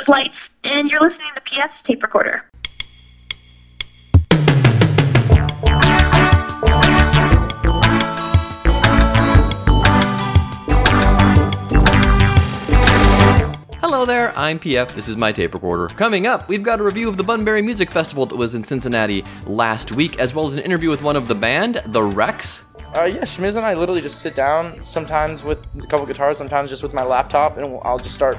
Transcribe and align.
is 0.00 0.08
Lights, 0.08 0.34
and 0.64 0.90
you're 0.90 1.00
listening 1.00 1.28
to 1.34 1.40
PS 1.42 1.72
Tape 1.86 2.02
Recorder. 2.02 2.44
Hello 13.80 14.06
there, 14.06 14.36
I'm 14.38 14.58
PF. 14.58 14.94
This 14.94 15.08
is 15.08 15.16
my 15.16 15.32
tape 15.32 15.52
recorder. 15.52 15.88
Coming 15.88 16.26
up, 16.26 16.48
we've 16.48 16.62
got 16.62 16.80
a 16.80 16.82
review 16.82 17.08
of 17.08 17.16
the 17.16 17.24
Bunbury 17.24 17.60
Music 17.60 17.90
Festival 17.90 18.24
that 18.26 18.36
was 18.36 18.54
in 18.54 18.64
Cincinnati 18.64 19.24
last 19.44 19.92
week, 19.92 20.18
as 20.18 20.34
well 20.34 20.46
as 20.46 20.54
an 20.54 20.60
interview 20.60 20.88
with 20.88 21.02
one 21.02 21.16
of 21.16 21.28
the 21.28 21.34
band, 21.34 21.82
The 21.86 22.02
Wrecks. 22.02 22.64
Uh, 22.96 23.04
yeah, 23.04 23.24
Schmiz 23.24 23.56
and 23.56 23.66
I 23.66 23.74
literally 23.74 24.00
just 24.00 24.20
sit 24.20 24.34
down, 24.34 24.82
sometimes 24.82 25.44
with 25.44 25.58
a 25.76 25.86
couple 25.86 26.06
guitars, 26.06 26.38
sometimes 26.38 26.70
just 26.70 26.82
with 26.82 26.94
my 26.94 27.02
laptop, 27.02 27.58
and 27.58 27.78
I'll 27.82 27.98
just 27.98 28.14
start. 28.14 28.38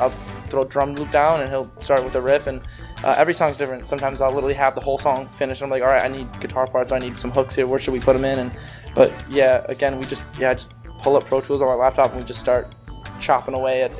I'll 0.00 0.12
throw 0.56 0.62
a 0.62 0.68
drum 0.68 0.94
loop 0.94 1.12
down, 1.12 1.40
and 1.40 1.50
he'll 1.50 1.70
start 1.78 2.02
with 2.02 2.14
a 2.14 2.20
riff, 2.20 2.46
and 2.46 2.62
uh, 3.04 3.14
every 3.18 3.34
song's 3.34 3.56
different. 3.56 3.86
Sometimes 3.86 4.20
I'll 4.20 4.32
literally 4.32 4.54
have 4.54 4.74
the 4.74 4.80
whole 4.80 4.98
song 4.98 5.28
finished. 5.28 5.62
I'm 5.62 5.68
like, 5.68 5.82
all 5.82 5.88
right, 5.88 6.02
I 6.02 6.08
need 6.08 6.28
guitar 6.40 6.66
parts, 6.66 6.92
I 6.92 6.98
need 6.98 7.18
some 7.18 7.30
hooks 7.30 7.54
here. 7.54 7.66
Where 7.66 7.78
should 7.78 7.92
we 7.92 8.00
put 8.00 8.14
them 8.14 8.24
in? 8.24 8.38
And 8.38 8.52
but 8.94 9.12
yeah, 9.28 9.64
again, 9.68 9.98
we 9.98 10.06
just 10.06 10.24
yeah, 10.38 10.54
just 10.54 10.72
pull 11.02 11.16
up 11.16 11.24
Pro 11.24 11.40
Tools 11.40 11.60
on 11.60 11.68
my 11.68 11.74
laptop, 11.74 12.10
and 12.12 12.20
we 12.20 12.26
just 12.26 12.40
start 12.40 12.74
chopping 13.20 13.54
away 13.54 13.82
at 13.82 13.92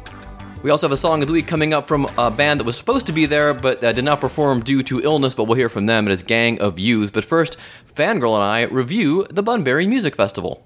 We 0.62 0.70
also 0.70 0.86
have 0.86 0.92
a 0.92 0.96
song 0.96 1.20
of 1.22 1.28
the 1.28 1.32
week 1.32 1.46
coming 1.46 1.74
up 1.74 1.86
from 1.88 2.06
a 2.16 2.30
band 2.30 2.60
that 2.60 2.64
was 2.64 2.76
supposed 2.76 3.06
to 3.06 3.12
be 3.12 3.26
there 3.26 3.54
but 3.54 3.82
uh, 3.84 3.92
did 3.92 4.04
not 4.04 4.20
perform 4.20 4.62
due 4.62 4.82
to 4.84 5.00
illness, 5.02 5.34
but 5.34 5.44
we'll 5.44 5.56
hear 5.56 5.68
from 5.68 5.86
them. 5.86 6.08
It 6.08 6.12
is 6.12 6.22
Gang 6.22 6.58
of 6.60 6.78
Youths. 6.78 7.10
But 7.10 7.24
first, 7.24 7.58
Fangirl 7.94 8.34
and 8.34 8.42
I 8.42 8.62
review 8.62 9.26
the 9.30 9.42
Bunbury 9.42 9.86
Music 9.86 10.16
Festival. 10.16 10.65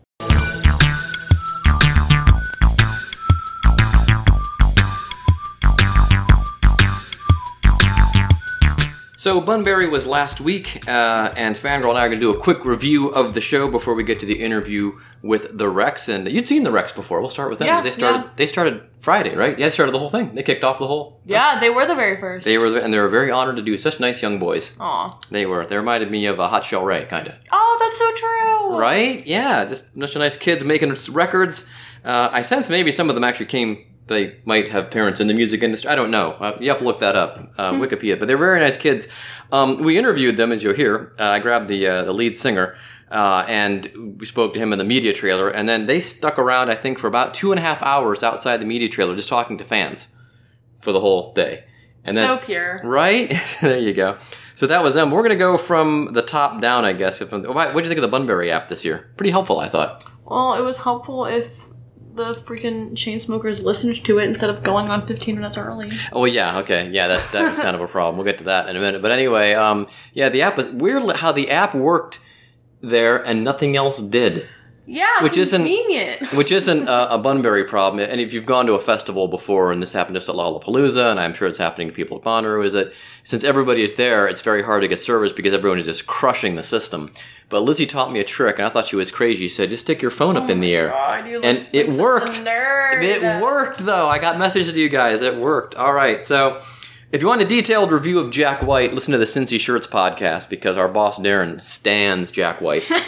So 9.21 9.39
Bunbury 9.39 9.87
was 9.87 10.07
last 10.07 10.41
week, 10.41 10.89
uh, 10.89 11.35
and 11.37 11.55
Fangirl 11.55 11.91
and 11.91 11.99
I 11.99 12.07
are 12.07 12.09
going 12.09 12.23
to 12.23 12.27
do 12.27 12.31
a 12.31 12.41
quick 12.41 12.65
review 12.65 13.11
of 13.11 13.35
the 13.35 13.43
show 13.43 13.69
before 13.69 13.93
we 13.93 14.03
get 14.03 14.19
to 14.21 14.25
the 14.25 14.43
interview 14.43 14.99
with 15.21 15.59
the 15.59 15.69
Wrecks. 15.69 16.09
And 16.09 16.27
you'd 16.27 16.49
seen 16.49 16.63
the 16.65 16.71
Wrecks 16.71 16.93
before. 16.93 17.21
We'll 17.21 17.29
start 17.29 17.51
with 17.51 17.59
them. 17.59 17.69
Yeah, 17.69 17.83
they 17.83 17.91
started. 17.91 18.25
yeah. 18.25 18.31
They 18.37 18.47
started 18.47 18.83
Friday, 19.01 19.37
right? 19.37 19.59
Yeah, 19.59 19.67
they 19.67 19.73
started 19.73 19.93
the 19.93 19.99
whole 19.99 20.09
thing. 20.09 20.35
They 20.35 20.43
kicked 20.43 20.65
off 20.65 20.79
the 20.79 20.87
whole. 20.87 21.21
Yeah, 21.27 21.61
they 21.61 21.69
were 21.69 21.85
the 21.85 21.95
very 21.95 22.19
first. 22.19 22.47
They 22.47 22.57
were, 22.57 22.79
and 22.79 22.95
they 22.95 22.99
were 22.99 23.11
very 23.11 23.31
honored 23.31 23.57
to 23.57 23.63
do 23.63 23.77
such 23.77 24.01
nice 24.01 24.23
young 24.23 24.39
boys. 24.39 24.75
Aw. 24.81 25.21
They 25.31 25.45
were. 25.45 25.67
They 25.67 25.77
reminded 25.77 26.11
me 26.11 26.25
of 26.25 26.39
a 26.39 26.49
Hot 26.49 26.63
Chelle 26.65 26.87
Rae, 26.87 27.05
kind 27.05 27.29
of. 27.29 27.35
Oh, 27.53 27.77
that's 27.79 27.99
so 27.99 28.15
true. 28.15 28.79
Right? 28.79 29.27
Yeah, 29.27 29.67
just 29.67 29.85
such 29.99 30.17
nice 30.17 30.37
kids 30.37 30.65
making 30.65 30.97
records. 31.11 31.69
Uh, 32.03 32.31
I 32.33 32.41
sense 32.41 32.71
maybe 32.71 32.91
some 32.91 33.11
of 33.11 33.15
them 33.17 33.25
actually 33.25 33.47
came. 33.47 33.85
They 34.11 34.41
might 34.45 34.69
have 34.69 34.91
parents 34.91 35.21
in 35.21 35.29
the 35.29 35.35
music 35.35 35.63
industry. 35.63 35.89
I 35.89 35.95
don't 35.95 36.11
know. 36.11 36.33
Uh, 36.33 36.59
you 36.61 36.69
have 36.69 36.81
to 36.81 36.85
look 36.85 36.99
that 36.99 37.15
up, 37.15 37.53
uh, 37.57 37.73
Wikipedia. 37.75 38.19
But 38.19 38.27
they're 38.27 38.37
very 38.37 38.59
nice 38.59 38.77
kids. 38.77 39.07
Um, 39.53 39.79
we 39.85 39.97
interviewed 39.97 40.37
them, 40.37 40.51
as 40.51 40.65
you'll 40.65 40.75
hear. 40.75 41.15
Uh, 41.17 41.27
I 41.27 41.39
grabbed 41.39 41.69
the 41.69 41.87
uh, 41.87 42.03
the 42.03 42.13
lead 42.13 42.37
singer, 42.37 42.77
uh, 43.13 43.45
and 43.47 44.19
we 44.19 44.27
spoke 44.27 44.53
to 44.55 44.59
him 44.59 44.73
in 44.73 44.79
the 44.81 44.85
media 44.85 45.13
trailer. 45.13 45.49
And 45.49 45.69
then 45.69 45.87
they 45.87 46.01
stuck 46.01 46.41
around, 46.41 46.71
I 46.71 46.75
think, 46.75 46.99
for 46.99 47.07
about 47.07 47.35
two 47.35 47.53
and 47.53 47.61
a 47.61 47.63
half 47.63 47.81
hours 47.83 48.25
outside 48.25 48.61
the 48.61 48.67
media 48.67 48.89
trailer, 48.89 49.15
just 49.15 49.29
talking 49.29 49.59
to 49.59 49.65
fans 49.65 50.09
for 50.81 50.91
the 50.91 51.01
whole 51.01 51.33
day. 51.33 51.65
And 52.05 52.17
so 52.17 52.23
then, 52.23 52.39
pure. 52.41 52.81
Right? 52.83 53.33
there 53.63 53.79
you 53.79 53.93
go. 53.93 54.19
So 54.57 54.67
that 54.67 54.83
was 54.83 54.95
them. 54.95 55.13
We're 55.13 55.23
going 55.23 55.31
to 55.31 55.37
go 55.37 55.57
from 55.57 56.15
the 56.15 56.23
top 56.23 56.61
down, 56.61 56.85
I 56.85 56.95
guess. 56.95 57.21
What 57.21 57.31
did 57.31 57.77
you 57.77 57.83
think 57.83 57.99
of 57.99 58.03
the 58.03 58.09
Bunbury 58.09 58.51
app 58.51 58.69
this 58.69 58.85
year? 58.85 59.11
Pretty 59.17 59.31
helpful, 59.31 59.61
I 59.61 59.69
thought. 59.69 60.05
Well, 60.25 60.55
it 60.55 60.63
was 60.63 60.79
helpful 60.79 61.25
if 61.27 61.71
the 62.21 62.35
freaking 62.35 62.93
Chainsmokers 62.93 63.65
listened 63.65 64.05
to 64.05 64.19
it 64.19 64.25
instead 64.25 64.51
of 64.51 64.63
going 64.63 64.91
on 64.91 65.07
15 65.07 65.35
minutes 65.35 65.57
early. 65.57 65.91
Oh, 66.13 66.27
yeah, 66.27 66.59
okay. 66.59 66.89
Yeah, 66.91 67.09
that, 67.09 67.33
that 67.33 67.49
was 67.49 67.59
kind 67.59 67.75
of 67.75 67.81
a 67.81 67.89
problem. 67.89 68.17
We'll 68.17 68.27
get 68.27 68.39
to 68.39 68.45
that 68.45 68.69
in 68.69 68.77
a 68.77 68.81
minute. 68.81 69.01
But 69.01 69.11
anyway, 69.11 69.55
um, 69.55 69.87
yeah, 70.13 70.29
the 70.29 70.43
app 70.43 70.57
was 70.57 70.69
weird 70.69 71.11
how 71.17 71.33
the 71.33 71.51
app 71.51 71.75
worked 71.75 72.21
there 72.83 73.17
and 73.17 73.43
nothing 73.43 73.77
else 73.77 73.99
did. 73.99 74.47
Yeah, 74.93 75.23
Which 75.23 75.37
isn't- 75.37 75.61
convenient. 75.63 76.33
Which 76.33 76.51
isn't 76.51 76.89
a, 76.89 77.15
a 77.15 77.19
Bunbury 77.19 77.63
problem. 77.63 78.05
And 78.11 78.21
if 78.21 78.33
you've 78.33 78.45
gone 78.45 78.67
to 78.67 78.73
a 78.75 78.81
festival 78.81 79.29
before, 79.29 79.71
and 79.71 79.81
this 79.81 79.93
happened 79.93 80.17
just 80.17 80.29
at 80.29 80.35
Lollapalooza, 80.35 81.13
and 81.13 81.21
I'm 81.21 81.33
sure 81.33 81.47
it's 81.47 81.59
happening 81.59 81.87
to 81.87 81.95
people 81.95 82.17
at 82.19 82.25
Bonnaroo, 82.25 82.65
is 82.65 82.73
that 82.73 82.93
since 83.23 83.45
everybody 83.45 83.85
is 83.85 83.93
there, 83.95 84.27
it's 84.27 84.41
very 84.43 84.65
hard 84.65 84.83
to 84.83 84.89
get 84.89 84.99
service 84.99 85.33
because 85.33 85.55
everyone 85.55 85.79
is 85.79 85.85
just 85.87 86.07
crushing 86.09 86.57
the 86.57 86.65
system. 86.65 87.09
But 87.51 87.61
Lizzie 87.61 87.87
taught 87.87 88.11
me 88.11 88.19
a 88.19 88.25
trick, 88.25 88.59
and 88.59 88.67
I 88.67 88.69
thought 88.69 88.87
she 88.87 88.97
was 88.97 89.13
crazy. 89.13 89.47
She 89.47 89.55
said, 89.55 89.71
just 89.71 89.85
stick 89.85 90.03
your 90.03 90.11
phone 90.11 90.37
up 90.37 90.51
in 90.51 90.59
the 90.59 90.75
oh 90.75 90.79
air. 90.79 90.89
God, 90.89 91.27
and 91.45 91.67
it 91.73 91.89
like 91.89 91.97
a 91.99 92.03
worked. 92.03 92.33
nerd. 92.41 93.03
It 93.05 93.43
worked, 93.43 93.79
though. 93.87 94.09
I 94.09 94.19
got 94.19 94.39
messages 94.41 94.73
to 94.73 94.81
you 94.81 94.89
guys. 94.89 95.23
It 95.23 95.37
worked. 95.37 95.77
All 95.77 95.93
right. 95.93 96.25
So, 96.25 96.61
if 97.13 97.23
you 97.23 97.29
want 97.29 97.43
a 97.43 97.45
detailed 97.45 97.93
review 97.93 98.19
of 98.19 98.33
Jack 98.33 98.63
White, 98.63 98.93
listen 98.93 99.13
to 99.13 99.19
the 99.19 99.25
Cincy 99.25 99.61
Shirts 99.61 99.87
podcast 99.87 100.49
because 100.49 100.77
our 100.77 100.89
boss 100.89 101.19
Darren 101.19 101.63
stands 101.63 102.31
Jack 102.33 102.61
White. 102.61 102.89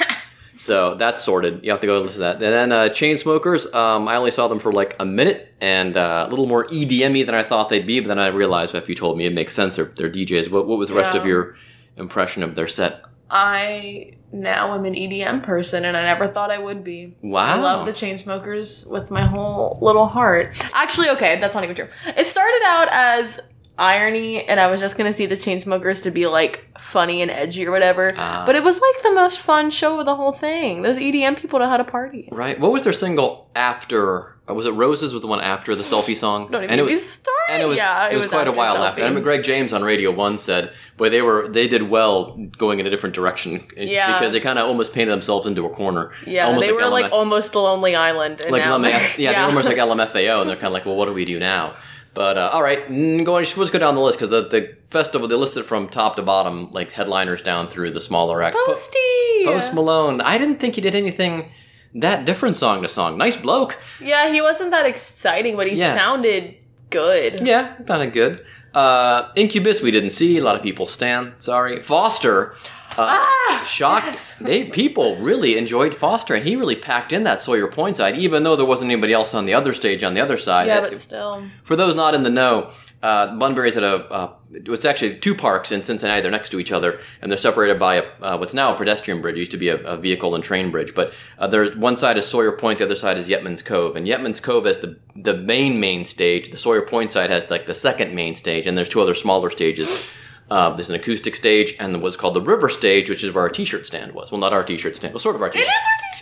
so 0.62 0.95
that's 0.95 1.21
sorted. 1.23 1.65
You 1.65 1.73
have 1.73 1.81
to 1.81 1.89
go 1.89 1.99
listen 1.99 2.15
to 2.15 2.19
that. 2.21 2.34
And 2.34 2.43
then 2.43 2.71
uh, 2.73 2.89
Chainsmokers, 2.89 3.75
um, 3.75 4.06
I 4.06 4.15
only 4.15 4.31
saw 4.31 4.47
them 4.47 4.61
for 4.61 4.73
like 4.73 4.95
a 5.00 5.05
minute 5.05 5.53
and 5.61 5.97
uh, 5.97 6.27
a 6.27 6.31
little 6.31 6.47
more 6.47 6.67
EDM-y 6.69 7.25
than 7.25 7.34
I 7.34 7.43
thought 7.43 7.69
they'd 7.69 7.84
be. 7.87 7.99
But 7.99 8.06
then 8.09 8.21
I 8.21 8.28
realized 8.28 8.72
after 8.77 8.89
you 8.89 8.95
told 8.95 9.19
me 9.19 9.27
it 9.27 9.33
makes 9.33 9.55
sense. 9.55 9.75
They're, 9.75 9.87
they're 9.97 10.09
DJs. 10.09 10.53
What, 10.53 10.69
what 10.69 10.78
was 10.78 10.89
the 10.91 10.95
rest 10.95 11.15
Yeah. 11.15 11.21
of 11.21 11.27
your 11.27 11.56
impression 11.97 12.45
of 12.45 12.55
their 12.55 12.69
set? 12.69 13.03
I 13.28 14.15
now 14.31 14.75
am 14.75 14.84
an 14.84 14.95
EDM 14.95 15.43
person, 15.43 15.84
and 15.84 15.97
I 15.97 16.03
never 16.05 16.27
thought 16.28 16.51
I 16.51 16.59
would 16.59 16.84
be. 16.84 17.17
Wow. 17.22 17.41
I 17.43 17.56
love 17.61 17.87
the 17.87 17.93
Chainsmokers 17.93 18.89
with 18.91 19.11
my 19.11 19.22
whole 19.27 19.78
little 19.83 20.06
heart. 20.06 20.55
Actually, 20.75 21.09
okay, 21.11 21.41
that's 21.41 21.55
not 21.55 21.65
even 21.65 21.75
true. 21.75 21.89
It 22.06 22.27
started 22.27 22.61
out 22.65 22.89
as 22.91 23.41
irony, 23.82 24.44
and 24.44 24.60
I 24.60 24.70
was 24.70 24.81
just 24.81 24.97
gonna 24.97 25.12
see 25.12 25.26
the 25.26 25.34
Chainsmokers 25.34 26.03
to 26.04 26.10
be 26.10 26.26
like 26.26 26.65
funny 26.78 27.20
and 27.20 27.31
edgy 27.31 27.66
or 27.66 27.72
whatever. 27.72 28.12
Ah. 28.16 28.44
but 28.47 28.54
it 28.54 28.62
was 28.62 28.81
like 28.81 29.03
the 29.03 29.12
most 29.12 29.38
fun 29.41 29.70
show 29.70 29.98
of 30.00 30.06
the 30.06 30.15
whole 30.15 30.32
thing. 30.32 30.82
Those 30.82 30.98
EDM 30.98 31.37
people 31.37 31.59
know 31.59 31.69
how 31.69 31.76
to 31.76 31.84
party. 31.84 32.28
Right. 32.31 32.59
What 32.59 32.71
was 32.72 32.84
their 32.84 32.92
single 32.92 33.50
after? 33.56 34.37
uh, 34.48 34.54
Was 34.54 34.66
it 34.66 34.71
Roses? 34.72 35.12
Was 35.12 35.22
the 35.22 35.28
one 35.28 35.41
after 35.41 35.75
the 35.75 35.82
selfie 35.82 36.16
song? 36.16 36.50
Don't 36.50 36.62
even 36.65 36.71
and 36.71 36.81
it 36.81 36.84
was 36.84 37.04
started. 37.09 37.32
and 37.50 37.62
it 37.62 37.66
was 37.66 37.76
yeah, 37.76 38.09
it 38.10 38.16
was, 38.16 38.26
quite 38.26 38.47
a 38.48 38.53
while 38.53 38.76
Selfie. 38.76 38.88
after. 38.88 39.03
I 39.03 39.06
remember 39.06 39.25
Greg 39.25 39.42
James 39.44 39.72
on 39.72 39.82
Radio 39.82 40.10
One 40.12 40.38
said, 40.38 40.72
"Boy, 40.97 41.09
they 41.10 41.22
were 41.22 41.48
they 41.48 41.66
did 41.69 41.82
well 41.91 42.37
going 42.59 42.78
in 42.78 42.87
a 42.87 42.91
different 42.91 43.15
direction 43.16 43.65
Yeah. 43.76 44.12
because 44.19 44.32
they 44.32 44.41
kind 44.41 44.59
of 44.59 44.66
almost 44.69 44.92
painted 44.92 45.10
themselves 45.12 45.47
into 45.47 45.66
a 45.66 45.71
corner. 45.71 46.12
Yeah, 46.26 46.47
almost 46.47 46.66
they 46.66 46.72
were 46.72 46.88
like 46.88 47.10
almost 47.12 47.53
the 47.53 47.59
Lonely 47.60 47.94
Island. 47.97 48.41
And 48.42 48.53
like 48.53 48.62
LMF, 48.62 49.19
yeah, 49.19 49.32
they're 49.32 49.44
almost 49.44 49.66
like 49.69 49.76
LMFAO, 49.78 50.41
and 50.41 50.48
they're 50.48 50.56
kind 50.56 50.69
of 50.69 50.72
like, 50.72 50.87
well, 50.87 50.94
what 50.97 51.06
do 51.06 51.12
we 51.12 51.25
do 51.25 51.38
now?" 51.41 51.75
But 52.15 52.37
uh, 52.37 52.50
all 52.53 52.62
right, 52.62 52.87
go 53.25 53.37
on, 53.37 53.45
let's 53.56 53.71
go 53.71 53.78
down 53.78 53.95
the 53.95 54.00
list 54.03 54.19
because 54.19 54.31
the, 54.31 54.43
the 54.49 54.77
festival 54.91 55.28
they 55.28 55.34
listed 55.34 55.65
from 55.65 55.89
top 55.89 56.17
to 56.17 56.23
bottom, 56.23 56.71
like 56.71 56.91
headliners 56.91 57.41
down 57.43 57.69
through 57.69 57.93
the 57.93 58.00
smaller 58.03 58.43
acts. 58.43 58.59
Po- 58.59 58.67
Posty. 58.67 59.45
Post 59.45 59.73
Malone, 59.75 60.21
I 60.21 60.37
didn't 60.39 60.56
think 60.61 60.75
he 60.75 60.81
did 60.83 60.95
anything 60.95 61.51
that 61.95 62.25
different 62.27 62.56
song 62.56 62.83
to 62.83 62.89
song. 62.89 63.17
Nice 63.17 63.37
bloke. 63.37 63.78
Yeah, 64.01 64.31
he 64.33 64.41
wasn't 64.43 64.71
that 64.72 64.84
exciting, 64.87 65.56
but 65.56 65.67
he 65.69 65.75
Yeah. 65.75 65.95
sounded 65.95 66.55
good. 66.91 67.41
Yeah, 67.47 67.75
kind 67.87 68.03
of 68.03 68.12
good. 68.12 68.45
Uh, 68.75 69.31
Incubus, 69.34 69.83
we 69.83 69.91
didn't 69.91 70.11
see. 70.11 70.39
A 70.39 70.43
lot 70.45 70.56
of 70.56 70.62
people 70.62 70.87
stand. 70.87 71.34
Sorry. 71.39 71.81
Foster. 71.81 72.55
Uh, 72.98 73.08
Ah, 73.08 73.64
shocked. 73.66 74.06
yes. 74.06 74.34
They 74.41 74.64
people 74.64 75.16
really 75.16 75.56
enjoyed 75.56 75.94
Foster, 75.94 76.34
and 76.34 76.47
he 76.47 76.56
really 76.56 76.76
packed 76.76 77.12
in 77.12 77.22
that 77.25 77.41
Sawyer 77.41 77.66
Point 77.69 77.97
side, 77.97 78.16
even 78.16 78.42
though 78.42 78.56
there 78.56 78.66
wasn't 78.66 78.91
anybody 78.91 79.12
else 79.12 79.34
on 79.34 79.47
the 79.47 79.54
other 79.54 79.72
stage 79.75 80.03
on 80.04 80.14
the 80.14 80.20
other 80.20 80.36
side. 80.38 80.66
Yeah, 80.66 80.78
Uh, 80.78 80.91
but 80.91 80.98
still. 80.98 81.44
for 81.64 81.76
those 81.76 81.94
not 81.94 82.14
in 82.14 82.22
the 82.22 82.30
know, 82.30 82.70
uh, 83.03 83.34
Bunbury's 83.36 83.76
at 83.76 83.82
a. 83.82 83.97
Uh, 84.10 84.32
it's 84.53 84.84
actually 84.84 85.16
two 85.16 85.34
parks 85.34 85.72
in 85.72 85.82
Cincinnati. 85.82 86.20
They're 86.20 86.30
next 86.30 86.50
to 86.50 86.60
each 86.60 86.72
other, 86.72 87.00
and 87.20 87.30
they're 87.30 87.38
separated 87.38 87.78
by 87.78 87.97
a, 87.97 88.04
uh, 88.20 88.36
what's 88.38 88.53
now 88.54 88.75
a 88.75 88.76
pedestrian 88.76 89.20
bridge. 89.22 89.36
It 89.36 89.41
used 89.41 89.50
to 89.53 89.56
be 89.56 89.69
a, 89.69 89.76
a 89.78 89.97
vehicle 89.97 90.34
and 90.34 90.44
train 90.44 90.70
bridge, 90.70 90.94
but 90.94 91.12
uh, 91.38 91.47
there's 91.47 91.74
one 91.76 91.97
side 91.97 92.19
is 92.19 92.26
Sawyer 92.26 92.53
Point, 92.53 92.78
the 92.78 92.84
other 92.84 92.94
side 92.97 93.16
is 93.19 93.28
Yeatman's 93.28 93.62
Cove, 93.62 93.97
and 93.97 94.06
Yeatman's 94.06 94.41
Cove 94.41 94.66
has 94.66 94.78
the 94.80 94.98
the 95.16 95.34
main 95.36 95.80
main 95.80 96.04
stage. 96.04 96.50
The 96.50 96.59
Sawyer 96.59 96.82
Point 96.82 97.10
side 97.10 97.30
has 97.30 97.50
like 97.50 97.66
the 97.66 97.74
second 97.74 98.14
main 98.14 98.34
stage, 98.36 98.66
and 98.66 98.77
there's 98.77 98.88
two 98.91 99.00
other 99.00 99.15
smaller 99.15 99.50
stages. 99.50 100.10
Uh, 100.53 100.69
there's 100.75 100.91
an 100.91 100.97
acoustic 100.97 101.34
stage 101.34 101.75
and 101.81 102.03
what's 102.03 102.16
called 102.16 102.34
the 102.34 102.41
river 102.43 102.69
stage, 102.69 103.09
which 103.09 103.25
is 103.25 103.33
where 103.33 103.43
our 103.43 103.49
T-shirt 103.49 103.87
stand 103.87 104.13
was. 104.13 104.31
Well, 104.31 104.39
not 104.41 104.53
our 104.53 104.63
T-shirt 104.63 104.95
stand. 104.97 105.15
Well, 105.15 105.19
sort 105.21 105.34
of 105.34 105.41
our 105.41 105.49
T-shirt. 105.49 105.66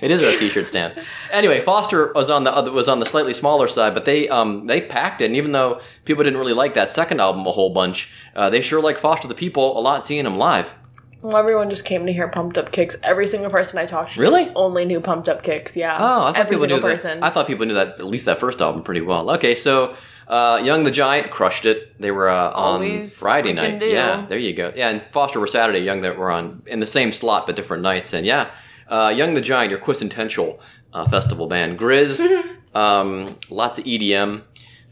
It 0.01 0.11
is 0.13 0.23
our 0.23 0.31
T-shirt 0.39 0.69
stand. 0.69 0.95
Anyway, 1.33 1.61
Foster 1.61 2.13
was 2.15 2.31
on 2.31 2.45
the 2.45 2.55
other 2.55 2.71
was 2.71 2.89
on 2.89 3.01
the 3.01 3.07
slightly 3.07 3.35
smaller 3.35 3.67
side, 3.67 3.93
but 3.93 4.05
they 4.05 4.29
um 4.29 4.67
they 4.69 4.81
packed 4.81 5.21
it. 5.21 5.27
And 5.27 5.37
even 5.37 5.51
though 5.53 5.81
people 6.05 6.23
didn't 6.23 6.39
really 6.39 6.53
like 6.53 6.75
that 6.75 6.93
second 6.93 7.21
album 7.21 7.45
a 7.47 7.51
whole 7.51 7.71
bunch, 7.71 8.11
uh, 8.37 8.49
they 8.51 8.61
sure 8.61 8.81
like 8.81 8.99
Foster 8.99 9.27
the 9.29 9.35
People 9.35 9.77
a 9.77 9.81
lot. 9.81 10.07
Seeing 10.07 10.25
them 10.25 10.37
live. 10.39 10.75
Well, 11.23 11.37
everyone 11.37 11.69
just 11.69 11.85
came 11.85 12.07
to 12.07 12.13
hear 12.15 12.29
Pumped 12.29 12.57
Up 12.57 12.73
Kicks. 12.73 12.97
Every 13.03 13.27
single 13.27 13.51
person 13.51 13.79
I 13.79 13.85
talked 13.85 14.15
to 14.15 14.21
Really? 14.23 14.49
only 14.55 14.87
knew 14.87 15.01
Pumped 15.03 15.29
Up 15.29 15.43
Kicks. 15.43 15.77
Yeah. 15.77 15.99
Oh, 16.01 16.25
I 16.27 16.33
thought 16.33 16.37
every 16.39 16.51
people 16.57 16.67
knew 16.69 16.75
single 16.77 16.89
that. 16.89 16.95
person. 16.95 17.23
I 17.23 17.29
thought 17.31 17.47
people 17.47 17.67
knew 17.67 17.75
that 17.75 17.89
at 17.99 18.07
least 18.07 18.25
that 18.25 18.39
first 18.39 18.63
album 18.63 18.83
pretty 18.83 19.03
well. 19.03 19.29
Okay, 19.33 19.55
so 19.55 19.97
uh, 20.31 20.61
Young 20.63 20.85
the 20.85 20.91
Giant 20.93 21.31
crushed 21.31 21.67
it. 21.67 22.01
They 22.01 22.13
were 22.13 22.29
uh, 22.29 22.51
on 22.53 22.75
Always 22.83 23.13
Friday 23.17 23.53
night. 23.53 23.81
do. 23.81 23.87
Yeah, 23.87 24.27
there 24.29 24.39
you 24.39 24.55
go. 24.55 24.73
Yeah, 24.75 24.89
and 24.91 25.03
Foster 25.11 25.41
were 25.41 25.49
Saturday. 25.49 25.81
Young 25.81 26.03
that 26.03 26.17
were 26.17 26.31
on 26.31 26.63
in 26.67 26.79
the 26.79 26.87
same 26.87 27.13
slot 27.13 27.47
but 27.47 27.57
different 27.57 27.83
nights. 27.83 28.13
And 28.13 28.25
yeah, 28.25 28.51
uh, 28.89 29.13
Young 29.15 29.35
the 29.35 29.41
Giant, 29.41 29.71
your 29.71 29.81
quintessential 29.81 30.61
uh, 30.93 31.09
festival 31.09 31.49
band. 31.49 31.79
Griz, 31.79 32.23
um, 32.75 33.37
lots 33.51 33.81
of 33.81 33.85
EDM, 33.85 34.43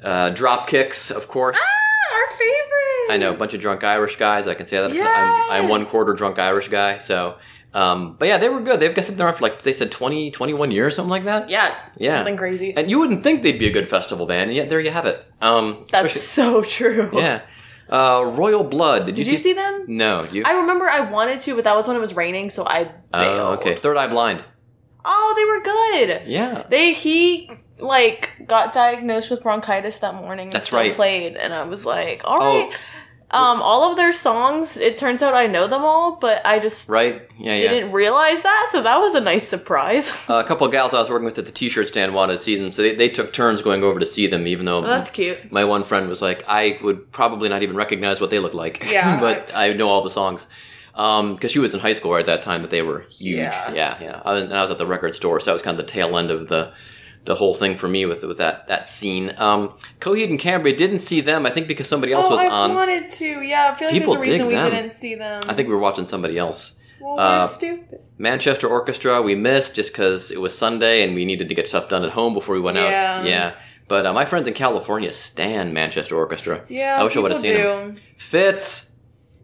uh, 0.02 0.31
drop 0.31 0.67
kicks, 0.67 1.11
of 1.11 1.29
course. 1.29 1.56
Ah, 1.61 2.14
our 2.17 2.37
favorite. 2.37 3.11
I 3.11 3.17
know 3.17 3.31
a 3.31 3.37
bunch 3.37 3.55
of 3.55 3.61
drunk 3.61 3.84
Irish 3.84 4.17
guys. 4.17 4.49
I 4.49 4.55
can 4.55 4.67
say 4.67 4.79
that. 4.81 4.91
I'm, 4.91 5.62
I'm 5.64 5.69
one 5.69 5.87
quarter 5.87 6.14
drunk 6.14 6.38
Irish 6.41 6.69
guy. 6.69 6.99
So, 6.99 7.37
um, 7.75 8.17
but 8.19 8.29
yeah, 8.29 8.38
they 8.38 8.49
were 8.49 8.61
good. 8.61 8.81
They've 8.81 8.94
got 8.94 9.05
something 9.05 9.25
around 9.25 9.35
for 9.37 9.43
like 9.43 9.61
they 9.62 9.73
said 9.73 9.91
20, 9.93 10.31
21 10.31 10.70
years, 10.70 10.97
something 10.97 11.11
like 11.11 11.25
that. 11.25 11.49
Yeah, 11.50 11.75
Yeah. 11.99 12.12
something 12.12 12.37
crazy. 12.37 12.75
And 12.76 12.91
you 12.91 12.99
wouldn't 12.99 13.23
think 13.23 13.43
they'd 13.43 13.59
be 13.59 13.67
a 13.67 13.73
good 13.73 13.88
festival 13.88 14.26
band, 14.26 14.50
and 14.50 14.56
yet 14.56 14.69
there 14.70 14.81
you 14.81 14.91
have 14.91 15.06
it. 15.06 15.25
Um, 15.41 15.87
That's 15.91 16.20
so 16.20 16.62
true. 16.62 17.11
yeah. 17.12 17.43
Uh, 17.91 18.23
Royal 18.37 18.65
Blood. 18.65 19.06
Did 19.06 19.17
you, 19.17 19.25
Did 19.25 19.31
you 19.32 19.38
see 19.38 19.53
them? 19.55 19.85
No. 19.88 20.25
You? 20.31 20.43
I 20.44 20.53
remember 20.61 20.87
I 20.91 21.11
wanted 21.11 21.41
to, 21.41 21.55
but 21.55 21.65
that 21.65 21.75
was 21.75 21.87
when 21.87 21.97
it 21.97 22.00
was 22.00 22.15
raining, 22.15 22.50
so 22.50 22.67
I 22.67 22.91
Oh, 23.15 23.19
bailed. 23.20 23.59
okay. 23.61 23.76
Third 23.76 23.97
Eye 23.97 24.09
Blind. 24.09 24.44
Oh, 25.05 25.35
they 25.37 25.44
were 25.47 25.62
good. 26.19 26.29
Yeah. 26.29 26.65
They 26.69 26.93
he 26.93 27.50
like 27.79 28.32
got 28.47 28.73
diagnosed 28.75 29.31
with 29.31 29.43
bronchitis 29.43 30.00
that 30.00 30.15
morning. 30.17 30.50
That's 30.50 30.70
right. 30.73 30.93
Played, 30.94 31.37
and 31.37 31.55
I 31.55 31.62
was 31.65 31.87
like, 31.87 32.23
all 32.25 32.43
Oh. 32.43 32.70
Right. 33.32 33.38
Um, 33.38 33.60
all 33.62 33.90
of 33.90 33.96
their 33.96 34.12
songs. 34.12 34.76
It 34.76 34.98
turns 34.98 35.22
out 35.22 35.34
I 35.34 35.46
know 35.46 35.66
them 35.66 35.82
all, 35.84 36.16
but 36.16 36.40
I 36.44 36.58
just 36.58 36.88
Right. 36.88 37.22
Yeah. 37.38 37.54
Yeah. 37.54 37.70
didn't 37.70 37.92
realize 37.92 38.42
that. 38.42 38.69
So 38.72 38.82
that 38.82 38.98
was 39.00 39.14
a 39.14 39.20
nice 39.20 39.46
surprise. 39.46 40.12
Uh, 40.28 40.42
a 40.44 40.44
couple 40.44 40.66
of 40.66 40.72
gals 40.72 40.92
I 40.92 41.00
was 41.00 41.08
working 41.08 41.25
with 41.25 41.38
at 41.38 41.46
the 41.46 41.52
T-shirt 41.52 41.88
stand 41.88 42.14
wanted 42.14 42.34
to 42.34 42.38
see 42.38 42.56
them, 42.56 42.70
so 42.70 42.82
they, 42.82 42.94
they 42.94 43.08
took 43.08 43.32
turns 43.32 43.62
going 43.62 43.82
over 43.82 43.98
to 43.98 44.04
see 44.06 44.26
them. 44.26 44.46
Even 44.46 44.66
though 44.66 44.80
Well, 44.82 44.90
that's 44.90 45.08
cute. 45.10 45.50
my 45.50 45.64
one 45.64 45.84
friend 45.84 46.08
was 46.08 46.20
like, 46.20 46.44
I 46.46 46.78
would 46.82 47.10
probably 47.12 47.48
not 47.48 47.62
even 47.62 47.76
recognize 47.76 48.20
what 48.20 48.28
they 48.30 48.38
look 48.38 48.52
like. 48.54 48.90
Yeah. 48.90 49.19
but 49.26 49.50
I 49.54 49.72
know 49.72 49.88
all 49.88 50.02
the 50.02 50.10
songs. 50.10 50.46
Because 50.92 51.52
she 51.52 51.60
was 51.60 51.72
in 51.74 51.81
high 51.81 51.92
school 51.92 52.16
at 52.16 52.26
that 52.26 52.42
time, 52.42 52.60
but 52.60 52.70
they 52.70 52.82
were 52.82 53.00
huge. 53.10 53.38
Yeah. 53.38 53.72
yeah. 53.72 54.02
yeah. 54.02 54.22
I 54.24 54.32
was, 54.34 54.42
and 54.42 54.52
I 54.54 54.62
was 54.62 54.70
at 54.72 54.78
the 54.78 54.86
record 54.86 55.14
store, 55.14 55.38
so 55.40 55.46
that 55.46 55.52
was 55.52 55.62
kind 55.62 55.78
of 55.78 55.86
the 55.86 55.90
tail 55.92 56.19
end 56.19 56.31
of 56.32 56.48
the 56.48 56.72
the 57.25 57.35
whole 57.35 57.55
thing 57.55 57.76
for 57.76 57.88
me 57.88 58.06
with 58.06 58.23
with 58.25 58.38
that 58.38 58.69
that 58.69 58.88
scene. 58.88 59.35
Um, 59.37 59.75
Coheed 60.00 60.29
and 60.31 60.38
Cambria 60.38 60.76
didn't 60.76 61.00
see 61.00 61.20
them. 61.20 61.44
I 61.47 61.50
think 61.50 61.69
because 61.69 61.88
somebody 61.88 62.12
else 62.12 62.26
oh, 62.29 62.31
was 62.31 62.41
I 62.41 62.49
on. 62.49 62.70
I 62.70 62.75
wanted 62.75 63.09
to. 63.09 63.43
Yeah, 63.43 63.70
I 63.73 63.75
feel 63.79 63.88
like 63.88 63.99
People 64.00 64.15
there's 64.15 64.26
a 64.29 64.31
reason 64.31 64.47
we 64.47 64.55
them. 64.55 64.70
didn't 64.70 64.93
see 64.93 65.15
them. 65.15 65.43
I 65.49 65.55
think 65.55 65.69
we 65.69 65.75
were 65.75 65.81
watching 65.81 66.06
somebody 66.06 66.38
else. 66.38 66.76
well, 67.00 67.17
we're 67.17 67.23
uh, 67.23 67.47
stupid. 67.47 68.00
Manchester 68.19 68.67
Orchestra 68.67 69.23
we 69.23 69.35
missed 69.35 69.75
just 69.76 69.93
because 69.93 70.31
it 70.31 70.41
was 70.41 70.56
Sunday 70.56 71.05
and 71.05 71.15
we 71.15 71.25
needed 71.25 71.49
to 71.49 71.55
get 71.55 71.69
stuff 71.69 71.88
done 71.88 72.05
at 72.05 72.11
home 72.11 72.35
before 72.35 72.55
we 72.55 72.61
went 72.61 72.76
Yeah. 72.76 73.19
out. 73.20 73.25
Yeah. 73.26 73.53
But 73.87 74.05
uh, 74.06 74.12
my 74.12 74.25
friends 74.25 74.47
in 74.49 74.55
California 74.55 75.12
stand 75.12 75.73
Manchester 75.73 76.15
Orchestra. 76.17 76.62
Yeah, 76.69 76.97
I 77.00 77.05
wish 77.05 77.17
I 77.17 77.20
would 77.20 77.31
have 77.32 77.41
seen 77.41 77.55
them. 77.55 77.97
Fitz, 78.19 78.97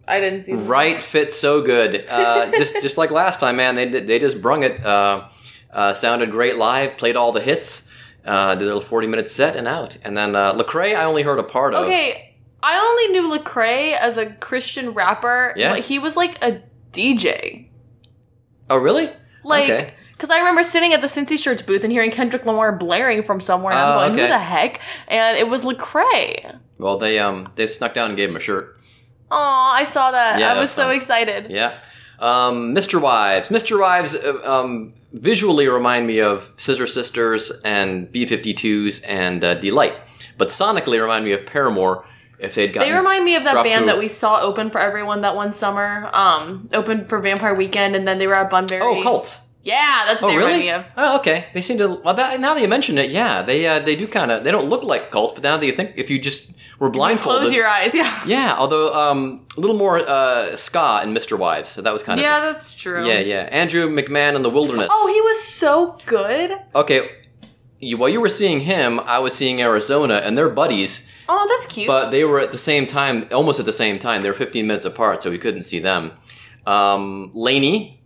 I 0.07 0.21
didn't 0.21 0.43
see 0.43 0.53
them. 0.53 0.67
right? 0.67 1.03
Fitz 1.03 1.35
so 1.35 1.63
good. 1.63 2.05
Uh, 2.09 2.51
just 2.53 2.75
just 2.83 2.99
like 2.99 3.11
last 3.11 3.41
time, 3.41 3.57
man. 3.57 3.75
They 3.75 3.87
they 3.89 4.19
just 4.19 4.43
brung 4.43 4.63
it. 4.63 4.85
Uh, 4.85 5.29
uh, 5.75 5.93
sounded 5.95 6.31
great 6.31 6.57
live. 6.57 6.97
Played 6.97 7.17
all 7.17 7.33
the 7.33 7.41
hits. 7.41 7.91
Uh, 8.25 8.55
did 8.55 8.63
a 8.63 8.67
little 8.67 8.81
forty 8.81 9.07
minute 9.07 9.31
set 9.31 9.55
and 9.57 9.69
out. 9.69 9.99
And 10.03 10.17
then 10.17 10.35
uh, 10.35 10.55
Lecrae, 10.55 10.97
I 10.97 11.05
only 11.05 11.23
heard 11.23 11.39
a 11.39 11.43
part 11.43 11.75
of. 11.75 11.85
Okay, 11.85 12.35
I 12.63 12.79
only 12.79 13.09
knew 13.21 13.37
Lecrae 13.37 13.95
as 13.99 14.17
a 14.17 14.33
Christian 14.35 14.95
rapper, 14.95 15.53
Yeah? 15.57 15.75
but 15.75 15.81
he 15.85 15.99
was 15.99 16.17
like 16.17 16.43
a 16.43 16.63
DJ. 16.93 17.69
Oh 18.71 18.77
really? 18.79 19.11
Like, 19.43 19.65
Okay. 19.71 19.95
because 20.13 20.31
I 20.31 20.39
remember 20.39 20.63
sitting 20.65 20.95
at 20.95 21.03
the 21.03 21.07
Cincy 21.07 21.39
Shirts 21.39 21.61
booth 21.61 21.85
and 21.85 21.93
hearing 21.93 22.11
Kendrick 22.11 22.47
Lamar 22.47 22.73
blaring 22.73 23.21
from 23.21 23.41
somewhere, 23.41 23.73
and 23.75 23.81
I'm 23.83 23.89
Oh, 23.91 24.01
going, 24.01 24.13
okay. 24.13 24.23
"Who 24.23 24.29
the 24.29 24.39
heck?" 24.39 24.81
And 25.09 25.37
it 25.37 25.49
was 25.49 25.65
Lecrae. 25.65 26.59
Well, 26.79 26.97
they 26.97 27.19
um 27.19 27.51
they 27.57 27.67
snuck 27.67 27.93
down 27.95 28.09
and 28.09 28.17
gave 28.17 28.31
him 28.31 28.37
a 28.37 28.41
shirt. 28.41 28.79
Aw, 29.31 29.75
I 29.75 29.85
saw 29.85 30.13
that. 30.13 30.39
Yeah, 30.39 30.51
I 30.53 30.55
was 30.55 30.63
was 30.63 30.71
so 30.71 30.85
fun. 30.85 30.97
excited. 30.97 31.51
Yeah. 31.51 31.75
Um, 32.25 32.75
MisterWives. 32.75 33.51
Mr. 33.51 33.79
Wives 33.79 34.15
uh, 34.15 34.41
um, 34.45 34.95
visually 35.13 35.69
remind 35.69 36.07
me 36.07 36.21
of 36.21 36.55
Scissor 36.57 36.87
Sisters 36.87 37.53
and 37.67 38.11
B 38.11 38.25
52s 38.25 39.05
and 39.07 39.45
uh, 39.45 39.55
Deee-Lite, 39.57 39.95
but 40.39 40.49
sonically 40.49 40.99
remind 40.99 41.27
me 41.27 41.33
of 41.33 41.45
Paramore 41.45 42.07
if 42.39 42.55
they'd 42.55 42.73
gotten. 42.73 42.89
They 42.89 42.97
remind 42.97 43.27
me 43.27 43.37
of 43.37 43.45
that 43.45 43.63
band 43.63 43.89
that 43.89 43.99
we 43.99 44.09
saw 44.09 44.41
open 44.41 44.71
for 44.71 44.79
everyone 44.79 45.21
that 45.21 45.37
one 45.37 45.53
summer. 45.53 46.09
Um, 46.15 46.71
open 46.73 47.05
for 47.05 47.21
Vampire 47.21 47.55
Weekend, 47.55 47.95
and 47.95 48.09
then 48.09 48.19
they 48.19 48.27
were 48.27 48.37
at 48.37 48.49
Bunbury. 48.49 48.81
Oh, 48.81 49.03
Cults. 49.03 49.44
Yeah, 49.65 50.03
that's 50.07 50.21
what 50.21 50.29
Oh, 50.29 50.31
they 50.33 50.37
remind 50.37 50.53
really? 50.55 50.65
me 50.65 50.71
of. 50.73 50.85
Oh, 50.97 51.17
okay. 51.21 51.47
They 51.55 51.63
seem 51.63 51.79
to. 51.79 51.89
Well, 52.05 52.13
that, 52.15 52.39
now 52.39 52.53
that 52.55 52.61
you 52.61 52.69
mention 52.69 52.99
it, 52.99 53.11
yeah, 53.11 53.41
they 53.43 53.67
uh, 53.67 53.81
they 53.81 53.97
do 53.97 54.07
kind 54.07 54.31
of. 54.31 54.45
They 54.45 54.51
don't 54.51 54.69
look 54.69 54.85
like 54.85 55.11
Cults, 55.11 55.35
but 55.35 55.43
now 55.43 55.57
that 55.57 55.65
you 55.67 55.73
think, 55.73 55.93
if 55.97 56.11
you 56.11 56.19
just 56.19 56.53
were 56.79 56.91
blindfolded, 56.91 57.43
Close 57.43 57.55
your 57.55 57.67
eyes. 57.67 57.95
Yeah. 57.95 58.23
yeah. 58.27 58.55
Although 58.59 58.93
um, 58.95 59.47
a 59.57 59.61
little 59.61 59.77
more 59.79 59.99
uh, 60.01 60.55
ska 60.55 61.01
in 61.03 61.15
MisterWives, 61.15 61.67
so 61.67 61.81
that 61.83 61.93
was 61.95 62.03
kind 62.03 62.21
of. 62.21 62.25
Yeah, 62.25 62.41
that's 62.41 62.75
true. 62.75 63.07
Yeah, 63.07 63.21
yeah. 63.21 63.49
Andrew 63.51 63.89
McMahon 63.89 64.37
in 64.37 64.43
the 64.43 64.51
Wilderness. 64.51 64.89
Oh, 64.91 65.11
he 65.15 65.21
was 65.23 65.43
so 65.43 65.99
good. 66.05 66.55
Okay, 66.75 67.09
you, 67.81 67.97
while 67.97 68.11
you 68.11 68.21
were 68.21 68.29
seeing 68.29 68.61
him, 68.61 69.01
I 69.01 69.19
was 69.19 69.35
seeing 69.35 69.63
Arizona, 69.63 70.17
and 70.17 70.37
they're 70.37 70.51
buddies, 70.51 71.09
Oh, 71.27 71.47
that's 71.49 71.73
cute. 71.73 71.87
but 71.87 72.11
they 72.11 72.25
were 72.25 72.39
at 72.41 72.53
the 72.53 72.59
same 72.59 72.87
time, 72.87 73.29
almost 73.33 73.59
at 73.61 73.65
the 73.67 73.73
same 73.73 73.97
time. 73.97 74.21
They 74.23 74.29
were 74.29 74.35
15 74.37 74.67
minutes 74.67 74.85
apart, 74.85 75.23
so 75.23 75.31
we 75.31 75.39
couldn't 75.39 75.63
see 75.63 75.79
them. 75.79 76.13
Um, 76.67 77.31
LANY 77.35 78.01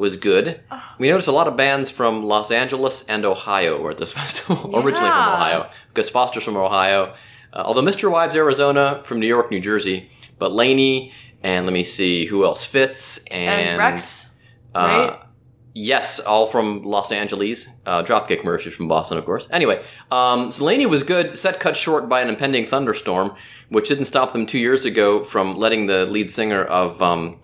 was 0.00 0.16
good. 0.16 0.60
We 0.98 1.08
noticed 1.08 1.28
a 1.28 1.32
lot 1.32 1.46
of 1.46 1.56
bands 1.56 1.90
from 1.90 2.24
Los 2.24 2.50
Angeles 2.50 3.04
and 3.08 3.24
Ohio 3.24 3.80
were 3.80 3.90
at 3.92 3.98
this 3.98 4.12
festival, 4.20 4.56
originally 4.74 5.08
from 5.10 5.18
Yeah. 5.18 5.34
Ohio, 5.34 5.70
because 5.88 6.10
Foster's 6.10 6.42
from 6.42 6.56
Ohio. 6.56 7.14
Uh, 7.52 7.62
although 7.64 7.82
MisterWives, 7.82 8.34
Arizona, 8.34 9.02
from 9.04 9.20
New 9.20 9.26
York, 9.26 9.50
New 9.50 9.60
Jersey, 9.60 10.08
but 10.38 10.52
LANY, 10.52 11.12
and 11.42 11.66
let 11.66 11.72
me 11.72 11.84
see, 11.84 12.24
who 12.26 12.44
else? 12.44 12.64
Fitz, 12.64 13.18
and, 13.30 13.48
and 13.68 13.78
Wrecks, 13.78 14.30
uh, 14.74 14.78
right? 14.78 15.20
Yes, 15.72 16.18
all 16.18 16.46
from 16.48 16.82
Los 16.82 17.12
Angeles. 17.12 17.66
Uh, 17.86 18.02
Dropkick 18.02 18.42
Murphys 18.44 18.74
from 18.74 18.88
Boston, 18.88 19.18
of 19.18 19.24
course. 19.24 19.48
Anyway, 19.52 19.82
um, 20.10 20.50
Selenia 20.50 20.88
was 20.88 21.02
good. 21.04 21.38
Set 21.38 21.60
cut 21.60 21.76
short 21.76 22.08
by 22.08 22.20
an 22.20 22.28
impending 22.28 22.66
thunderstorm, 22.66 23.34
which 23.68 23.88
didn't 23.88 24.06
stop 24.06 24.32
them 24.32 24.46
two 24.46 24.58
years 24.58 24.84
ago 24.84 25.22
from 25.22 25.56
letting 25.56 25.86
the 25.86 26.06
lead 26.06 26.30
singer 26.30 26.64
of 26.64 27.00
um, 27.00 27.38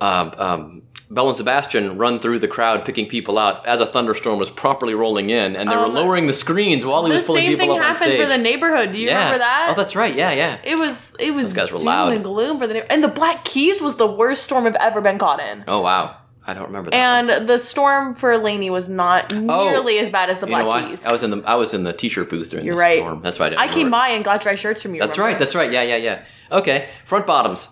uh, 0.00 0.30
um, 0.38 0.82
Belle 1.10 1.28
and 1.28 1.36
Sebastian 1.36 1.98
run 1.98 2.20
through 2.20 2.38
the 2.38 2.48
crowd, 2.48 2.84
picking 2.86 3.06
people 3.06 3.38
out 3.38 3.66
as 3.66 3.80
a 3.80 3.86
thunderstorm 3.86 4.38
was 4.38 4.50
properly 4.50 4.94
rolling 4.94 5.28
in, 5.30 5.54
and 5.56 5.70
they 5.70 5.76
were 5.76 5.84
Um, 5.84 5.94
lowering 5.94 6.26
the 6.26 6.32
screens 6.32 6.86
while 6.86 7.04
he 7.04 7.10
the 7.10 7.16
was 7.18 7.26
pulling 7.26 7.42
same 7.42 7.50
people 7.52 7.66
thing 7.66 7.70
up 7.70 7.76
on 7.86 7.94
happened 7.94 8.16
for 8.18 8.26
the 8.26 8.38
neighborhood. 8.38 8.92
Do 8.92 8.98
you 8.98 9.08
yeah. 9.08 9.16
remember 9.18 9.38
that? 9.38 9.68
Oh, 9.70 9.74
that's 9.76 9.94
right. 9.94 10.14
Yeah, 10.14 10.32
yeah. 10.32 10.56
it 10.64 10.76
was 10.78 11.14
it 11.20 11.32
was 11.34 11.48
Those 11.48 11.52
guys 11.64 11.72
were 11.72 11.78
doom 11.80 11.86
loud. 11.86 12.12
and 12.14 12.24
gloom 12.24 12.58
for 12.58 12.66
the 12.66 12.90
and 12.90 13.04
the 13.04 13.08
Black 13.08 13.44
Keys 13.44 13.82
was 13.82 13.96
the 13.96 14.10
worst 14.10 14.42
storm 14.44 14.66
I've 14.66 14.74
ever 14.76 15.00
been 15.02 15.18
caught 15.18 15.40
in. 15.40 15.64
Oh 15.68 15.80
wow, 15.80 16.16
I 16.46 16.54
don't 16.54 16.64
remember 16.68 16.90
that. 16.90 16.96
one. 16.96 17.30
And 17.30 17.46
the 17.46 17.58
storm 17.58 18.14
for 18.14 18.38
LANY 18.38 18.70
was 18.70 18.88
not 18.88 19.30
nearly 19.34 19.98
as 19.98 20.08
bad 20.08 20.30
as 20.30 20.38
the 20.38 20.46
Oh. 20.46 20.48
you 20.48 20.56
know 20.56 20.64
Black? 20.64 20.86
Keys. 20.88 21.04
I 21.04 21.12
was 21.12 21.22
in 21.22 21.30
the 21.30 21.42
I 21.46 21.56
was 21.56 21.74
in 21.74 21.84
the 21.84 21.92
t-shirt 21.92 22.30
booth 22.30 22.48
during 22.48 22.64
You're 22.64 22.74
the 22.74 22.80
right. 22.80 22.98
storm. 23.00 23.20
That's 23.22 23.38
right. 23.38 23.52
I 23.58 23.68
came 23.68 23.90
by 23.90 24.08
and 24.08 24.24
got 24.24 24.40
dry 24.40 24.54
shirts 24.54 24.80
from 24.82 24.94
you. 24.94 25.00
That's 25.02 25.18
remember? 25.18 25.34
right. 25.34 25.38
That's 25.38 25.54
right. 25.54 25.70
Yeah, 25.70 25.82
yeah, 25.82 25.96
yeah. 25.96 26.24
Okay, 26.50 26.88
front 27.04 27.26
bottoms. 27.26 27.68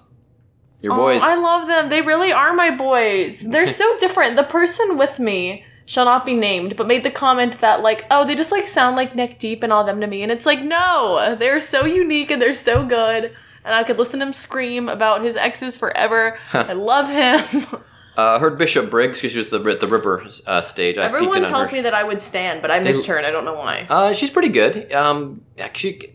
Your 0.82 0.94
Oh, 0.94 0.96
boys. 0.96 1.22
I 1.22 1.34
love 1.36 1.68
them. 1.68 1.88
They 1.88 2.02
really 2.02 2.32
are 2.32 2.52
my 2.54 2.70
boys. 2.70 3.40
They're 3.40 3.66
so 3.66 3.96
different. 3.98 4.36
The 4.36 4.44
person 4.44 4.96
with 4.96 5.18
me 5.18 5.64
shall 5.84 6.04
not 6.04 6.24
be 6.24 6.34
named, 6.34 6.76
but 6.76 6.86
made 6.86 7.02
the 7.02 7.10
comment 7.10 7.60
that 7.60 7.82
like, 7.82 8.06
oh, 8.10 8.24
they 8.26 8.34
just 8.36 8.52
like 8.52 8.64
sound 8.64 8.96
like 8.96 9.14
Neck 9.14 9.38
Deep 9.38 9.62
and 9.62 9.72
all 9.72 9.84
them 9.84 10.00
to 10.00 10.06
me, 10.06 10.22
and 10.22 10.30
it's 10.30 10.46
like, 10.46 10.62
no, 10.62 11.34
they're 11.38 11.60
so 11.60 11.84
unique 11.84 12.30
and 12.30 12.40
they're 12.40 12.54
so 12.54 12.86
good, 12.86 13.24
and 13.64 13.74
I 13.74 13.82
could 13.82 13.98
listen 13.98 14.20
to 14.20 14.26
him 14.26 14.32
scream 14.32 14.88
about 14.88 15.22
his 15.22 15.34
exes 15.36 15.76
forever. 15.76 16.38
I 16.52 16.72
love 16.74 17.08
him. 17.08 17.80
Uh, 18.16 18.38
heard 18.38 18.58
Bishop 18.58 18.90
Briggs 18.90 19.18
because 19.18 19.32
she 19.32 19.38
was 19.38 19.48
the 19.48 19.58
the 19.60 19.86
river 19.86 20.26
uh, 20.44 20.60
stage. 20.60 20.98
I 20.98 21.06
Everyone 21.06 21.42
tells 21.44 21.72
me 21.72 21.80
that 21.82 21.94
I 21.94 22.04
would 22.04 22.20
stand, 22.20 22.60
but 22.60 22.70
I 22.70 22.80
missed 22.80 23.06
her, 23.06 23.16
and 23.16 23.24
I 23.24 23.30
don't 23.30 23.46
know 23.46 23.54
why. 23.54 23.86
Uh, 23.88 24.12
she's 24.12 24.30
pretty 24.30 24.48
good. 24.50 24.92
Um, 24.92 25.42
actually, 25.58 26.12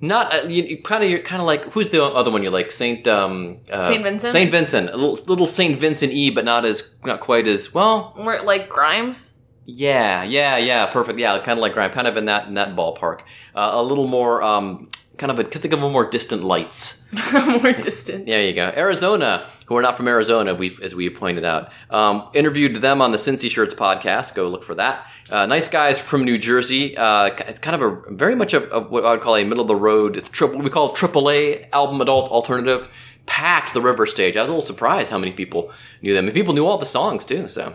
not 0.00 0.32
uh, 0.34 0.48
you, 0.48 0.80
kind 0.82 1.02
of 1.02 1.10
you're 1.10 1.18
kind 1.20 1.40
of 1.40 1.46
like 1.46 1.64
who's 1.72 1.88
the 1.88 2.02
other 2.02 2.30
one 2.30 2.42
you 2.42 2.50
like 2.50 2.70
Saint 2.70 3.06
um 3.08 3.58
uh, 3.70 3.80
Saint 3.80 4.02
Vincent? 4.02 4.32
Saint 4.32 4.50
Vincent 4.50 4.90
a 4.90 4.96
little 4.96 5.18
little 5.26 5.46
Saint 5.46 5.78
Vincent 5.78 6.12
E, 6.12 6.30
but 6.30 6.44
not 6.44 6.64
as 6.64 6.94
not 7.04 7.20
quite 7.20 7.46
as 7.46 7.74
well. 7.74 8.14
More 8.16 8.40
like 8.42 8.68
Grimes. 8.68 9.34
Yeah, 9.70 10.22
yeah, 10.22 10.56
yeah, 10.56 10.86
perfect. 10.86 11.18
Yeah, 11.18 11.36
kind 11.40 11.58
of 11.58 11.62
like 11.62 11.74
Grime, 11.74 11.90
kind 11.90 12.06
of 12.06 12.16
in 12.16 12.24
that 12.24 12.48
in 12.48 12.54
that 12.54 12.74
ballpark. 12.74 13.20
Uh, 13.54 13.70
a 13.74 13.82
little 13.82 14.08
more 14.08 14.42
um, 14.42 14.88
kind 15.18 15.30
of 15.30 15.38
a 15.38 15.44
think 15.44 15.74
of 15.74 15.82
a 15.82 15.90
more 15.90 16.08
distant 16.08 16.44
lights. 16.44 17.02
More 17.32 17.72
distant. 17.72 18.26
There 18.26 18.42
you 18.42 18.52
go. 18.52 18.70
Arizona, 18.76 19.48
who 19.64 19.76
are 19.78 19.82
not 19.82 19.96
from 19.96 20.08
Arizona, 20.08 20.54
we 20.54 20.76
as 20.82 20.94
we 20.94 21.08
pointed 21.08 21.42
out, 21.42 21.72
um, 21.88 22.28
interviewed 22.34 22.76
them 22.76 23.00
on 23.00 23.12
the 23.12 23.16
Cincy 23.16 23.50
Shirts 23.50 23.74
podcast. 23.74 24.34
Go 24.34 24.48
look 24.48 24.62
for 24.62 24.74
that. 24.74 25.06
Uh, 25.30 25.46
nice 25.46 25.68
guys 25.68 25.98
from 25.98 26.24
New 26.24 26.36
Jersey. 26.36 26.96
Uh, 26.96 27.30
it's 27.46 27.60
kind 27.60 27.80
of 27.80 27.82
a 27.82 28.14
very 28.14 28.34
much 28.34 28.52
of, 28.52 28.64
of 28.64 28.90
what 28.90 29.06
I 29.06 29.12
would 29.12 29.22
call 29.22 29.36
a 29.36 29.44
middle 29.44 29.62
of 29.62 29.68
the 29.68 29.76
road. 29.76 30.18
It's 30.18 30.28
triple. 30.28 30.60
We 30.60 30.68
call 30.68 30.92
it 30.92 30.96
AAA 30.96 31.68
album 31.72 32.00
adult 32.02 32.30
alternative. 32.30 32.88
Packed 33.24 33.72
the 33.72 33.80
River 33.82 34.06
stage. 34.06 34.36
I 34.36 34.42
was 34.42 34.48
a 34.48 34.52
little 34.52 34.66
surprised 34.66 35.10
how 35.10 35.18
many 35.18 35.32
people 35.32 35.72
knew 36.02 36.14
them. 36.14 36.26
And 36.26 36.34
people 36.34 36.54
knew 36.54 36.66
all 36.66 36.78
the 36.78 36.86
songs 36.86 37.24
too. 37.24 37.48
So 37.48 37.74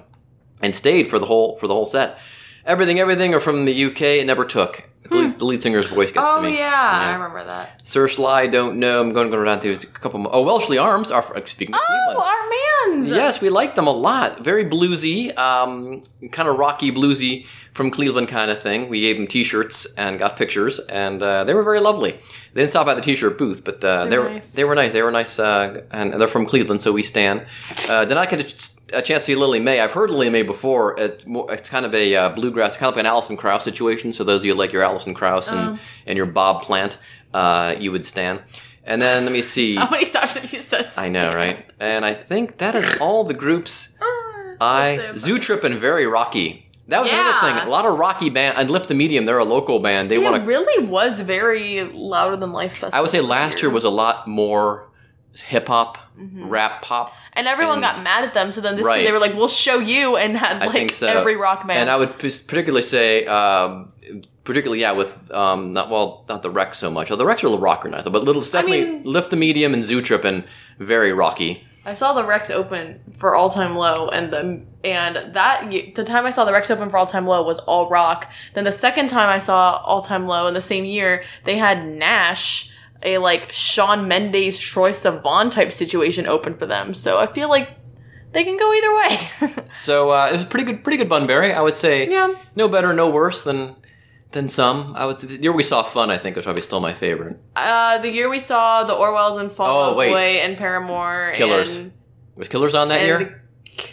and 0.62 0.76
stayed 0.76 1.08
for 1.08 1.20
the 1.20 1.26
whole 1.26 1.56
for 1.58 1.68
the 1.68 1.74
whole 1.74 1.86
set. 1.86 2.18
Everything, 2.66 3.00
everything 3.00 3.34
are 3.34 3.40
from 3.40 3.66
the 3.66 3.86
UK. 3.86 4.02
It 4.02 4.26
never 4.26 4.46
took. 4.46 4.90
The, 5.10 5.16
lead, 5.16 5.40
the 5.40 5.46
lead 5.46 5.62
singer's 5.62 5.88
voice 5.88 6.12
gets 6.12 6.28
Oh 6.30 6.38
to 6.38 6.42
me. 6.44 6.56
Oh 6.56 6.60
yeah, 6.60 6.72
I 6.74 7.14
remember 7.14 7.44
that. 7.44 7.86
Sir 7.88 8.08
Sly, 8.08 8.48
don't 8.48 8.78
know. 8.78 9.02
I'm 9.02 9.12
going 9.12 9.30
to 9.30 9.36
go 9.36 9.44
down 9.44 9.60
to 9.62 9.74
a 9.74 9.78
couple 9.78 10.20
more. 10.20 10.34
Oh, 10.34 10.44
Welshly 10.46 10.82
Arms. 10.82 11.12
Our, 11.12 11.24
speaking 11.46 11.76
of 11.76 11.82
Cleveland. 11.82 12.18
Oh, 12.18 12.88
our 12.88 12.96
man's. 12.96 13.10
Yes, 13.10 13.42
we 13.42 13.50
like 13.50 13.76
them 13.76 13.88
a 13.88 13.92
lot. 13.92 14.40
Very 14.42 14.66
bluesy, 14.66 15.38
um, 15.38 16.04
kind 16.32 16.48
of 16.48 16.58
rocky 16.58 16.92
bluesy 16.92 17.46
from 17.74 17.92
Cleveland 17.92 18.28
kind 18.28 18.50
of 18.52 18.62
thing. 18.62 18.88
We 18.88 19.02
gave 19.02 19.18
them 19.18 19.28
T-shirts 19.28 19.86
and 19.98 20.20
got 20.20 20.38
pictures, 20.38 20.80
and 20.80 21.22
uh, 21.22 21.44
they 21.44 21.54
were 21.54 21.64
very 21.64 21.80
lovely. 21.80 22.12
They 22.54 22.62
didn't 22.62 22.70
stop 22.70 22.86
by 22.86 22.94
the 22.94 23.02
T-shirt 23.02 23.38
booth, 23.38 23.64
but 23.64 23.84
uh, 23.84 24.06
they 24.06 24.18
were 24.20 24.30
nice. 24.30 24.54
they 24.54 24.64
were 24.64 24.76
nice. 24.76 24.94
They 24.94 25.02
were 25.02 25.12
nice, 25.12 25.40
uh, 25.40 25.82
and 25.92 26.14
they're 26.14 26.28
from 26.28 26.46
Cleveland, 26.46 26.82
so 26.82 26.92
we 26.92 27.02
stand. 27.04 27.46
Uh, 27.90 28.06
did 28.06 28.14
not 28.14 28.30
get 28.30 28.40
a, 28.42 28.44
ch- 28.44 28.70
a 28.94 29.02
chance 29.02 29.24
to 29.24 29.32
see 29.32 29.36
Lily 29.36 29.60
May. 29.60 29.80
I've 29.80 29.94
heard 29.94 30.12
Lily 30.12 30.30
May 30.30 30.44
before. 30.44 31.00
It's 31.00 31.26
more, 31.26 31.52
it's 31.52 31.68
kind 31.68 31.84
of 31.84 31.96
a 31.96 32.16
uh, 32.16 32.30
bluegrass, 32.30 32.78
kind 32.78 32.90
of 32.90 32.96
like 32.96 33.00
an 33.02 33.08
Alison 33.08 33.38
Krauss 33.38 33.64
situation. 33.64 34.14
So 34.14 34.24
those 34.24 34.42
of 34.42 34.46
you 34.46 34.54
who 34.54 34.60
like 34.60 34.72
your 34.72 34.84
Alison 34.94 35.14
Krauss 35.14 35.50
and, 35.50 35.78
Oh. 35.78 35.80
and 36.06 36.18
your 36.18 36.26
Bob 36.28 36.62
Plant, 36.62 36.98
uh, 37.34 37.76
you 37.80 37.92
would 37.92 38.06
stand. 38.06 38.42
And 38.86 39.02
then 39.02 39.24
let 39.24 39.32
me 39.32 39.42
see. 39.42 39.76
How 39.76 39.90
many 39.90 40.06
times 40.10 40.34
have 40.34 40.52
you 40.54 40.62
said? 40.62 40.92
I 40.98 41.10
know, 41.10 41.34
right? 41.34 41.66
And 41.80 42.06
I 42.06 42.14
think 42.14 42.58
that 42.58 42.76
is 42.76 42.98
all 43.00 43.24
the 43.24 43.34
groups 43.34 43.96
Ah, 44.02 44.56
I 44.62 45.00
Zoo 45.00 45.40
Trip 45.40 45.64
and 45.64 45.76
Very 45.76 46.06
Rocky. 46.06 46.70
That 46.90 47.02
was 47.02 47.12
another 47.12 47.40
thing. 47.40 47.66
A 47.66 47.70
lot 47.70 47.86
of 47.86 47.98
Rocky 47.98 48.30
band 48.30 48.58
and 48.58 48.70
Lift 48.70 48.90
the 48.90 48.94
Medium. 48.94 49.26
They're 49.26 49.38
a 49.38 49.46
local 49.46 49.80
band. 49.80 50.12
They 50.12 50.18
want 50.18 50.36
to. 50.36 50.42
really 50.42 50.86
was 50.86 51.22
very 51.22 51.82
louder 51.82 52.36
than 52.36 52.52
life 52.52 52.74
festival. 52.74 52.98
I 52.98 53.02
would 53.02 53.10
say 53.10 53.22
last 53.22 53.62
year 53.62 53.72
was 53.72 53.86
a 53.86 53.90
lot 53.90 54.28
more 54.28 54.90
hip 55.34 55.68
hop, 55.70 55.98
rap 56.36 56.82
pop. 56.82 57.16
and 57.34 57.48
everyone 57.48 57.76
and- 57.76 57.84
got 57.84 58.04
mad 58.04 58.26
at 58.26 58.34
them. 58.34 58.52
So 58.52 58.60
then 58.60 58.76
this 58.76 58.86
Right. 58.86 58.98
year 58.98 59.08
they 59.08 59.14
were 59.14 59.20
like, 59.20 59.34
"We'll 59.34 59.48
show 59.48 59.80
you," 59.80 60.18
and 60.18 60.38
had 60.38 60.60
like 60.68 60.92
so. 60.92 61.08
every 61.08 61.38
rock 61.38 61.66
band. 61.66 61.80
And 61.80 61.90
I 61.90 61.96
would 61.96 62.20
p- 62.20 62.30
particularly 62.46 62.84
say, 62.84 63.26
um, 63.28 63.93
particularly 64.44 64.82
yeah, 64.82 64.92
with 64.92 65.32
um, 65.32 65.74
not 65.74 65.90
well, 65.90 66.26
not 66.28 66.42
the 66.44 66.50
Wrecks 66.50 66.78
so 66.78 66.90
much. 66.92 67.12
Oh, 67.12 67.16
the 67.16 67.26
Wrecks 67.26 67.44
are 67.44 67.48
a 67.48 67.50
little 67.50 67.64
rocker 67.64 67.90
now, 67.90 68.02
but 68.04 68.24
little 68.24 68.42
definitely 68.42 68.86
mean- 68.86 69.04
Lift 69.04 69.30
the 69.30 69.36
Medium 69.38 69.74
and 69.74 69.84
Zoo 69.84 70.02
Trip 70.02 70.24
and 70.24 70.44
very 70.80 71.12
rocky. 71.14 71.66
I 71.86 71.96
saw 71.96 72.14
the 72.14 72.24
Wrecks 72.26 72.50
open 72.50 73.02
for 73.18 73.36
All 73.36 73.50
Time 73.50 73.76
Low, 73.76 74.08
and 74.08 74.32
the 74.32 74.62
and 74.86 75.34
that 75.36 75.70
the 75.96 76.04
time 76.06 76.26
I 76.26 76.30
saw 76.30 76.46
the 76.46 76.54
Wrecks 76.54 76.72
open 76.72 76.90
for 76.90 76.98
All 76.98 77.06
Time 77.06 77.28
Low 77.28 77.44
was 77.46 77.60
all 77.60 77.90
rock. 77.90 78.32
Then 78.54 78.64
the 78.64 78.72
second 78.72 79.10
time 79.10 79.28
I 79.30 79.40
saw 79.40 79.82
All 79.84 80.02
Time 80.02 80.26
Low 80.26 80.48
in 80.48 80.54
the 80.54 80.62
same 80.62 80.86
year, 80.86 81.24
they 81.44 81.58
had 81.58 81.86
Nash, 81.86 82.72
a 83.04 83.18
like 83.18 83.52
Shawn 83.52 84.08
Mendes, 84.08 84.60
Troye 84.60 84.92
Sivan 84.92 85.52
type 85.52 85.74
situation 85.74 86.26
open 86.26 86.56
for 86.56 86.66
them. 86.66 86.94
So 86.94 87.18
I 87.18 87.28
feel 87.28 87.50
like 87.50 87.70
they 88.32 88.46
can 88.46 88.58
go 88.58 88.74
either 88.74 88.96
way. 88.96 89.64
So 89.74 90.12
uh, 90.12 90.30
it 90.32 90.38
was 90.38 90.46
pretty 90.46 90.66
good, 90.66 90.84
pretty 90.84 90.98
good 90.98 91.10
Bunbury. 91.10 91.52
I 91.52 91.60
would 91.62 91.76
say. 91.76 92.08
yeah, 92.10 92.34
no 92.56 92.70
better, 92.70 92.94
no 92.94 93.10
worse 93.10 93.44
than 93.44 93.76
than 94.34 94.50
some. 94.50 94.94
I 94.96 95.06
would 95.06 95.18
the 95.20 95.42
year 95.42 95.52
we 95.54 95.64
saw 95.64 95.84
Fun, 95.84 96.10
I 96.12 96.18
think 96.18 96.36
was 96.36 96.46
probably 96.46 96.62
still 96.64 96.80
my 96.80 96.94
favorite. 96.94 97.38
uh, 97.56 98.00
the 98.00 98.10
year 98.12 98.30
we 98.30 98.40
saw 98.40 98.84
the 98.84 98.94
Orwells 98.94 99.40
and 99.40 99.52
Fall 99.52 99.78
Oh, 99.78 99.90
Out. 99.92 99.96
Boy 99.96 100.10
and 100.44 100.58
Paramore, 100.58 101.32
Killers. 101.36 101.78
and, 101.78 101.94
Was 102.36 102.48
Killers 102.48 102.76
on 102.76 102.90
that 102.90 103.02
year? 103.06 103.44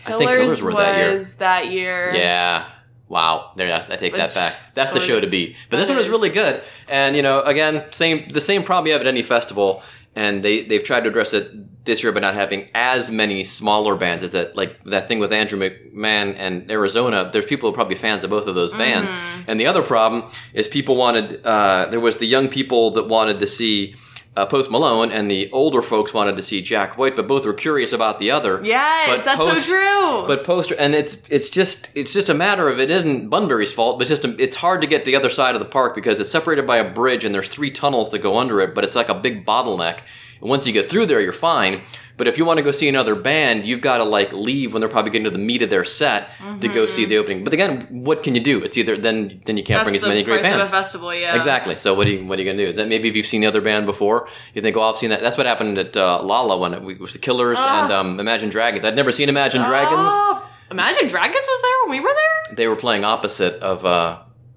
I 0.07 0.19
think 0.19 0.31
Killers 0.31 0.61
were 0.63 0.73
that 0.75 0.97
year. 0.99 1.13
was 1.15 1.37
that 1.37 1.71
year. 1.71 2.13
Yeah. 2.15 2.65
Wow. 3.09 3.53
There, 3.57 3.67
I 3.75 3.81
take 3.97 4.15
that 4.15 4.27
It's 4.27 4.35
back. 4.35 4.55
That's 4.75 4.93
the 4.93 5.01
show 5.01 5.19
to 5.21 5.27
beat. 5.27 5.57
But 5.69 5.79
this 5.79 5.89
one 5.89 5.99
was 5.99 6.07
is. 6.07 6.11
really 6.11 6.31
good. 6.31 6.63
And 6.89 7.17
you 7.17 7.23
know, 7.23 7.43
again, 7.43 7.85
same 7.91 8.29
the 8.29 8.41
same 8.41 8.63
problem 8.63 8.87
you 8.87 8.93
have 8.93 9.01
at 9.01 9.07
any 9.09 9.23
festival. 9.23 9.83
And 10.17 10.43
they 10.43 10.63
they've 10.63 10.83
tried 10.83 11.05
to 11.05 11.09
address 11.09 11.33
it 11.33 11.85
this 11.85 12.03
year 12.03 12.13
by 12.13 12.21
not 12.21 12.35
having 12.35 12.69
as 12.75 13.11
many 13.11 13.45
smaller 13.45 13.97
bands. 13.97 14.23
Is 14.23 14.33
that 14.33 14.57
like 14.57 14.83
that 14.85 15.09
thing 15.09 15.19
with 15.19 15.33
Andrew 15.33 15.59
McMahon 15.59 16.35
and 16.37 16.71
Arizona? 16.71 17.31
There's 17.33 17.47
people 17.47 17.69
who 17.69 17.75
are 17.75 17.77
probably 17.77 17.95
fans 17.97 18.25
of 18.25 18.31
both 18.31 18.47
of 18.47 18.55
those 18.55 18.73
bands. 18.73 19.11
Mm-hmm. 19.11 19.43
And 19.49 19.61
the 19.61 19.67
other 19.67 19.83
problem 19.83 20.31
is 20.53 20.69
people 20.69 20.97
wanted. 20.97 21.45
Uh, 21.45 21.87
there 21.91 22.01
was 22.01 22.19
the 22.19 22.27
young 22.27 22.49
people 22.49 22.91
that 22.93 23.09
wanted 23.09 23.39
to 23.41 23.47
see. 23.47 23.95
Uh, 24.41 24.47
Post 24.47 24.71
Malone 24.71 25.13
and 25.13 25.31
the 25.31 25.51
older 25.53 25.83
folks 25.83 26.15
wanted 26.15 26.35
to 26.39 26.43
see 26.43 26.63
Jack 26.63 26.97
White, 26.97 27.15
but 27.15 27.29
both 27.29 27.45
were 27.45 27.53
curious 27.53 27.93
about 27.93 28.19
the 28.19 28.31
other. 28.31 28.59
Yes, 28.65 29.09
But 29.09 29.25
that's 29.27 29.37
Post- 29.37 29.67
so 29.67 29.71
true. 29.71 30.27
But 30.27 30.45
poster, 30.45 30.75
and 30.79 30.95
it's 30.95 31.21
it's 31.29 31.51
just 31.51 31.91
it's 31.95 32.15
just 32.15 32.31
a 32.31 32.35
matter 32.35 32.69
of 32.71 32.81
it 32.81 32.91
isn't 32.91 33.29
Bunbury's 33.29 33.71
fault, 33.73 33.99
but 33.99 34.09
it's 34.09 34.21
just 34.21 34.25
a, 34.25 34.43
it's 34.43 34.57
hard 34.57 34.81
to 34.81 34.87
get 34.87 35.05
the 35.05 35.15
other 35.15 35.29
side 35.29 35.55
of 35.55 35.59
the 35.61 35.67
park 35.69 35.95
because 35.95 36.19
it's 36.21 36.31
separated 36.31 36.67
by 36.67 36.79
a 36.79 36.91
bridge 36.91 37.23
and 37.23 37.35
there's 37.35 37.49
three 37.49 37.71
tunnels 37.71 38.11
that 38.11 38.21
go 38.21 38.39
under 38.39 38.61
it, 38.63 38.75
but 38.75 38.83
it's 38.83 38.97
like 38.97 39.11
a 39.11 39.15
big 39.15 39.45
bottleneck. 39.45 39.99
And 40.41 40.49
once 40.51 40.67
you 40.67 40.73
get 40.73 40.89
through 40.91 41.07
there, 41.07 41.21
you're 41.21 41.33
fine. 41.33 41.83
But 42.17 42.29
if 42.29 42.37
you 42.37 42.45
want 42.45 42.59
to 42.59 42.63
go 42.63 42.71
see 42.71 42.87
another 42.89 43.15
band, 43.15 43.65
you've 43.65 43.81
got 43.81 43.99
to 43.99 44.05
like 44.05 44.33
leave 44.35 44.75
when 44.75 44.81
they're 44.81 44.91
probably 44.91 45.11
getting 45.11 45.25
to 45.25 45.31
the 45.31 45.39
meat 45.39 45.63
of 45.63 45.71
their 45.71 45.87
set 45.87 46.29
to 46.61 46.69
go 46.69 46.87
see 46.87 47.07
the 47.07 47.17
opening. 47.17 47.45
But 47.45 47.55
again, 47.55 47.87
what 48.05 48.23
can 48.23 48.35
you 48.35 48.43
do? 48.43 48.63
It's 48.63 48.77
either 48.77 48.97
then 48.99 49.41
then 49.47 49.57
you 49.57 49.63
can't 49.63 49.79
that's 49.79 49.85
bring 49.85 49.97
as 49.97 50.03
many 50.03 50.23
great 50.23 50.43
bands. 50.43 50.61
of 50.63 50.69
a 50.69 50.71
festival. 50.71 51.15
Yeah, 51.15 51.35
Exactly. 51.35 51.77
So 51.77 51.95
what 51.95 52.07
are 52.07 52.11
you 52.11 52.27
what 52.27 52.39
are 52.39 52.43
you 52.43 52.51
gonna 52.51 52.63
do? 52.63 52.69
Is 52.71 52.77
that 52.77 52.89
maybe 52.89 53.09
if 53.09 53.17
you've 53.17 53.27
seen 53.27 53.41
the 53.41 53.47
other 53.47 53.63
band 53.63 53.87
before, 53.87 54.29
you 54.55 54.61
think, 54.61 54.77
oh, 54.77 54.83
I've 54.83 54.99
seen 54.99 55.09
that. 55.11 55.21
That's 55.23 55.39
what 55.39 55.47
happened 55.47 55.79
at 55.79 55.97
uh, 55.97 56.23
Lala 56.23 56.59
when 56.59 56.75
it, 56.75 57.01
was 57.01 57.13
the 57.15 57.19
Killers 57.19 57.57
Ah. 57.59 57.85
and 57.85 57.93
um, 57.93 58.21
Imagine 58.21 58.51
Dragons. 58.51 58.85
I'd 58.85 58.97
never 58.97 59.13
seen 59.13 59.29
Imagine 59.31 59.63
Dragons. 59.63 60.11
Oh, 60.13 60.47
Imagine 60.71 61.09
Dragons 61.09 61.45
was 61.47 61.63
there 61.63 61.73
when 61.89 61.91
we 61.99 62.01
were 62.01 62.15
there. 62.15 62.55
They 62.57 62.69
were 62.69 62.77
playing 62.77 63.05
opposite 63.05 63.55
of. 63.63 63.85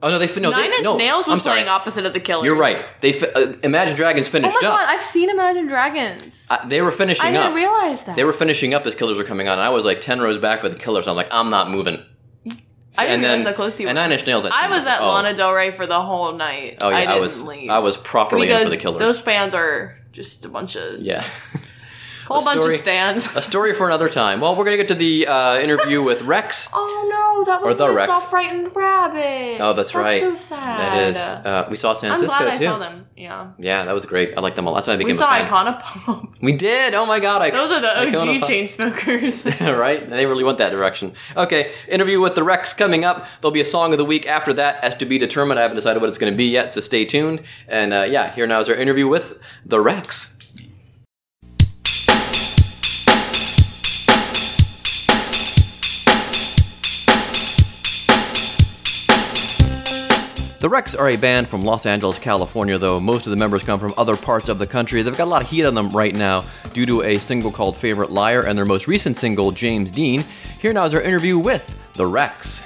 Oh 0.03 0.09
no, 0.09 0.19
they 0.19 0.27
fin- 0.27 0.43
no, 0.43 0.49
Nine 0.51 0.69
they, 0.69 0.75
Inch 0.75 0.83
no, 0.83 0.97
Nails 0.97 1.27
was 1.27 1.39
I'm 1.39 1.41
sorry. 1.41 1.55
playing 1.59 1.69
opposite 1.69 2.05
of 2.05 2.13
the 2.13 2.19
Killers. 2.19 2.45
You're 2.45 2.57
right. 2.57 2.75
They 2.99 3.13
fi- 3.13 3.27
uh, 3.27 3.53
Imagine 3.63 3.95
Dragons 3.95 4.27
Oh 4.27 4.31
finished 4.31 4.57
my 4.61 4.67
up. 4.67 4.75
god, 4.75 4.85
I've 4.89 5.05
seen 5.05 5.29
Imagine 5.29 5.67
Dragons. 5.67 6.45
Uh, 6.49 6.67
they 6.67 6.81
were 6.81 6.91
finishing 6.91 7.25
up. 7.25 7.29
I 7.29 7.31
didn't 7.31 7.47
up. 7.47 7.55
realize 7.55 8.03
that. 8.03 8.17
They 8.17 8.25
were 8.25 8.33
finishing 8.33 8.73
up 8.73 8.85
as 8.85 8.95
Killers 8.95 9.17
were 9.17 9.23
coming 9.23 9.47
on. 9.47 9.53
And 9.53 9.61
I 9.61 9.69
was 9.69 9.85
like 9.85 10.01
ten 10.01 10.19
rows 10.19 10.37
back 10.39 10.59
for 10.59 10.67
the 10.67 10.75
Killers. 10.75 11.07
I'm 11.07 11.15
like, 11.15 11.29
I'm 11.31 11.49
not 11.49 11.69
moving. 11.69 12.03
I 12.97 13.05
didn't 13.07 13.21
realize 13.21 13.45
how 13.45 13.53
close 13.53 13.79
you 13.79 13.87
And 13.87 13.95
were. 13.97 14.01
Nine 14.01 14.11
Inch 14.11 14.27
Nails. 14.27 14.45
I 14.45 14.69
was 14.69 14.85
at 14.85 14.99
oh. 14.99 15.07
Lana 15.07 15.35
Del 15.37 15.53
Rey 15.53 15.71
for 15.71 15.87
the 15.87 16.01
whole 16.01 16.33
night. 16.33 16.79
Oh 16.81 16.89
yeah, 16.89 16.97
I 16.97 17.05
didn't 17.05 17.21
was. 17.21 17.41
leave. 17.41 17.69
I 17.69 17.79
was 17.79 17.97
properly 17.97 18.51
in 18.51 18.63
for 18.63 18.69
the 18.69 18.77
Killers. 18.77 18.99
those 18.99 19.21
fans 19.21 19.53
are 19.53 19.97
just 20.11 20.43
a 20.43 20.49
bunch 20.49 20.75
of 20.75 20.99
yeah. 20.99 21.25
whole 22.27 22.41
A 22.41 22.43
bunch 22.45 22.61
story- 22.61 22.75
of 22.75 22.81
stands. 22.81 23.27
A 23.35 23.41
story 23.41 23.73
for 23.73 23.87
another 23.87 24.09
time. 24.09 24.39
Well, 24.41 24.55
we're 24.55 24.65
gonna 24.65 24.77
get 24.77 24.87
to 24.89 24.95
the 24.95 25.27
uh, 25.27 25.59
interview 25.59 26.01
with 26.03 26.21
Wrecks. 26.23 26.67
Oh 26.85 27.09
no, 27.09 27.43
that 27.45 27.61
was 27.61 27.75
the 27.77 27.87
the 27.87 27.93
Wrecks. 27.93 28.07
saw 28.11 28.19
frightened 28.19 28.75
rabbit. 28.75 29.59
Oh, 29.61 29.73
that's, 29.73 29.93
right. 29.93 30.19
so 30.21 30.35
sad. 30.35 30.79
That 30.79 31.09
is. 31.09 31.15
Uh, 31.17 31.67
we 31.69 31.75
saw 31.77 31.93
San 31.93 32.11
I'm 32.11 32.17
Francisco 32.17 32.43
glad 32.43 32.53
I 32.55 32.57
too. 32.57 32.63
saw 32.65 32.77
them. 32.79 33.07
Yeah, 33.15 33.51
Yeah, 33.59 33.85
that 33.85 33.93
was 33.93 34.05
great. 34.05 34.35
I 34.35 34.41
liked 34.41 34.55
them 34.55 34.65
a 34.65 34.71
lot. 34.71 34.77
That's 34.77 34.87
why 34.87 34.93
I 34.95 34.97
became 34.97 35.07
we 35.07 35.11
a 35.13 35.15
saw 35.15 35.29
fan. 35.29 35.47
Icona 35.47 35.79
Pop. 35.81 36.33
We 36.41 36.53
did. 36.53 36.93
Oh 36.93 37.05
my 37.05 37.19
god! 37.19 37.41
I, 37.41 37.51
Those 37.51 37.71
are 37.71 37.79
the 37.81 38.17
OG 38.19 38.39
Pop. 38.39 38.49
chain 38.49 38.67
smokers. 38.67 39.45
right? 39.61 40.09
They 40.09 40.25
really 40.25 40.43
went 40.43 40.57
that 40.57 40.71
direction. 40.71 41.13
Okay, 41.37 41.71
interview 41.87 42.19
with 42.19 42.35
the 42.35 42.43
Wrecks 42.43 42.73
coming 42.73 43.05
up. 43.05 43.25
There'll 43.41 43.51
be 43.53 43.61
a 43.61 43.65
song 43.65 43.91
of 43.91 43.97
the 43.97 44.05
week 44.05 44.25
after 44.27 44.53
that, 44.53 44.83
as 44.83 44.95
to 44.95 45.05
be 45.05 45.17
determined. 45.17 45.59
I 45.59 45.63
haven't 45.63 45.75
decided 45.77 46.01
what 46.01 46.09
it's 46.09 46.17
going 46.17 46.33
to 46.33 46.37
be 46.37 46.45
yet, 46.49 46.73
so 46.73 46.81
stay 46.81 47.05
tuned. 47.05 47.41
And 47.67 47.93
uh, 47.93 48.05
yeah, 48.09 48.33
here 48.33 48.47
now 48.47 48.59
is 48.61 48.67
our 48.69 48.75
interview 48.75 49.07
with 49.07 49.39
the 49.65 49.79
Wrecks. 49.79 50.32
The 60.63 60.69
Wrecks 60.69 60.95
are 60.95 61.09
a 61.09 61.17
band 61.17 61.49
from 61.49 61.59
Los 61.59 61.85
Angeles, 61.85 62.17
California, 62.17 62.77
though 62.77 62.97
most 62.97 63.27
of 63.27 63.31
the 63.31 63.35
members 63.35 63.65
come 63.65 63.81
from 63.81 63.93
other 63.97 64.15
parts 64.15 64.47
of 64.47 64.59
the 64.59 64.65
country. 64.65 65.01
They've 65.01 65.17
got 65.17 65.25
a 65.25 65.29
lot 65.29 65.41
of 65.41 65.49
heat 65.49 65.65
on 65.65 65.73
them 65.73 65.89
right 65.89 66.15
now 66.15 66.45
due 66.73 66.85
to 66.85 67.01
a 67.01 67.19
single 67.19 67.51
called 67.51 67.75
Favorite 67.75 68.11
Liar 68.11 68.43
and 68.43 68.57
their 68.57 68.65
most 68.65 68.87
recent 68.87 69.17
single, 69.17 69.51
James 69.51 69.91
Dean. 69.91 70.23
Here 70.61 70.71
now 70.71 70.85
is 70.85 70.93
our 70.93 71.01
interview 71.01 71.37
with 71.37 71.77
The 71.95 72.07
Wrecks. 72.07 72.63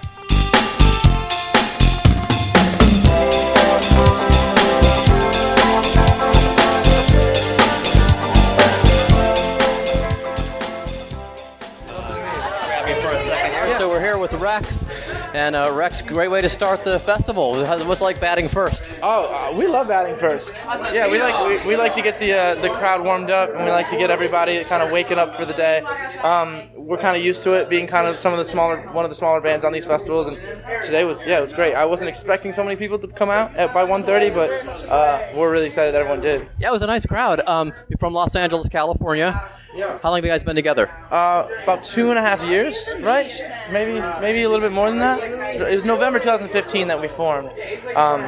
And 15.34 15.56
uh, 15.56 15.72
Wrecks, 15.74 16.02
great 16.02 16.30
way 16.30 16.42
to 16.42 16.50
start 16.50 16.84
the 16.84 17.00
festival. 17.00 17.62
What's 17.86 18.02
like 18.02 18.20
batting 18.20 18.48
first? 18.48 18.90
Oh, 19.02 19.26
uh, 19.54 19.58
we 19.58 19.68
love 19.68 19.88
batting 19.88 20.16
first. 20.16 20.56
Yeah, 20.94 21.10
we 21.12 21.20
like 21.20 21.64
we, 21.64 21.70
we 21.70 21.76
like 21.76 21.94
to 21.96 22.02
get 22.02 22.20
the 22.20 22.34
uh, 22.34 22.56
the 22.62 22.70
crowd 22.70 23.04
warmed 23.04 23.30
up, 23.30 23.50
and 23.54 23.66
we 23.66 23.72
like 23.72 23.90
to 23.90 23.98
get 23.98 24.10
everybody 24.10 24.64
kind 24.64 24.82
of 24.82 24.92
waking 24.92 25.20
up 25.20 25.36
for 25.36 25.46
the 25.46 25.54
day. 25.54 25.82
Um, 26.24 26.62
we're 26.76 26.98
kind 26.98 27.18
of 27.18 27.24
used 27.24 27.44
to 27.44 27.52
it 27.52 27.70
being 27.70 27.86
kind 27.88 28.08
of 28.08 28.18
some 28.18 28.32
of 28.32 28.40
the 28.40 28.46
smaller 28.46 28.78
one 28.94 29.04
of 29.04 29.12
the 29.12 29.16
smaller 29.16 29.42
bands 29.42 29.66
on 29.66 29.74
these 29.74 29.86
festivals, 29.86 30.28
and 30.28 30.38
today 30.84 31.04
was 31.04 31.24
yeah 31.26 31.38
it 31.38 31.42
was 31.42 31.54
great. 31.54 31.74
I 31.76 31.86
wasn't 31.86 32.10
expecting 32.10 32.52
so 32.52 32.64
many 32.64 32.76
people 32.76 32.98
to 33.00 33.08
come 33.08 33.30
out 33.30 33.56
at, 33.56 33.74
by 33.74 33.86
1:30, 33.86 34.34
but 34.34 34.52
uh, 34.88 35.32
we're 35.36 35.52
really 35.52 35.66
excited 35.66 35.94
that 35.94 36.00
everyone 36.00 36.22
did. 36.22 36.48
Yeah, 36.60 36.70
it 36.70 36.72
was 36.72 36.82
a 36.82 36.88
nice 36.88 37.06
crowd. 37.06 37.42
Um, 37.48 37.74
from 38.00 38.14
Los 38.14 38.36
Angeles, 38.36 38.70
California. 38.70 39.52
How 39.78 40.10
long 40.10 40.16
have 40.18 40.26
you 40.26 40.32
guys 40.32 40.44
been 40.44 40.56
together? 40.56 40.90
Uh, 41.12 41.48
about 41.64 41.84
two 41.84 42.10
and 42.10 42.18
a 42.18 42.22
half 42.22 42.44
years, 42.44 42.90
right? 43.00 43.32
Maybe 43.72 44.00
maybe 44.22 44.44
a 44.44 44.50
little 44.50 44.68
bit 44.68 44.74
more 44.74 44.90
than 44.90 45.00
that. 45.00 45.22
it 45.22 45.76
was 45.76 45.86
November 45.86 46.20
2015 46.20 46.88
that 46.88 47.00
we 47.00 47.08
formed. 47.08 47.50
Um, 47.96 48.22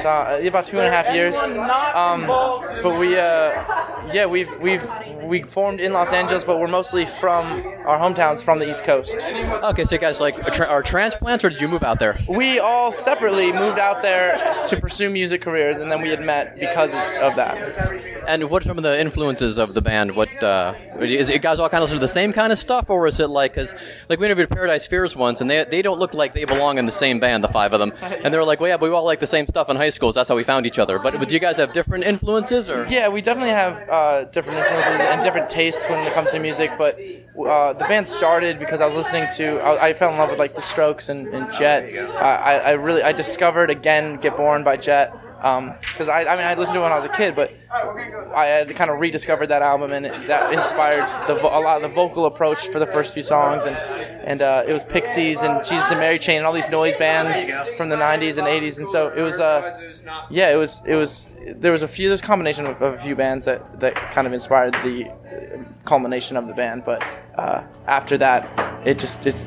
so 0.00 0.08
uh, 0.08 0.40
about 0.44 0.66
two 0.66 0.78
and 0.78 0.86
a 0.86 0.90
half 0.90 1.12
years. 1.14 1.36
Um, 1.36 2.26
but 2.82 2.98
we, 2.98 3.16
uh, 3.16 4.12
yeah, 4.12 4.26
we've 4.26 4.50
we've 4.60 4.88
we 5.24 5.42
formed 5.42 5.80
in 5.80 5.92
Los 5.92 6.12
Angeles, 6.12 6.44
but 6.44 6.58
we're 6.58 6.68
mostly 6.68 7.04
from 7.06 7.46
our 7.86 7.98
hometowns 7.98 8.42
from 8.42 8.58
the 8.58 8.68
East 8.70 8.84
Coast. 8.84 9.16
Okay, 9.16 9.84
so 9.84 9.94
you 9.94 10.00
guys 10.00 10.20
like 10.20 10.36
tra- 10.52 10.66
are 10.66 10.82
transplants, 10.82 11.44
or 11.44 11.50
did 11.50 11.60
you 11.60 11.68
move 11.68 11.82
out 11.82 11.98
there? 11.98 12.18
We 12.28 12.58
all 12.58 12.92
separately 12.92 13.52
moved 13.52 13.78
out 13.78 14.02
there 14.02 14.64
to 14.66 14.80
pursue 14.80 15.10
music 15.10 15.42
careers, 15.42 15.78
and 15.78 15.90
then 15.90 16.00
we 16.02 16.10
had 16.10 16.20
met 16.20 16.58
because 16.58 16.90
of 16.90 17.36
that. 17.36 18.22
And 18.28 18.50
what 18.50 18.62
are 18.62 18.68
some 18.68 18.78
of 18.78 18.84
the 18.84 19.00
influences 19.00 19.58
of 19.58 19.74
the 19.74 19.80
band? 19.80 20.14
What 20.14 20.42
uh, 20.42 20.74
is 21.00 21.28
it? 21.28 21.42
Guys 21.42 21.58
all 21.58 21.68
kind 21.68 21.82
of 21.82 21.90
listen 21.90 21.96
to 21.96 22.00
the 22.00 22.08
same 22.08 22.32
kind 22.32 22.52
of 22.52 22.58
stuff, 22.58 22.90
or 22.90 23.06
is 23.06 23.18
it 23.20 23.28
like 23.30 23.54
because 23.54 23.74
like 24.08 24.18
we 24.18 24.26
interviewed 24.26 24.50
Paradise 24.50 24.86
Fears 24.86 25.16
once, 25.16 25.40
and 25.40 25.50
they 25.50 25.64
they 25.64 25.82
don't 25.82 25.98
look 25.98 26.14
like 26.14 26.32
they 26.32 26.44
belong 26.44 26.78
in 26.78 26.86
the 26.86 26.92
same 26.92 27.20
band, 27.20 27.42
the 27.42 27.48
five 27.48 27.72
of 27.72 27.80
them, 27.80 27.92
and 28.02 28.32
they're 28.32 28.44
like, 28.44 28.60
well, 28.60 28.68
yeah, 28.68 28.76
but 28.76 28.88
we 28.88 28.94
all 28.94 29.04
like 29.04 29.20
the 29.20 29.26
same 29.26 29.46
stuff 29.46 29.68
in 29.68 29.76
high 29.76 29.90
school, 29.90 30.12
so 30.12 30.20
that's 30.20 30.28
how 30.28 30.36
we 30.36 30.44
found 30.44 30.66
each 30.66 30.78
other. 30.78 30.98
But, 30.98 31.18
but 31.18 31.28
do 31.28 31.34
you 31.34 31.40
guys 31.40 31.56
have 31.56 31.72
different 31.72 32.04
influences, 32.04 32.68
or 32.68 32.86
Yeah, 32.86 33.08
we 33.08 33.20
definitely 33.20 33.50
have 33.50 33.88
uh, 33.88 34.24
different 34.24 34.58
influences 34.58 35.00
and 35.00 35.22
different 35.22 35.48
tastes 35.50 35.88
when 35.88 36.06
it 36.06 36.12
comes 36.12 36.30
to 36.32 36.38
music. 36.38 36.70
But 36.76 36.98
uh, 36.98 37.72
the 37.72 37.84
band 37.88 38.06
started 38.08 38.58
because 38.58 38.80
I 38.80 38.86
was 38.86 38.94
listening 38.94 39.26
to. 39.32 39.58
I, 39.60 39.88
I 39.88 39.92
fell 39.94 40.10
in 40.10 40.18
love 40.18 40.30
with 40.30 40.38
like 40.38 40.54
the 40.54 40.62
Strokes 40.62 41.08
and, 41.08 41.26
and 41.28 41.52
Jet. 41.52 41.84
I, 42.16 42.58
I 42.58 42.70
really 42.72 43.02
I 43.02 43.12
discovered 43.12 43.70
again 43.70 44.16
Get 44.16 44.36
Born 44.36 44.62
by 44.64 44.76
Jet. 44.76 45.12
Because 45.42 46.08
I, 46.08 46.24
I 46.24 46.36
mean, 46.36 46.46
I 46.46 46.54
listened 46.54 46.74
to 46.74 46.80
it 46.80 46.84
when 46.84 46.92
I 46.92 46.96
was 46.96 47.04
a 47.04 47.08
kid, 47.08 47.34
but 47.34 47.52
I 48.32 48.46
had 48.46 48.72
kind 48.76 48.92
of 48.92 49.00
rediscovered 49.00 49.48
that 49.48 49.60
album, 49.60 49.90
and 49.90 50.06
it, 50.06 50.12
that 50.28 50.52
inspired 50.52 51.26
the, 51.26 51.34
a 51.34 51.58
lot 51.58 51.76
of 51.78 51.82
the 51.82 51.88
vocal 51.88 52.26
approach 52.26 52.68
for 52.68 52.78
the 52.78 52.86
first 52.86 53.12
few 53.12 53.24
songs, 53.24 53.66
and 53.66 53.76
and 54.24 54.40
uh, 54.40 54.62
it 54.68 54.72
was 54.72 54.84
Pixies 54.84 55.42
and 55.42 55.64
Jesus 55.64 55.90
and 55.90 55.98
Mary 55.98 56.20
Chain 56.20 56.36
and 56.38 56.46
all 56.46 56.52
these 56.52 56.68
noise 56.68 56.96
bands 56.96 57.44
from 57.76 57.88
the 57.88 57.96
'90s 57.96 58.38
and 58.38 58.46
'80s, 58.46 58.78
and 58.78 58.88
so 58.88 59.08
it 59.08 59.20
was, 59.20 59.40
uh, 59.40 59.80
yeah, 60.30 60.52
it 60.52 60.56
was, 60.56 60.80
it 60.86 60.94
was, 60.94 61.28
there 61.48 61.72
was 61.72 61.82
a 61.82 61.88
few, 61.88 62.06
there's 62.06 62.20
combination 62.20 62.66
of, 62.66 62.80
of 62.80 62.94
a 62.94 62.98
few 62.98 63.16
bands 63.16 63.44
that 63.46 63.80
that 63.80 63.96
kind 64.12 64.28
of 64.28 64.32
inspired 64.32 64.74
the 64.84 65.10
culmination 65.84 66.36
of 66.36 66.46
the 66.46 66.54
band, 66.54 66.84
but 66.84 67.02
uh, 67.36 67.62
after 67.88 68.16
that, 68.16 68.86
it 68.86 69.00
just 69.00 69.26
it, 69.26 69.44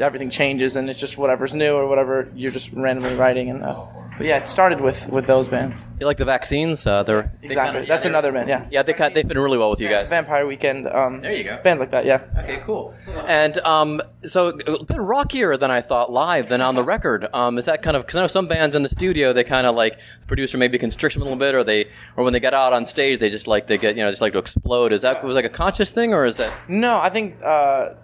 everything 0.00 0.30
changes, 0.30 0.76
and 0.76 0.88
it's 0.88 0.98
just 0.98 1.18
whatever's 1.18 1.54
new 1.54 1.74
or 1.74 1.86
whatever 1.86 2.30
you're 2.34 2.50
just 2.50 2.72
randomly 2.72 3.14
writing, 3.16 3.50
and. 3.50 3.62
Uh, 3.62 3.86
but 4.20 4.26
yeah, 4.26 4.36
it 4.36 4.46
started 4.46 4.82
with, 4.82 5.08
with 5.08 5.26
those 5.26 5.48
bands. 5.48 5.86
you 5.98 6.04
like 6.04 6.18
the 6.18 6.26
vaccines? 6.26 6.86
Uh, 6.86 7.02
they're 7.02 7.32
they 7.40 7.46
Exactly. 7.46 7.72
kinda- 7.80 7.88
That's 7.88 8.04
yeah, 8.04 8.10
another 8.10 8.32
band. 8.32 8.50
Yeah. 8.50 8.66
Yeah, 8.70 8.82
they 8.82 8.92
kind 8.92 9.14
they 9.16 9.22
fit 9.22 9.32
in 9.32 9.38
really 9.38 9.56
well 9.56 9.70
with 9.70 9.80
you 9.80 9.88
guys. 9.88 10.10
Vampire 10.10 10.46
Weekend. 10.46 10.86
Um, 10.86 11.22
There 11.22 11.32
you 11.32 11.44
go. 11.44 11.56
Bands 11.64 11.80
like 11.80 11.90
that. 11.92 12.04
Yeah. 12.04 12.20
Okay, 12.38 12.58
cool. 12.66 12.92
And 13.26 13.56
um, 13.60 14.02
so 14.22 14.48
a 14.48 14.84
bit 14.84 14.98
rockier 14.98 15.56
than 15.56 15.70
I 15.70 15.80
thought 15.80 16.12
live 16.12 16.50
than 16.50 16.60
on 16.60 16.74
the 16.74 16.84
record. 16.84 17.26
Um, 17.32 17.56
is 17.56 17.64
that 17.64 17.80
kind 17.82 17.96
of 17.96 18.04
because 18.04 18.16
I 18.18 18.20
know 18.20 18.26
some 18.26 18.46
bands 18.46 18.74
in 18.74 18.82
the 18.82 18.90
studio 18.90 19.32
they 19.32 19.42
kind 19.42 19.66
of 19.66 19.74
like 19.74 19.98
the 20.20 20.26
producer 20.26 20.58
maybe 20.58 20.76
constricts 20.76 21.14
them 21.14 21.22
a 21.22 21.24
little 21.24 21.38
bit, 21.38 21.54
or 21.54 21.64
they 21.64 21.86
or 22.18 22.24
when 22.24 22.34
they 22.34 22.40
get 22.40 22.52
out 22.52 22.74
on 22.74 22.84
stage 22.84 23.20
they 23.20 23.30
just 23.30 23.46
like 23.46 23.68
they 23.68 23.78
get 23.78 23.96
you 23.96 24.02
know 24.02 24.10
just 24.10 24.20
like 24.20 24.34
to 24.34 24.38
explode. 24.38 24.92
Is 24.92 25.00
that 25.00 25.24
was 25.24 25.34
like 25.34 25.46
a 25.46 25.48
conscious 25.48 25.92
thing, 25.92 26.12
or 26.12 26.26
is 26.26 26.36
that 26.36 26.52
No, 26.68 27.00
I 27.00 27.08
think 27.08 27.40
uh, 27.42 27.94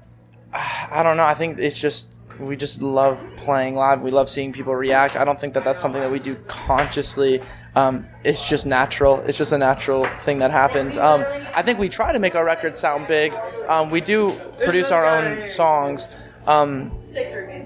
I 0.55 1.03
don't 1.03 1.19
know. 1.19 1.25
I 1.25 1.35
think 1.35 1.59
it's 1.59 1.79
just 1.79 2.09
we 2.39 2.57
just 2.57 2.83
love 2.83 3.27
playing 3.37 3.75
live. 3.75 4.03
We 4.03 4.11
love 4.11 4.29
seeing 4.29 4.53
people 4.53 4.75
react. 4.75 5.17
I 5.17 5.25
don't 5.25 5.41
think 5.41 5.55
that 5.55 5.65
that's 5.65 5.83
something 5.83 6.01
that 6.01 6.11
we 6.11 6.19
do 6.19 6.37
consciously. 6.47 7.43
Um, 7.75 8.07
it's 8.25 8.47
just 8.47 8.67
natural. 8.67 9.21
It's 9.21 9.37
just 9.39 9.53
a 9.53 9.59
natural 9.59 10.05
thing 10.05 10.39
that 10.39 10.51
happens. 10.51 10.97
Um, 10.97 11.25
I 11.55 11.63
think 11.63 11.79
we 11.79 11.89
try 11.89 12.13
to 12.13 12.19
make 12.19 12.35
our 12.35 12.45
records 12.45 12.79
sound 12.79 13.07
big. 13.07 13.33
Um, 13.69 13.91
we 13.91 14.01
do 14.01 14.33
produce 14.65 14.91
our 14.91 15.05
own 15.05 15.49
songs. 15.49 16.09
Um, 16.47 16.93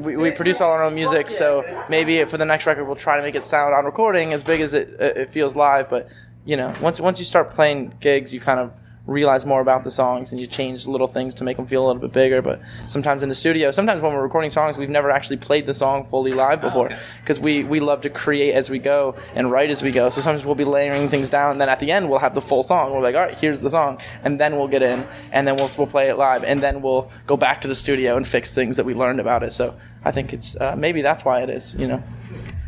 we, 0.05 0.17
we 0.17 0.31
produce 0.31 0.61
all 0.61 0.71
our 0.71 0.83
own 0.83 0.95
music, 0.95 1.31
so 1.31 1.65
maybe 1.91 2.25
for 2.25 2.39
the 2.39 2.47
next 2.47 2.67
record 2.67 2.87
we'll 2.87 2.97
try 2.97 3.17
to 3.17 3.23
make 3.23 3.35
it 3.35 3.43
sound 3.43 3.75
on 3.75 3.85
recording 3.85 4.33
as 4.33 4.43
big 4.43 4.63
as 4.63 4.73
it 4.73 4.89
it 4.99 5.31
feels 5.31 5.55
live. 5.55 5.91
But 5.91 6.09
you 6.47 6.57
know, 6.57 6.75
once 6.81 7.01
once 7.01 7.19
you 7.19 7.27
start 7.27 7.51
playing 7.51 7.95
gigs, 8.01 8.33
you 8.33 8.41
kind 8.41 8.59
of 8.59 8.73
realize 9.07 9.45
more 9.47 9.61
about 9.61 9.85
the 9.85 9.91
songs 9.91 10.31
and 10.31 10.41
you 10.41 10.47
change 10.47 10.87
little 10.87 11.09
things 11.09 11.35
to 11.35 11.45
make 11.45 11.57
them 11.57 11.67
feel 11.67 11.85
a 11.85 11.87
little 11.87 12.01
bit 12.03 12.13
bigger. 12.13 12.43
But 12.43 12.61
sometimes 12.87 13.23
in 13.23 13.29
the 13.29 13.35
studio, 13.35 13.71
sometimes 13.71 14.01
when 14.01 14.13
we're 14.13 14.23
recording 14.23 14.51
songs, 14.51 14.77
we've 14.77 14.91
never 14.91 15.11
actually 15.11 15.39
played 15.39 15.67
the 15.67 15.75
song 15.75 16.07
fully 16.07 16.33
live 16.33 16.61
before 16.61 16.91
because 17.21 17.41
we, 17.41 17.65
we 17.65 17.81
love 17.81 18.03
to 18.03 18.11
create 18.11 18.55
as 18.55 18.71
we 18.71 18.79
go 18.79 19.17
and 19.35 19.51
write 19.51 19.71
as 19.71 19.83
we 19.83 19.91
go. 19.91 20.11
So 20.11 20.21
sometimes 20.21 20.45
we'll 20.45 20.55
be 20.55 20.65
layering 20.65 21.09
things 21.09 21.31
down, 21.31 21.53
and 21.53 21.61
then 21.61 21.69
at 21.69 21.81
the 21.81 21.91
end 21.91 22.09
we'll 22.09 22.19
have 22.19 22.35
the 22.35 22.41
full 22.41 22.63
song. 22.63 22.93
We're 22.93 23.01
like, 23.01 23.15
all 23.15 23.23
right, 23.23 23.37
here's 23.37 23.61
the 23.61 23.71
song, 23.71 24.01
and 24.23 24.39
then 24.39 24.57
we'll 24.57 24.69
get 24.69 24.83
in, 24.83 25.07
and 25.33 25.47
then 25.47 25.57
we'll 25.57 25.71
we'll 25.77 25.87
play 25.87 26.09
it 26.09 26.17
live, 26.17 26.45
and 26.45 26.61
then 26.61 26.83
we'll 26.83 27.11
go 27.27 27.37
back 27.37 27.61
to 27.63 27.69
the 27.69 27.75
studio 27.75 28.17
and 28.17 28.27
fix 28.27 28.55
things 28.55 28.77
that 28.77 28.85
we 28.85 28.95
learned 28.95 29.21
about 29.21 29.43
it. 29.43 29.53
So 29.53 29.77
I 30.05 30.11
think 30.11 30.33
it's 30.33 30.57
uh, 30.57 30.77
maybe 30.77 31.03
that's 31.03 31.25
why 31.25 31.43
it 31.43 31.51
is, 31.51 31.75
you 31.75 31.87
know. 31.87 32.03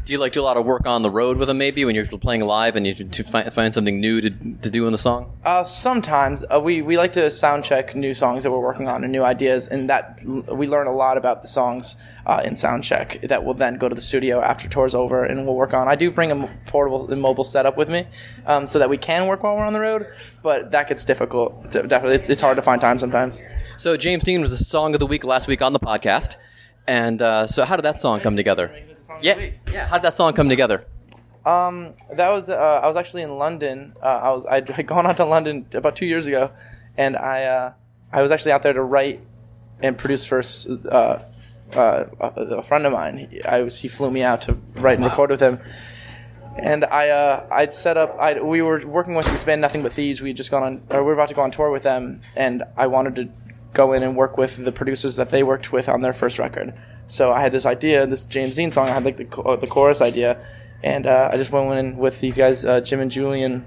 Do 0.05 0.13
you 0.13 0.19
like 0.19 0.33
do 0.33 0.41
a 0.41 0.43
lot 0.43 0.57
of 0.57 0.65
work 0.65 0.85
on 0.87 1.03
the 1.03 1.11
road 1.11 1.37
with 1.37 1.47
them 1.47 1.59
maybe 1.59 1.85
when 1.85 1.95
you're 1.95 2.07
playing 2.07 2.41
live 2.41 2.75
and 2.75 2.87
you 2.87 2.95
to 2.95 3.23
find, 3.23 3.53
find 3.53 3.73
something 3.73 4.01
new 4.01 4.21
to, 4.21 4.31
to 4.31 4.71
do 4.71 4.85
in 4.87 4.93
the 4.93 4.99
song? 4.99 5.33
Uh, 5.45 5.63
sometimes 5.63 6.45
uh, 6.53 6.61
we, 6.61 6.83
we 6.83 6.97
like 6.97 7.13
to 7.13 7.31
sound 7.31 7.63
check 7.63 7.95
new 7.95 8.13
songs 8.13 8.43
that 8.43 8.51
we're 8.51 8.59
working 8.59 8.89
on 8.89 9.05
and 9.05 9.13
new 9.13 9.23
ideas, 9.23 9.69
and 9.69 9.89
that 9.89 10.21
we 10.53 10.67
learn 10.67 10.89
a 10.89 10.93
lot 10.93 11.17
about 11.17 11.43
the 11.43 11.49
songs 11.49 11.97
uh, 12.27 12.43
in 12.45 12.55
sound 12.57 12.83
check 12.83 13.21
that 13.23 13.45
will 13.45 13.55
then 13.55 13.79
go 13.79 13.89
to 13.89 13.95
the 13.95 14.01
studio 14.01 14.41
after 14.41 14.69
tour's 14.69 14.95
over 14.95 15.25
and 15.25 15.47
we'll 15.47 15.55
work 15.55 15.73
on. 15.73 15.87
I 15.87 15.95
do 15.95 16.11
bring 16.11 16.33
a 16.33 16.49
portable 16.67 17.11
and 17.11 17.23
mobile 17.23 17.45
setup 17.45 17.77
with 17.77 17.89
me 17.89 18.09
um, 18.47 18.67
so 18.67 18.81
that 18.81 18.91
we 18.91 18.99
can 18.99 19.29
work 19.29 19.45
while 19.45 19.57
we're 19.57 19.65
on 19.65 19.73
the 19.73 19.81
road, 19.81 20.07
but 20.43 20.73
that 20.73 20.89
gets 20.89 21.05
difficult. 21.05 21.71
Definitely, 21.71 22.17
it's, 22.17 22.29
it's 22.29 22.41
hard 22.41 22.57
to 22.57 22.63
find 22.63 22.81
time 22.81 22.99
sometimes. 22.99 23.41
So 23.77 23.97
James 23.97 24.25
Dean 24.25 24.41
was 24.41 24.51
the 24.51 24.65
song 24.65 24.95
of 24.95 25.01
the 25.01 25.07
week 25.07 25.23
last 25.23 25.47
week 25.47 25.63
on 25.63 25.73
the 25.73 25.81
podcast, 25.81 26.37
and 26.87 27.21
uh, 27.23 27.47
so 27.47 27.65
how 27.65 27.77
did 27.77 27.85
that 27.85 28.01
song 28.01 28.21
come 28.21 28.37
together? 28.37 28.75
Yeah, 29.21 29.51
yeah. 29.71 29.87
How 29.87 29.97
did 29.97 30.05
that 30.05 30.15
song 30.15 30.33
come 30.33 30.49
together? 30.49 30.85
Um, 31.45 31.95
that 32.13 32.31
was 32.31 32.49
uh, 32.51 32.55
I 32.55 32.87
was 32.87 32.97
actually 32.97 33.23
in 33.23 33.37
London. 33.37 33.95
Uh, 34.01 34.07
I 34.07 34.31
was 34.31 34.45
I'd 34.47 34.69
had 34.69 34.87
gone 34.87 35.07
out 35.07 35.17
to 35.17 35.25
London 35.25 35.67
about 35.75 35.97
two 35.97 36.07
years 36.07 36.27
ago, 36.27 36.53
and 36.97 37.17
I 37.17 37.45
uh, 37.45 37.73
I 38.13 38.23
was 38.23 38.31
actually 38.31 38.53
out 38.53 38.63
there 38.63 38.73
to 38.73 38.83
write 38.83 39.21
and 39.81 39.99
produce 39.99 40.25
for 40.25 40.43
uh, 40.91 41.23
uh, 41.75 42.05
a, 42.21 42.27
a 42.59 42.63
friend 42.63 42.87
of 42.87 42.93
mine. 42.93 43.29
He, 43.31 43.45
I 43.45 43.63
was 43.63 43.79
he 43.79 43.89
flew 43.89 44.11
me 44.11 44.23
out 44.23 44.43
to 44.43 44.57
write 44.77 44.99
and 44.99 45.05
record 45.05 45.31
with 45.31 45.41
him, 45.41 45.59
and 46.57 46.85
I 46.85 47.09
uh, 47.09 47.47
I'd 47.51 47.73
set 47.73 47.97
up. 47.97 48.17
I 48.21 48.41
we 48.41 48.63
were 48.63 48.87
working 48.87 49.15
with 49.15 49.27
this 49.27 49.43
band 49.43 49.61
Nothing 49.61 49.83
But 49.83 49.93
Thieves. 49.93 50.23
We 50.23 50.29
had 50.31 50.37
just 50.37 50.51
gone 50.51 50.63
on 50.63 50.83
or 50.91 51.03
we 51.03 51.07
were 51.07 51.15
about 51.15 51.29
to 51.29 51.35
go 51.35 51.43
on 51.43 51.51
tour 51.51 51.71
with 51.71 51.83
them, 51.83 52.21
and 52.37 52.63
I 52.77 52.87
wanted 52.87 53.17
to 53.17 53.29
go 53.73 53.93
in 53.93 54.03
and 54.03 54.17
work 54.17 54.37
with 54.37 54.65
the 54.65 54.73
producers 54.73 55.17
that 55.17 55.31
they 55.31 55.43
worked 55.43 55.73
with 55.73 55.89
on 55.89 56.01
their 56.01 56.13
first 56.13 56.39
record. 56.39 56.75
So 57.07 57.33
I 57.33 57.41
had 57.41 57.53
this 57.53 57.67
idea, 57.67 58.07
this 58.07 58.25
James 58.25 58.57
Dean 58.57 58.73
song. 58.73 58.89
I 58.89 58.93
had 58.93 59.05
like 59.05 59.17
the 59.17 59.43
uh, 59.43 59.57
the 59.57 59.67
chorus 59.67 60.01
idea, 60.01 60.45
and 60.83 61.07
uh, 61.07 61.31
I 61.33 61.37
just 61.37 61.51
went 61.51 61.79
in 61.79 61.97
with 61.97 62.21
these 62.21 62.37
guys, 62.37 62.65
uh, 62.65 62.81
Jim 62.81 63.01
and 63.01 63.11
Julian, 63.11 63.67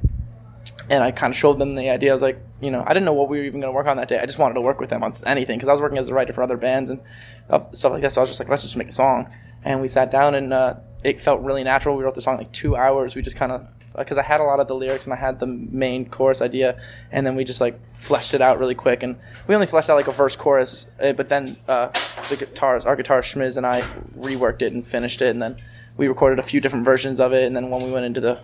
and 0.89 1.03
I 1.03 1.11
kind 1.11 1.31
of 1.31 1.37
showed 1.37 1.59
them 1.59 1.75
the 1.75 1.89
idea. 1.89 2.11
I 2.11 2.13
was 2.13 2.21
like, 2.21 2.39
you 2.61 2.71
know, 2.71 2.83
I 2.85 2.93
didn't 2.93 3.05
know 3.05 3.13
what 3.13 3.29
we 3.29 3.39
were 3.39 3.43
even 3.43 3.61
going 3.61 3.71
to 3.71 3.75
work 3.75 3.87
on 3.87 3.97
that 3.97 4.07
day. 4.07 4.19
I 4.19 4.25
just 4.25 4.39
wanted 4.39 4.55
to 4.55 4.61
work 4.61 4.79
with 4.79 4.89
them 4.89 5.03
on 5.03 5.13
anything 5.25 5.57
because 5.57 5.69
I 5.69 5.73
was 5.73 5.81
working 5.81 5.97
as 5.97 6.07
a 6.07 6.13
writer 6.13 6.33
for 6.33 6.43
other 6.43 6.57
bands 6.57 6.89
and 6.89 7.01
uh, 7.49 7.59
stuff 7.71 7.93
like 7.93 8.01
that. 8.01 8.13
So 8.13 8.21
I 8.21 8.23
was 8.23 8.29
just 8.29 8.39
like, 8.39 8.49
let's 8.49 8.63
just 8.63 8.77
make 8.77 8.89
a 8.89 8.93
song. 8.93 9.29
And 9.63 9.81
we 9.81 9.87
sat 9.87 10.11
down 10.11 10.35
and 10.35 10.53
uh, 10.53 10.75
it 11.03 11.19
felt 11.19 11.41
really 11.41 11.63
natural. 11.63 11.97
We 11.97 12.03
wrote 12.03 12.15
the 12.15 12.21
song 12.21 12.37
like 12.37 12.51
two 12.51 12.75
hours. 12.75 13.15
We 13.15 13.21
just 13.21 13.35
kind 13.35 13.51
of 13.51 13.67
because 13.97 14.17
I 14.17 14.23
had 14.23 14.41
a 14.41 14.43
lot 14.43 14.59
of 14.59 14.67
the 14.67 14.75
lyrics 14.75 15.05
and 15.05 15.13
I 15.13 15.17
had 15.17 15.39
the 15.39 15.47
main 15.47 16.09
chorus 16.09 16.41
idea, 16.41 16.79
and 17.11 17.25
then 17.25 17.35
we 17.35 17.43
just 17.43 17.61
like 17.61 17.79
fleshed 17.95 18.33
it 18.33 18.41
out 18.41 18.59
really 18.59 18.75
quick. 18.75 19.03
And 19.03 19.17
we 19.47 19.55
only 19.55 19.67
fleshed 19.67 19.89
out 19.89 19.95
like 19.95 20.07
a 20.07 20.11
verse 20.11 20.35
chorus, 20.35 20.87
uh, 21.01 21.13
but 21.13 21.29
then 21.29 21.55
uh, 21.67 21.87
the 22.29 22.37
guitars, 22.37 22.85
our 22.85 22.95
guitarist 22.95 23.33
Schmiz 23.33 23.57
and 23.57 23.65
I 23.65 23.81
reworked 24.17 24.61
it 24.61 24.73
and 24.73 24.85
finished 24.85 25.21
it, 25.21 25.29
and 25.29 25.41
then 25.41 25.57
we 25.97 26.07
recorded 26.07 26.39
a 26.39 26.43
few 26.43 26.61
different 26.61 26.85
versions 26.85 27.19
of 27.19 27.33
it. 27.33 27.45
And 27.45 27.55
then 27.55 27.69
when 27.69 27.83
we 27.83 27.91
went 27.91 28.05
into 28.05 28.21
the 28.21 28.41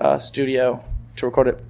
uh, 0.00 0.18
studio 0.18 0.84
to 1.16 1.26
record 1.26 1.48
it 1.48 1.64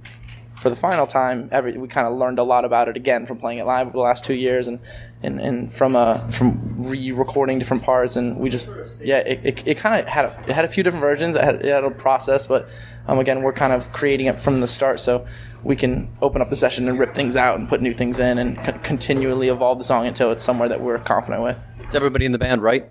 for 0.65 0.71
the 0.71 0.75
final 0.75 1.05
time, 1.05 1.47
every 1.51 1.77
we 1.77 1.87
kind 1.87 2.07
of 2.07 2.13
learned 2.13 2.39
a 2.39 2.43
lot 2.43 2.65
about 2.65 2.89
it 2.89 2.97
again 2.97 3.27
from 3.27 3.37
playing 3.37 3.59
it 3.59 3.67
live 3.67 3.85
over 3.85 3.93
the 3.95 3.99
last 3.99 4.25
two 4.25 4.33
years, 4.33 4.67
and 4.67 4.79
and, 5.21 5.39
and 5.39 5.71
from 5.71 5.95
uh 5.95 6.27
from 6.31 6.59
re-recording 6.75 7.59
different 7.59 7.83
parts, 7.83 8.15
and 8.15 8.37
we 8.39 8.49
just 8.49 8.67
yeah, 8.99 9.19
it, 9.19 9.41
it, 9.43 9.67
it 9.67 9.77
kind 9.77 10.01
of 10.01 10.07
had 10.07 10.25
a, 10.25 10.43
it 10.47 10.53
had 10.53 10.65
a 10.65 10.67
few 10.67 10.81
different 10.81 11.01
versions. 11.01 11.35
It 11.35 11.43
had, 11.43 11.55
it 11.63 11.65
had 11.65 11.83
a 11.83 11.91
process, 11.91 12.47
but 12.47 12.67
um, 13.05 13.19
again, 13.19 13.43
we're 13.43 13.53
kind 13.53 13.73
of 13.73 13.91
creating 13.91 14.25
it 14.25 14.39
from 14.39 14.59
the 14.59 14.65
start, 14.65 14.99
so 14.99 15.27
we 15.63 15.75
can 15.75 16.09
open 16.23 16.41
up 16.41 16.49
the 16.49 16.55
session 16.55 16.89
and 16.89 16.97
rip 16.97 17.13
things 17.13 17.37
out 17.37 17.59
and 17.59 17.69
put 17.69 17.79
new 17.79 17.93
things 17.93 18.17
in, 18.17 18.39
and 18.39 18.65
c- 18.65 18.71
continually 18.81 19.49
evolve 19.49 19.77
the 19.77 19.83
song 19.83 20.07
until 20.07 20.31
it's 20.31 20.43
somewhere 20.43 20.67
that 20.67 20.81
we're 20.81 20.97
confident 20.97 21.43
with. 21.43 21.59
Is 21.81 21.93
everybody 21.93 22.25
in 22.25 22.31
the 22.31 22.39
band 22.39 22.63
right? 22.63 22.89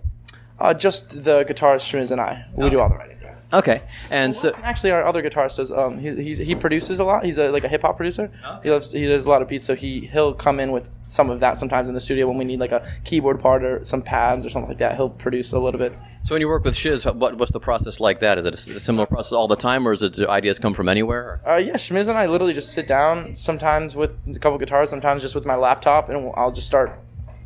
Uh, 0.60 0.74
just 0.74 1.24
the 1.24 1.42
guitarist 1.42 1.80
strings, 1.80 2.12
and 2.12 2.20
I, 2.20 2.46
we 2.54 2.70
do 2.70 2.78
all 2.78 2.88
the 2.88 2.94
writing. 2.94 3.13
Okay, 3.54 3.82
and 4.10 4.34
so 4.34 4.52
Actually, 4.62 4.90
our 4.90 5.04
other 5.04 5.22
guitarist 5.22 5.56
does. 5.56 5.70
Um, 5.70 5.98
he 5.98 6.10
he's, 6.22 6.38
he 6.38 6.54
produces 6.54 6.98
a 6.98 7.04
lot. 7.04 7.24
He's 7.24 7.38
a, 7.38 7.50
like 7.50 7.62
a 7.62 7.68
hip 7.68 7.82
hop 7.82 7.96
producer. 7.96 8.30
He 8.62 8.70
loves 8.70 8.90
he 8.92 9.06
does 9.06 9.26
a 9.26 9.30
lot 9.30 9.42
of 9.42 9.48
beats. 9.48 9.64
So 9.64 9.74
he 9.74 10.06
he'll 10.06 10.34
come 10.34 10.58
in 10.58 10.72
with 10.72 10.98
some 11.06 11.30
of 11.30 11.38
that 11.40 11.56
sometimes 11.56 11.88
in 11.88 11.94
the 11.94 12.00
studio 12.00 12.26
when 12.26 12.36
we 12.36 12.44
need 12.44 12.58
like 12.58 12.72
a 12.72 12.84
keyboard 13.04 13.38
part 13.40 13.62
or 13.62 13.84
some 13.84 14.02
pads 14.02 14.44
or 14.44 14.50
something 14.50 14.70
like 14.70 14.78
that. 14.78 14.96
He'll 14.96 15.10
produce 15.10 15.52
a 15.52 15.58
little 15.58 15.78
bit. 15.78 15.92
so 16.24 16.34
when 16.34 16.40
you 16.40 16.48
work 16.48 16.64
with 16.64 16.74
Shiz, 16.74 17.04
what 17.04 17.38
what's 17.38 17.52
the 17.52 17.60
process 17.60 18.00
like? 18.00 18.18
That 18.20 18.38
is 18.38 18.46
it 18.46 18.54
a 18.54 18.80
similar 18.80 19.06
process 19.06 19.32
all 19.32 19.46
the 19.46 19.56
time, 19.56 19.86
or 19.86 19.92
is 19.92 20.02
it 20.02 20.14
do 20.14 20.28
ideas 20.28 20.58
come 20.58 20.74
from 20.74 20.88
anywhere? 20.88 21.40
Uh, 21.46 21.56
yeah, 21.56 21.74
Shmiz 21.74 22.08
and 22.08 22.18
I 22.18 22.26
literally 22.26 22.54
just 22.54 22.72
sit 22.72 22.88
down 22.88 23.36
sometimes 23.36 23.94
with 23.94 24.10
a 24.26 24.38
couple 24.40 24.58
guitars, 24.58 24.90
sometimes 24.90 25.22
just 25.22 25.34
with 25.34 25.46
my 25.46 25.54
laptop, 25.54 26.08
and 26.08 26.32
I'll 26.34 26.52
just 26.52 26.66
start. 26.66 26.98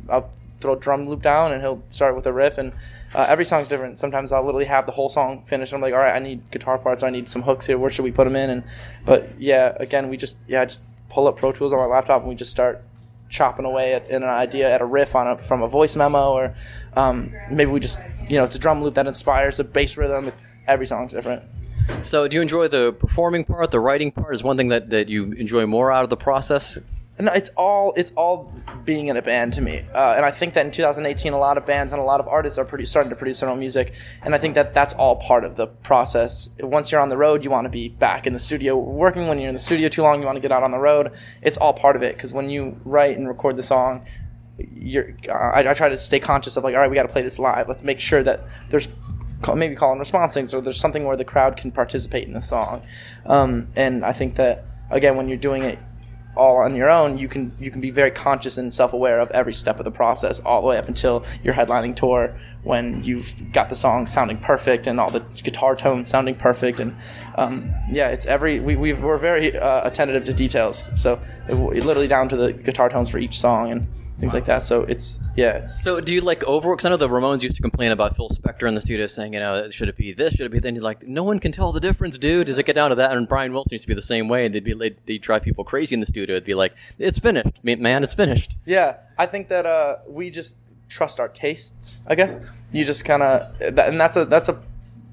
I'll 0.09 0.31
throw 0.59 0.73
a 0.73 0.79
drum 0.79 1.07
loop 1.07 1.21
down, 1.21 1.51
and 1.53 1.61
he'll 1.61 1.83
start 1.89 2.15
with 2.15 2.25
a 2.25 2.33
riff, 2.33 2.57
and 2.57 2.73
uh, 3.13 3.25
every 3.27 3.45
song's 3.45 3.67
different. 3.67 3.97
Sometimes 3.97 4.31
I'll 4.31 4.43
literally 4.43 4.65
have 4.65 4.85
the 4.85 4.91
whole 4.91 5.09
song 5.09 5.43
finished. 5.43 5.73
I'm 5.73 5.81
like, 5.81 5.93
all 5.93 5.99
right, 5.99 6.15
I 6.15 6.19
need 6.19 6.49
guitar 6.51 6.77
parts. 6.77 7.03
I 7.03 7.09
need 7.09 7.27
some 7.27 7.41
hooks 7.41 7.65
here. 7.67 7.77
Where 7.77 7.89
should 7.89 8.03
we 8.03 8.11
put 8.11 8.25
them 8.25 8.35
in? 8.35 8.49
And 8.49 8.63
but 9.05 9.29
yeah, 9.39 9.75
again, 9.79 10.09
we 10.09 10.17
just 10.17 10.37
yeah, 10.47 10.61
I 10.61 10.65
just 10.65 10.83
pull 11.09 11.27
up 11.27 11.37
Pro 11.37 11.51
Tools 11.51 11.73
on 11.73 11.79
my 11.79 11.85
laptop 11.85 12.21
and 12.21 12.29
we 12.29 12.35
just 12.35 12.51
start 12.51 12.83
chopping 13.29 13.65
away 13.65 13.93
at, 13.93 14.09
an 14.09 14.23
idea 14.23 14.71
at 14.71 14.81
a 14.81 14.85
riff 14.85 15.15
on 15.15 15.27
a 15.27 15.37
from 15.37 15.61
a 15.61 15.67
voice 15.67 15.95
memo 15.95 16.31
or 16.31 16.55
um, 16.95 17.31
maybe 17.51 17.69
we 17.69 17.79
just 17.79 17.99
you 18.27 18.37
know 18.37 18.43
it's 18.43 18.55
a 18.55 18.59
drum 18.59 18.83
loop 18.83 18.95
that 18.95 19.07
inspires 19.07 19.59
a 19.59 19.63
bass 19.63 19.97
rhythm. 19.97 20.31
Every 20.67 20.85
song's 20.85 21.13
different. 21.13 21.43
So, 22.03 22.27
do 22.27 22.35
you 22.35 22.41
enjoy 22.41 22.67
the 22.67 22.93
performing 22.93 23.43
part, 23.43 23.71
the 23.71 23.79
writing 23.79 24.11
part? 24.11 24.35
Is 24.35 24.43
one 24.43 24.57
thing 24.57 24.67
that, 24.67 24.91
that 24.91 25.09
you 25.09 25.31
enjoy 25.33 25.65
more 25.65 25.91
out 25.91 26.03
of 26.03 26.09
the 26.09 26.17
process? 26.17 26.77
No, 27.21 27.33
it's 27.33 27.49
all 27.57 27.91
it's 27.97 28.11
all 28.11 28.53
being 28.85 29.07
in 29.07 29.17
a 29.17 29.21
band 29.21 29.51
to 29.53 29.61
me, 29.61 29.85
uh, 29.93 30.13
and 30.15 30.23
I 30.23 30.31
think 30.31 30.53
that 30.53 30.65
in 30.65 30.71
2018, 30.71 31.33
a 31.33 31.37
lot 31.37 31.57
of 31.57 31.65
bands 31.65 31.91
and 31.91 32.01
a 32.01 32.05
lot 32.05 32.21
of 32.21 32.29
artists 32.29 32.57
are 32.57 32.63
pretty 32.63 32.85
starting 32.85 33.09
to 33.09 33.15
produce 33.15 33.41
their 33.41 33.49
own 33.49 33.59
music, 33.59 33.93
and 34.21 34.33
I 34.33 34.37
think 34.37 34.55
that 34.55 34.73
that's 34.73 34.93
all 34.93 35.17
part 35.17 35.43
of 35.43 35.57
the 35.57 35.67
process. 35.67 36.49
Once 36.61 36.93
you're 36.93 37.01
on 37.01 37.09
the 37.09 37.17
road, 37.17 37.43
you 37.43 37.49
want 37.49 37.65
to 37.65 37.69
be 37.69 37.89
back 37.89 38.25
in 38.25 38.31
the 38.31 38.39
studio 38.39 38.77
working. 38.77 39.27
When 39.27 39.37
you're 39.37 39.49
in 39.49 39.53
the 39.53 39.59
studio 39.59 39.89
too 39.89 40.01
long, 40.01 40.21
you 40.21 40.25
want 40.25 40.37
to 40.37 40.41
get 40.41 40.53
out 40.53 40.63
on 40.63 40.71
the 40.71 40.79
road. 40.79 41.11
It's 41.41 41.57
all 41.57 41.73
part 41.73 41.97
of 41.97 42.03
it 42.03 42.15
because 42.15 42.31
when 42.31 42.49
you 42.49 42.79
write 42.85 43.17
and 43.17 43.27
record 43.27 43.57
the 43.57 43.63
song, 43.63 44.05
you're 44.57 45.13
I, 45.29 45.69
I 45.69 45.73
try 45.73 45.89
to 45.89 45.97
stay 45.97 46.21
conscious 46.21 46.55
of 46.55 46.63
like, 46.63 46.73
all 46.73 46.79
right, 46.79 46.89
we 46.89 46.95
got 46.95 47.03
to 47.03 47.11
play 47.11 47.21
this 47.21 47.37
live. 47.37 47.67
Let's 47.67 47.83
make 47.83 47.99
sure 47.99 48.23
that 48.23 48.45
there's 48.69 48.87
maybe 49.55 49.75
call 49.75 49.91
and 49.91 49.99
response 49.99 50.33
things 50.33 50.53
or 50.53 50.61
there's 50.61 50.79
something 50.79 51.03
where 51.03 51.17
the 51.17 51.25
crowd 51.25 51.57
can 51.57 51.73
participate 51.73 52.27
in 52.27 52.33
the 52.33 52.41
song, 52.41 52.81
um, 53.25 53.67
and 53.75 54.05
I 54.05 54.13
think 54.13 54.35
that 54.35 54.63
again 54.89 55.17
when 55.17 55.27
you're 55.27 55.37
doing 55.37 55.63
it 55.63 55.79
all 56.39 56.57
on 56.57 56.73
your 56.73 56.89
own, 56.89 57.17
you 57.17 57.27
can 57.27 57.51
you 57.59 57.69
can 57.69 57.81
be 57.81 57.91
very 57.91 58.11
conscious 58.11 58.57
and 58.57 58.73
self 58.73 58.93
aware 58.93 59.19
of 59.19 59.29
every 59.31 59.53
step 59.53 59.77
of 59.77 59.85
the 59.85 59.91
process, 59.91 60.39
all 60.39 60.61
the 60.61 60.67
way 60.67 60.77
up 60.77 60.87
until 60.87 61.25
your 61.43 61.53
headlining 61.53 61.95
tour, 61.95 62.35
when 62.63 63.03
you've 63.03 63.51
got 63.51 63.69
the 63.69 63.75
song 63.75 64.07
sounding 64.07 64.37
perfect 64.37 64.87
and 64.87 64.99
all 64.99 65.11
the 65.11 65.19
guitar 65.43 65.75
tones 65.75 66.07
sounding 66.07 66.35
perfect, 66.35 66.79
and 66.79 66.95
um, 67.35 67.71
yeah, 67.91 68.07
it's 68.07 68.25
every 68.25 68.59
we, 68.59 68.75
we 68.75 68.93
we're 68.93 69.17
very 69.17 69.57
uh, 69.57 69.85
attentive 69.85 70.23
to 70.23 70.33
details, 70.33 70.85
so 70.95 71.19
it 71.47 71.53
literally 71.55 72.07
down 72.07 72.29
to 72.29 72.37
the 72.37 72.53
guitar 72.53 72.89
tones 72.89 73.09
for 73.09 73.19
each 73.19 73.37
song. 73.37 73.71
And 73.71 73.87
things 74.19 74.33
like 74.33 74.45
that. 74.45 74.63
So 74.63 74.81
it's 74.83 75.19
yeah. 75.35 75.57
It's, 75.57 75.83
So, 75.83 75.99
do 75.99 76.13
you 76.13 76.21
like 76.21 76.43
over? 76.43 76.73
Because 76.75 76.85
I 76.85 76.89
know 76.89 76.97
the 76.97 77.09
Ramones 77.09 77.41
used 77.41 77.55
to 77.55 77.61
complain 77.61 77.91
about 77.91 78.15
Phil 78.15 78.29
Spector 78.29 78.67
in 78.67 78.75
the 78.75 78.81
studio 78.81 79.07
saying, 79.07 79.33
you 79.33 79.39
know, 79.39 79.69
should 79.69 79.89
it 79.89 79.97
be 79.97 80.11
this? 80.13 80.33
Should 80.33 80.45
it 80.45 80.51
be 80.51 80.59
then? 80.59 80.75
You're 80.75 80.83
like, 80.83 81.07
no 81.07 81.23
one 81.23 81.39
can 81.39 81.51
tell 81.51 81.71
the 81.71 81.79
difference, 81.79 82.17
dude. 82.17 82.47
Does 82.47 82.57
it 82.57 82.65
get 82.65 82.75
down 82.75 82.89
to 82.89 82.95
that? 82.95 83.11
And 83.11 83.27
Brian 83.27 83.53
Wilson 83.53 83.73
used 83.73 83.83
to 83.83 83.87
be 83.87 83.93
the 83.93 84.01
same 84.01 84.27
way. 84.27 84.45
And 84.45 84.53
they'd 84.53 84.63
be 84.63 84.73
they'd, 84.73 84.97
they'd 85.05 85.21
drive 85.21 85.43
people 85.43 85.63
crazy 85.63 85.93
in 85.93 85.99
the 85.99 86.05
studio. 86.05 86.35
It'd 86.35 86.45
be 86.45 86.53
like, 86.55 86.73
it's 86.97 87.19
finished, 87.19 87.63
man. 87.63 88.03
It's 88.03 88.13
finished. 88.13 88.57
Yeah, 88.65 88.97
I 89.17 89.25
think 89.25 89.47
that 89.49 89.65
uh, 89.65 89.97
we 90.07 90.29
just 90.29 90.55
trust 90.89 91.19
our 91.19 91.29
tastes. 91.29 92.01
I 92.07 92.15
guess 92.15 92.37
you 92.71 92.83
just 92.83 93.05
kind 93.05 93.23
of, 93.23 93.61
and 93.61 93.99
that's 93.99 94.17
a 94.17 94.25
that's 94.25 94.49
a 94.49 94.61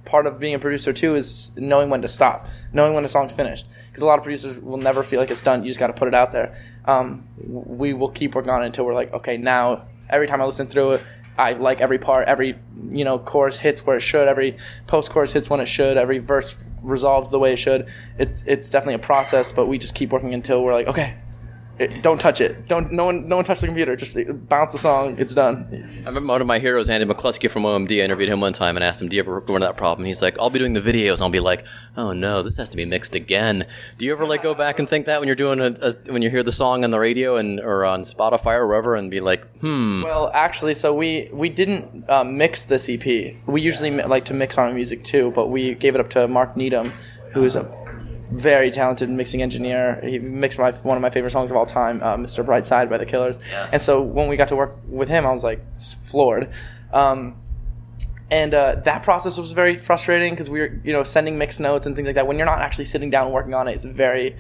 part 0.07 0.27
of 0.27 0.39
being 0.39 0.55
a 0.55 0.59
producer 0.59 0.93
too 0.93 1.15
is 1.15 1.51
knowing 1.57 1.91
when 1.91 2.01
to 2.03 2.09
stop, 2.09 2.47
knowing 2.73 2.95
when 2.95 3.05
a 3.05 3.09
song's 3.09 3.33
finished. 3.33 3.67
Because 3.89 4.03
a 4.03 4.07
lot 4.07 4.19
of 4.19 4.25
producers 4.25 4.61
will 4.61 4.79
never 4.79 5.03
feel 5.03 5.21
like 5.21 5.31
it's 5.31 5.43
done. 5.43 5.63
You 5.63 5.69
just 5.69 5.81
got 5.81 5.89
to 5.89 5.93
put 5.93 6.09
it 6.09 6.15
out 6.15 6.33
there. 6.33 6.57
Um, 6.87 7.29
we 7.39 7.93
will 7.93 8.11
keep 8.11 8.35
working 8.35 8.51
on 8.51 8.63
it 8.63 8.67
until 8.67 8.87
we're 8.87 8.95
like, 8.95 9.13
okay, 9.13 9.37
now 9.37 9.87
every 10.09 10.27
time 10.27 10.41
I 10.41 10.45
listen 10.45 10.67
through 10.67 10.93
it. 10.93 11.03
I 11.39 11.53
like 11.53 11.83
every 11.83 11.99
part, 11.99 12.29
every 12.29 12.59
you 12.89 13.05
know 13.05 13.19
chorus 13.19 13.59
hits 13.59 13.85
where 13.85 13.99
it 13.99 14.01
should, 14.01 14.27
every 14.27 14.57
post 14.87 15.11
chorus 15.11 15.33
hits 15.33 15.51
when 15.51 15.61
it 15.61 15.67
should, 15.67 15.99
every 15.99 16.17
verse 16.19 16.57
resolves 16.83 17.31
the 17.31 17.39
way 17.39 17.53
it 17.53 17.59
should. 17.59 17.91
It's 18.19 18.43
it's 18.47 18.71
definitely 18.71 18.95
a 18.95 19.01
process, 19.01 19.53
but 19.53 19.67
we 19.67 19.77
just 19.77 19.95
keep 19.95 20.13
working 20.13 20.33
until 20.33 20.65
we're 20.65 20.73
like, 20.73 20.87
okay, 20.87 21.19
it, 21.79 22.03
don't 22.03 22.19
touch 22.19 22.41
it. 22.41 22.69
Don't 22.69 22.91
no 22.91 23.05
one 23.05 23.29
no 23.29 23.37
one 23.37 23.45
touch 23.45 23.61
the 23.61 23.67
computer. 23.67 23.97
Just 23.97 24.17
bounce 24.49 24.73
the 24.73 24.79
song. 24.79 25.17
It's 25.19 25.35
done. 25.35 25.67
I 26.05 26.09
remember 26.09 26.33
one 26.33 26.41
of 26.41 26.47
my 26.47 26.59
heroes, 26.59 26.89
Andy 26.89 27.07
McCluskey 27.07 27.51
from 27.51 27.65
OMD. 27.65 28.01
I 28.01 28.05
interviewed 28.05 28.29
him 28.31 28.41
one 28.41 28.53
time 28.55 28.77
and 28.77 28.85
asked 28.85 29.03
him, 29.03 29.09
"Do 29.09 29.17
you 29.17 29.23
ever 29.23 29.41
run 29.41 29.57
into 29.57 29.67
that 29.67 29.77
problem?" 29.77 30.07
He's 30.07 30.23
like, 30.23 30.39
"I'll 30.39 30.49
be 30.51 30.59
doing 30.59 30.73
the 30.73 30.81
videos, 30.81 31.15
and 31.15 31.23
I'll 31.23 31.29
be 31.31 31.41
like, 31.41 31.67
oh 31.97 32.13
no, 32.13 32.43
this 32.43 32.57
has 32.57 32.69
to 32.71 32.77
be 32.77 32.85
mixed 32.87 33.15
again." 33.15 33.67
Do 33.99 34.07
you 34.07 34.13
ever 34.13 34.27
like 34.27 34.43
go 34.43 34.55
back 34.55 34.79
and 34.79 34.89
think 34.89 35.07
that 35.07 35.21
when 35.21 35.27
you're 35.29 35.37
doing 35.37 35.61
a, 35.61 35.75
a 35.83 36.13
when 36.13 36.23
you 36.23 36.31
hear 36.31 36.43
the 36.43 36.53
song 36.53 36.83
on 36.85 36.91
the 36.91 36.99
radio 36.99 37.37
and 37.37 37.61
or 37.61 37.85
on 37.85 38.03
Spotify 38.03 38.55
or 38.55 38.67
wherever, 38.67 38.95
and 38.95 39.11
be 39.11 39.21
like, 39.21 39.47
hmm, 39.59 40.03
Well, 40.03 40.31
actually, 40.33 40.75
so 40.75 40.95
we 40.95 41.29
we 41.33 41.49
didn't 41.51 42.09
uh, 42.09 42.25
mix 42.25 42.65
this 42.65 42.89
EP. 42.89 43.05
We 43.47 43.61
usually 43.61 43.91
mi- 43.91 44.05
like 44.05 44.25
to 44.27 44.35
mix 44.35 44.57
our 44.57 44.73
music 44.73 45.05
too, 45.05 45.31
but 45.33 45.49
we 45.49 45.75
gave 45.75 45.95
it 45.95 46.01
up 46.01 46.09
to 46.11 46.27
Mark 46.27 46.57
Needham, 46.57 46.93
who 47.33 47.45
is 47.45 47.55
a 47.55 47.65
very 48.31 48.71
talented 48.71 49.09
mixing 49.11 49.43
engineer. 49.43 50.01
He 50.03 50.19
mixed 50.19 50.59
my 50.59 50.73
one 50.73 50.97
of 50.97 51.03
my 51.03 51.11
favorite 51.11 51.31
songs 51.31 51.51
of 51.51 51.57
all 51.57 51.67
time, 51.67 52.03
uh, 52.03 52.17
"Mr. 52.17 52.45
Brightside" 52.45 52.89
by 52.91 52.99
the 52.99 53.07
Killers. 53.07 53.39
And 53.73 53.81
so 53.83 54.03
when 54.03 54.29
we 54.29 54.37
got 54.37 54.49
to 54.49 54.57
work 54.57 54.77
with 54.89 55.09
him, 55.09 55.27
I 55.27 55.33
was 55.33 55.45
like 55.45 55.61
floored. 55.77 56.51
Um, 56.93 57.37
and 58.31 58.55
uh, 58.55 58.77
that 58.85 59.05
process 59.05 59.39
was 59.39 59.53
very 59.53 59.79
frustrating 59.79 60.33
because 60.33 60.51
we 60.51 60.59
were, 60.61 60.81
you 60.83 60.93
know, 60.93 61.05
sending 61.05 61.39
mixed 61.39 61.61
notes 61.61 61.87
and 61.87 61.95
things 61.95 62.07
like 62.07 62.17
that. 62.17 62.27
When 62.27 62.37
you're 62.39 62.47
not 62.47 62.61
actually 62.61 62.87
sitting 62.87 63.09
down 63.09 63.31
working 63.31 63.55
on 63.55 63.69
it, 63.69 63.73
it's 63.73 63.85
very 63.85 64.37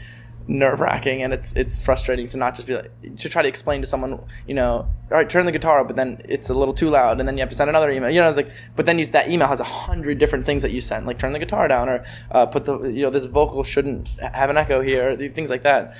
nerve 0.48 0.78
wracking 0.78 1.22
and 1.22 1.32
it's 1.32 1.54
it's 1.54 1.82
frustrating 1.82 2.28
to 2.28 2.36
not 2.36 2.54
just 2.54 2.68
be 2.68 2.76
like 2.76 3.16
to 3.16 3.28
try 3.28 3.42
to 3.42 3.48
explain 3.48 3.80
to 3.80 3.86
someone, 3.86 4.22
you 4.46 4.54
know, 4.54 4.88
all 5.10 5.18
right, 5.18 5.28
turn 5.28 5.46
the 5.46 5.52
guitar 5.52 5.80
up, 5.80 5.86
but 5.86 5.96
then 5.96 6.20
it's 6.28 6.48
a 6.50 6.54
little 6.54 6.74
too 6.74 6.88
loud, 6.88 7.18
and 7.18 7.28
then 7.28 7.36
you 7.36 7.40
have 7.40 7.48
to 7.50 7.56
send 7.56 7.68
another 7.68 7.90
email. 7.90 8.10
You 8.10 8.20
know, 8.20 8.28
it's 8.28 8.36
like, 8.36 8.50
but 8.74 8.86
then 8.86 8.98
you, 8.98 9.06
that 9.06 9.28
email 9.28 9.48
has 9.48 9.60
a 9.60 9.64
hundred 9.64 10.18
different 10.18 10.46
things 10.46 10.62
that 10.62 10.72
you 10.72 10.80
send, 10.80 11.06
like 11.06 11.18
turn 11.18 11.32
the 11.32 11.38
guitar 11.38 11.68
down 11.68 11.88
or 11.88 12.04
uh, 12.30 12.46
put 12.46 12.64
the, 12.64 12.80
you 12.84 13.02
know, 13.02 13.10
this 13.10 13.26
vocal 13.26 13.64
shouldn't 13.64 14.08
have 14.20 14.50
an 14.50 14.56
echo 14.56 14.80
here, 14.80 15.16
things 15.30 15.50
like 15.50 15.62
that. 15.64 15.96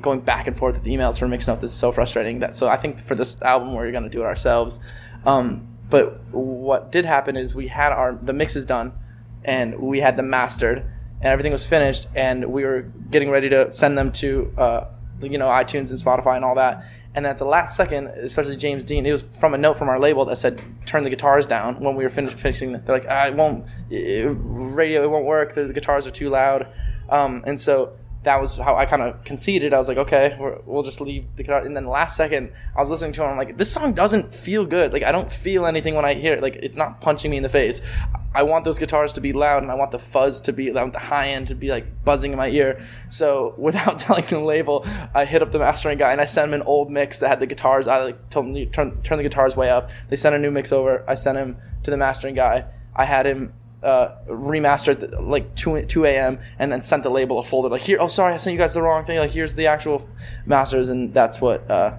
Going 0.00 0.20
back 0.20 0.46
and 0.46 0.56
forth 0.56 0.74
with 0.74 0.84
emails 0.84 1.18
for 1.18 1.26
mixed 1.26 1.48
notes 1.48 1.64
is 1.64 1.72
so 1.72 1.92
frustrating. 1.92 2.40
That 2.40 2.54
so 2.54 2.68
I 2.68 2.76
think 2.76 3.00
for 3.00 3.14
this 3.14 3.40
album 3.42 3.74
we're 3.74 3.90
gonna 3.90 4.10
do 4.10 4.20
it 4.20 4.26
ourselves. 4.26 4.80
Um, 5.24 5.66
but 5.88 6.20
what 6.32 6.92
did 6.92 7.06
happen 7.06 7.36
is 7.36 7.54
we 7.54 7.68
had 7.68 7.92
our 7.92 8.12
the 8.12 8.34
mixes 8.34 8.66
done, 8.66 8.92
and 9.44 9.78
we 9.78 10.00
had 10.00 10.16
them 10.16 10.28
mastered, 10.28 10.84
and 11.20 11.26
everything 11.26 11.52
was 11.52 11.66
finished, 11.66 12.06
and 12.14 12.46
we 12.46 12.64
were 12.64 12.82
getting 13.10 13.30
ready 13.30 13.48
to 13.48 13.70
send 13.70 13.98
them 13.98 14.12
to 14.12 14.52
uh, 14.56 14.84
you 15.20 15.38
know 15.38 15.46
iTunes 15.46 15.90
and 15.90 15.98
Spotify 16.00 16.36
and 16.36 16.44
all 16.44 16.54
that. 16.54 16.84
And 17.14 17.26
at 17.26 17.38
the 17.38 17.44
last 17.44 17.74
second, 17.74 18.08
especially 18.08 18.56
James 18.56 18.84
Dean, 18.84 19.04
it 19.04 19.10
was 19.10 19.22
from 19.22 19.54
a 19.54 19.58
note 19.58 19.76
from 19.76 19.88
our 19.88 19.98
label 19.98 20.24
that 20.26 20.36
said 20.36 20.60
turn 20.86 21.02
the 21.02 21.10
guitars 21.10 21.46
down 21.46 21.80
when 21.80 21.96
we 21.96 22.04
were 22.04 22.10
fin- 22.10 22.30
finishing. 22.30 22.72
They're 22.72 22.82
like, 22.86 23.06
it 23.08 23.34
won't, 23.34 23.66
radio, 23.90 25.02
it 25.02 25.10
won't 25.10 25.24
work. 25.24 25.54
The, 25.54 25.64
the 25.64 25.72
guitars 25.72 26.06
are 26.06 26.12
too 26.12 26.28
loud. 26.28 26.68
Um, 27.08 27.42
and 27.46 27.60
so 27.60 27.96
that 28.28 28.42
was 28.42 28.58
how 28.58 28.76
I 28.76 28.84
kind 28.84 29.00
of 29.00 29.24
conceded. 29.24 29.72
I 29.72 29.78
was 29.78 29.88
like, 29.88 29.96
okay, 29.96 30.36
we're, 30.38 30.58
we'll 30.66 30.82
just 30.82 31.00
leave 31.00 31.24
the 31.36 31.42
guitar. 31.42 31.64
And 31.64 31.74
then 31.74 31.86
last 31.86 32.14
second, 32.14 32.52
I 32.76 32.80
was 32.80 32.90
listening 32.90 33.14
to 33.14 33.22
it. 33.22 33.26
I'm 33.26 33.38
like, 33.38 33.56
this 33.56 33.72
song 33.72 33.94
doesn't 33.94 34.34
feel 34.34 34.66
good. 34.66 34.92
Like 34.92 35.02
I 35.02 35.12
don't 35.12 35.32
feel 35.32 35.64
anything 35.64 35.94
when 35.94 36.04
I 36.04 36.12
hear 36.12 36.34
it. 36.34 36.42
Like 36.42 36.56
it's 36.56 36.76
not 36.76 37.00
punching 37.00 37.30
me 37.30 37.38
in 37.38 37.42
the 37.42 37.48
face. 37.48 37.80
I 38.34 38.42
want 38.42 38.66
those 38.66 38.78
guitars 38.78 39.14
to 39.14 39.22
be 39.22 39.32
loud, 39.32 39.62
and 39.62 39.72
I 39.72 39.76
want 39.76 39.92
the 39.92 39.98
fuzz 39.98 40.42
to 40.42 40.52
be, 40.52 40.70
want 40.70 40.92
the 40.92 40.98
high 40.98 41.28
end 41.28 41.48
to 41.48 41.54
be 41.54 41.70
like 41.70 42.04
buzzing 42.04 42.32
in 42.32 42.36
my 42.36 42.48
ear. 42.50 42.84
So 43.08 43.54
without 43.58 43.98
telling 43.98 44.26
the 44.26 44.40
label, 44.40 44.86
I 45.14 45.24
hit 45.24 45.40
up 45.40 45.50
the 45.50 45.58
mastering 45.58 45.96
guy 45.96 46.12
and 46.12 46.20
I 46.20 46.26
sent 46.26 46.48
him 46.48 46.60
an 46.60 46.66
old 46.66 46.90
mix 46.90 47.20
that 47.20 47.28
had 47.28 47.40
the 47.40 47.46
guitars. 47.46 47.88
I 47.88 48.04
like 48.04 48.28
told 48.28 48.44
him 48.44 48.70
turn 48.70 49.00
turn 49.00 49.16
the 49.16 49.24
guitars 49.24 49.56
way 49.56 49.70
up. 49.70 49.88
They 50.10 50.16
sent 50.16 50.34
a 50.34 50.38
new 50.38 50.50
mix 50.50 50.70
over. 50.70 51.02
I 51.08 51.14
sent 51.14 51.38
him 51.38 51.56
to 51.84 51.90
the 51.90 51.96
mastering 51.96 52.34
guy. 52.34 52.66
I 52.94 53.06
had 53.06 53.24
him 53.24 53.54
uh, 53.82 54.16
remastered 54.28 55.28
like 55.28 55.54
2, 55.54 55.82
2 55.82 56.04
a.m. 56.06 56.40
and 56.58 56.72
then 56.72 56.82
sent 56.82 57.02
the 57.04 57.10
label 57.10 57.38
a 57.38 57.44
folder 57.44 57.68
like 57.68 57.82
here 57.82 57.98
oh 58.00 58.08
sorry 58.08 58.34
I 58.34 58.36
sent 58.36 58.52
you 58.52 58.58
guys 58.58 58.74
the 58.74 58.82
wrong 58.82 59.04
thing 59.04 59.18
like 59.18 59.30
here's 59.30 59.54
the 59.54 59.66
actual 59.66 60.08
masters 60.46 60.88
and 60.88 61.14
that's 61.14 61.40
what 61.40 61.70
uh, 61.70 61.96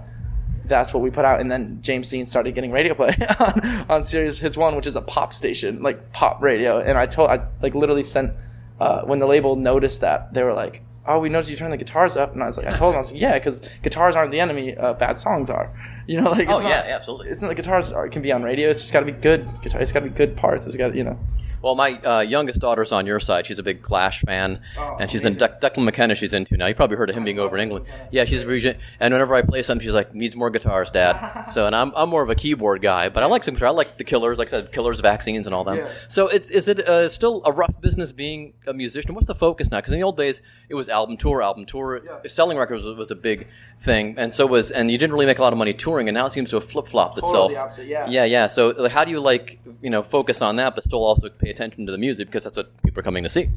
that's 0.65 0.93
what 0.93 1.01
we 1.01 1.09
put 1.09 1.23
out 1.25 1.39
and 1.39 1.49
then 1.49 1.79
James 1.81 2.09
Dean 2.09 2.25
started 2.25 2.53
getting 2.53 2.71
radio 2.71 2.93
play 2.93 3.15
on, 3.39 3.85
on 3.89 4.03
Sirius 4.03 4.39
Hits 4.39 4.57
1 4.57 4.75
which 4.75 4.87
is 4.87 4.95
a 4.95 5.01
pop 5.01 5.33
station 5.33 5.81
like 5.81 6.11
pop 6.11 6.41
radio 6.41 6.79
and 6.79 6.97
I 6.97 7.05
told 7.05 7.29
I 7.29 7.47
like 7.61 7.75
literally 7.75 8.03
sent 8.03 8.33
uh, 8.79 9.03
when 9.03 9.19
the 9.19 9.27
label 9.27 9.55
noticed 9.55 10.01
that 10.01 10.33
they 10.33 10.43
were 10.43 10.53
like 10.53 10.83
oh 11.07 11.19
we 11.19 11.29
noticed 11.29 11.49
you 11.49 11.55
turned 11.55 11.71
the 11.71 11.77
guitars 11.77 12.17
up 12.17 12.33
and 12.33 12.43
I 12.43 12.45
was 12.45 12.57
like 12.57 12.67
I 12.67 12.77
told 12.77 12.93
them 12.93 12.97
I 12.97 12.99
was 12.99 13.11
like 13.11 13.21
yeah 13.21 13.37
because 13.39 13.67
guitars 13.83 14.17
aren't 14.17 14.31
the 14.31 14.41
enemy 14.41 14.75
uh, 14.75 14.93
bad 14.93 15.17
songs 15.17 15.49
are 15.49 15.73
you 16.07 16.19
know 16.19 16.29
like 16.29 16.41
it's 16.41 16.51
oh 16.51 16.59
not, 16.59 16.69
yeah, 16.69 16.87
yeah, 16.87 16.95
absolutely. 16.95 17.29
it's 17.29 17.41
not 17.41 17.47
the 17.47 17.55
guitars 17.55 17.93
are, 17.93 18.09
can 18.09 18.21
be 18.21 18.33
on 18.33 18.43
radio 18.43 18.69
it's 18.69 18.81
just 18.81 18.91
got 18.91 18.99
to 18.99 19.05
be 19.05 19.13
good 19.13 19.47
guitar 19.61 19.79
it's 19.79 19.93
got 19.93 20.01
to 20.01 20.09
be 20.09 20.15
good 20.15 20.35
parts 20.35 20.65
it's 20.65 20.75
got 20.75 20.93
you 20.93 21.05
know 21.05 21.17
Well, 21.61 21.75
my 21.75 21.93
uh, 21.99 22.19
youngest 22.21 22.61
daughter's 22.61 22.91
on 22.91 23.05
your 23.05 23.19
side. 23.19 23.45
She's 23.45 23.59
a 23.59 23.63
big 23.63 23.81
Clash 23.81 24.21
fan, 24.21 24.61
Oh, 24.77 24.97
and 24.99 25.09
she's 25.11 25.25
in 25.25 25.33
De- 25.35 25.47
Declan 25.61 25.83
McKenna. 25.83 26.15
She's 26.15 26.33
into 26.33 26.55
now. 26.57 26.67
You 26.67 26.75
probably 26.75 26.97
heard 26.97 27.09
of 27.09 27.15
him 27.15 27.23
being 27.25 27.39
over 27.39 27.55
in 27.57 27.61
England. 27.63 27.85
Yeah, 28.11 28.25
she's 28.25 28.43
a 28.43 28.47
region. 28.47 28.77
And 28.99 29.13
whenever 29.13 29.35
I 29.35 29.41
play 29.41 29.63
something, 29.63 29.85
she's 29.85 29.93
like, 29.93 30.13
"Needs 30.15 30.35
more 30.35 30.49
guitars, 30.49 30.91
Dad." 30.91 31.45
So, 31.49 31.65
and 31.65 31.75
I'm, 31.75 31.91
I'm 31.95 32.09
more 32.09 32.21
of 32.21 32.29
a 32.29 32.35
keyboard 32.35 32.81
guy, 32.81 33.09
but 33.09 33.23
I 33.23 33.25
like 33.25 33.43
some 33.43 33.53
guitar. 33.55 33.69
I 33.69 33.71
like 33.71 33.97
the 33.97 34.03
Killers, 34.03 34.37
like 34.37 34.49
I 34.49 34.51
said, 34.51 34.71
Killers, 34.71 34.99
vaccines, 34.99 35.47
and 35.47 35.55
all 35.55 35.63
them. 35.63 35.77
Yeah. 35.77 35.89
So, 36.07 36.27
it's 36.27 36.51
is 36.51 36.67
it 36.67 36.79
uh, 36.81 37.09
still 37.09 37.41
a 37.45 37.51
rough 37.51 37.73
business 37.81 38.11
being 38.11 38.53
a 38.67 38.73
musician? 38.73 39.15
What's 39.15 39.27
the 39.27 39.35
focus 39.35 39.71
now? 39.71 39.77
Because 39.79 39.93
in 39.93 39.99
the 39.99 40.05
old 40.05 40.17
days, 40.17 40.41
it 40.69 40.75
was 40.75 40.89
album 40.89 41.17
tour, 41.17 41.41
album 41.41 41.65
tour. 41.65 42.01
Selling 42.27 42.57
records 42.57 42.83
was, 42.83 42.95
was 42.95 43.09
a 43.11 43.15
big 43.15 43.47
thing, 43.79 44.15
and 44.17 44.33
so 44.33 44.45
was, 44.45 44.69
and 44.71 44.91
you 44.91 44.97
didn't 44.97 45.13
really 45.13 45.25
make 45.25 45.39
a 45.39 45.41
lot 45.41 45.53
of 45.53 45.57
money 45.59 45.73
touring, 45.73 46.07
and 46.07 46.15
now 46.15 46.25
it 46.25 46.33
seems 46.33 46.49
to 46.51 46.57
have 46.57 46.65
flip 46.69 46.87
flopped 46.87 47.17
itself. 47.17 47.51
the 47.51 47.57
opposite, 47.57 47.87
yeah. 47.87 48.07
Yeah, 48.07 48.25
yeah. 48.25 48.47
So, 48.47 48.69
like, 48.77 48.91
how 48.91 49.03
do 49.05 49.11
you 49.11 49.19
like 49.19 49.59
you 49.81 49.89
know 49.89 50.03
focus 50.03 50.41
on 50.41 50.57
that, 50.57 50.75
but 50.75 50.83
still 50.83 51.03
also 51.03 51.29
pay 51.29 51.48
attention 51.49 51.85
to 51.85 51.91
the 51.91 51.97
music 51.97 52.27
because 52.27 52.43
that's 52.43 52.57
what 52.57 52.81
people 52.83 52.99
are 52.99 53.03
coming 53.03 53.23
to 53.23 53.29
see. 53.29 53.49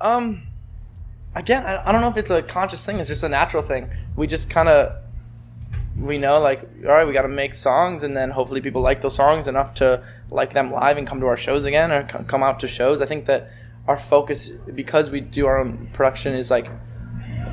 Um, 0.00 0.46
again, 1.34 1.64
I, 1.64 1.88
I 1.88 1.92
don't 1.92 2.00
know 2.00 2.08
if 2.08 2.16
it's 2.16 2.30
a 2.30 2.42
conscious 2.42 2.84
thing. 2.84 2.98
It's 2.98 3.08
just 3.08 3.22
a 3.22 3.28
natural 3.28 3.62
thing. 3.62 3.90
We 4.16 4.26
just 4.26 4.50
kind 4.50 4.68
of 4.68 4.96
we 5.96 6.18
know 6.18 6.40
like 6.40 6.60
all 6.84 6.92
right 6.92 7.06
we 7.06 7.12
got 7.12 7.22
to 7.22 7.28
make 7.28 7.54
songs 7.54 8.02
and 8.02 8.16
then 8.16 8.30
hopefully 8.30 8.60
people 8.60 8.82
like 8.82 9.00
those 9.00 9.14
songs 9.14 9.46
enough 9.46 9.74
to 9.74 10.02
like 10.30 10.52
them 10.52 10.72
live 10.72 10.96
and 10.96 11.06
come 11.06 11.20
to 11.20 11.26
our 11.26 11.36
shows 11.36 11.64
again 11.64 11.92
or 11.92 12.08
c- 12.08 12.24
come 12.26 12.42
out 12.42 12.58
to 12.58 12.66
shows 12.66 13.00
i 13.00 13.06
think 13.06 13.26
that 13.26 13.50
our 13.86 13.96
focus 13.96 14.50
because 14.74 15.10
we 15.10 15.20
do 15.20 15.46
our 15.46 15.58
own 15.58 15.88
production 15.92 16.34
is 16.34 16.50
like 16.50 16.68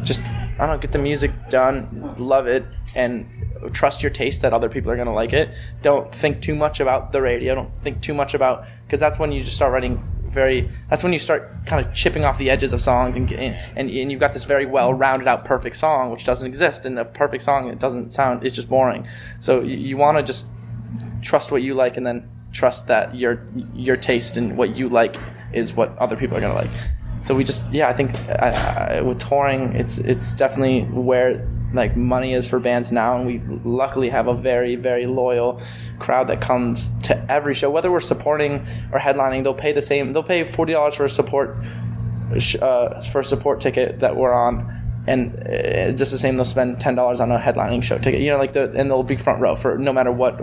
just 0.01 0.21
i 0.21 0.55
don't 0.57 0.69
know 0.69 0.77
get 0.79 0.91
the 0.91 0.97
music 0.97 1.31
done 1.49 2.15
love 2.17 2.47
it 2.47 2.65
and 2.95 3.29
trust 3.69 4.01
your 4.01 4.09
taste 4.09 4.41
that 4.41 4.53
other 4.53 4.69
people 4.69 4.91
are 4.91 4.95
going 4.95 5.07
to 5.07 5.13
like 5.13 5.33
it. 5.33 5.49
Don't 5.81 6.13
think 6.13 6.41
too 6.41 6.55
much 6.55 6.79
about 6.79 7.11
the 7.11 7.21
radio. 7.21 7.55
Don't 7.55 7.71
think 7.83 8.01
too 8.01 8.13
much 8.13 8.33
about 8.33 8.65
because 8.85 8.99
that's 8.99 9.19
when 9.19 9.31
you 9.31 9.41
just 9.43 9.55
start 9.55 9.73
writing 9.73 10.03
very 10.31 10.69
that's 10.89 11.03
when 11.03 11.11
you 11.11 11.19
start 11.19 11.65
kind 11.65 11.85
of 11.85 11.93
chipping 11.93 12.23
off 12.23 12.37
the 12.37 12.49
edges 12.49 12.71
of 12.71 12.81
songs 12.81 13.17
and, 13.17 13.31
and 13.33 13.55
and 13.75 14.11
you've 14.11 14.19
got 14.19 14.31
this 14.31 14.45
very 14.45 14.65
well 14.65 14.93
rounded 14.93 15.27
out 15.27 15.43
perfect 15.43 15.75
song 15.75 16.11
which 16.11 16.23
doesn't 16.23 16.47
exist. 16.47 16.85
And 16.85 16.97
a 16.97 17.05
perfect 17.05 17.43
song 17.43 17.69
it 17.69 17.79
doesn't 17.79 18.11
sound 18.11 18.45
it's 18.45 18.55
just 18.55 18.69
boring. 18.69 19.07
So 19.39 19.61
you, 19.61 19.77
you 19.77 19.97
want 19.97 20.17
to 20.17 20.23
just 20.23 20.47
trust 21.21 21.51
what 21.51 21.61
you 21.61 21.73
like 21.73 21.97
and 21.97 22.05
then 22.05 22.29
trust 22.51 22.87
that 22.87 23.15
your 23.15 23.45
your 23.73 23.97
taste 23.97 24.37
and 24.37 24.57
what 24.57 24.75
you 24.75 24.89
like 24.89 25.15
is 25.53 25.73
what 25.73 25.97
other 25.97 26.15
people 26.15 26.37
are 26.37 26.41
gonna 26.41 26.55
like. 26.55 26.71
So 27.19 27.35
we 27.35 27.43
just 27.43 27.71
yeah 27.71 27.87
i 27.87 27.93
think 27.93 28.15
I, 28.29 29.01
with 29.01 29.19
touring 29.19 29.75
it's 29.75 29.99
it's 29.99 30.33
definitely 30.33 30.85
where 30.85 31.47
like 31.73 31.95
money 31.95 32.33
is 32.33 32.47
for 32.47 32.59
bands 32.59 32.91
now 32.91 33.15
and 33.15 33.25
we 33.25 33.39
luckily 33.63 34.09
have 34.09 34.27
a 34.27 34.33
very 34.33 34.75
very 34.75 35.05
loyal 35.05 35.61
crowd 35.99 36.27
that 36.27 36.41
comes 36.41 36.93
to 37.01 37.31
every 37.31 37.53
show. 37.53 37.69
Whether 37.69 37.91
we're 37.91 37.99
supporting 37.99 38.65
or 38.91 38.99
headlining 38.99 39.43
they'll 39.43 39.53
pay 39.53 39.73
the 39.73 39.81
same 39.81 40.13
they'll 40.13 40.23
pay 40.23 40.43
$40 40.43 40.95
for 40.95 41.05
a 41.05 41.09
support 41.09 41.57
uh, 42.61 43.01
for 43.01 43.21
a 43.21 43.25
support 43.25 43.59
ticket 43.59 43.99
that 43.99 44.15
we're 44.15 44.33
on 44.33 44.80
and 45.07 45.33
uh, 45.47 45.91
just 45.93 46.11
the 46.11 46.17
same 46.17 46.35
they'll 46.35 46.45
spend 46.45 46.79
ten 46.79 46.95
dollars 46.95 47.19
on 47.19 47.31
a 47.31 47.39
headlining 47.39 47.83
show 47.83 47.97
ticket. 47.97 48.21
You 48.21 48.31
know, 48.31 48.37
like 48.37 48.53
the 48.53 48.71
and 48.75 48.89
they'll 48.89 49.03
be 49.03 49.15
front 49.15 49.41
row 49.41 49.55
for 49.55 49.77
no 49.77 49.91
matter 49.91 50.11
what 50.11 50.37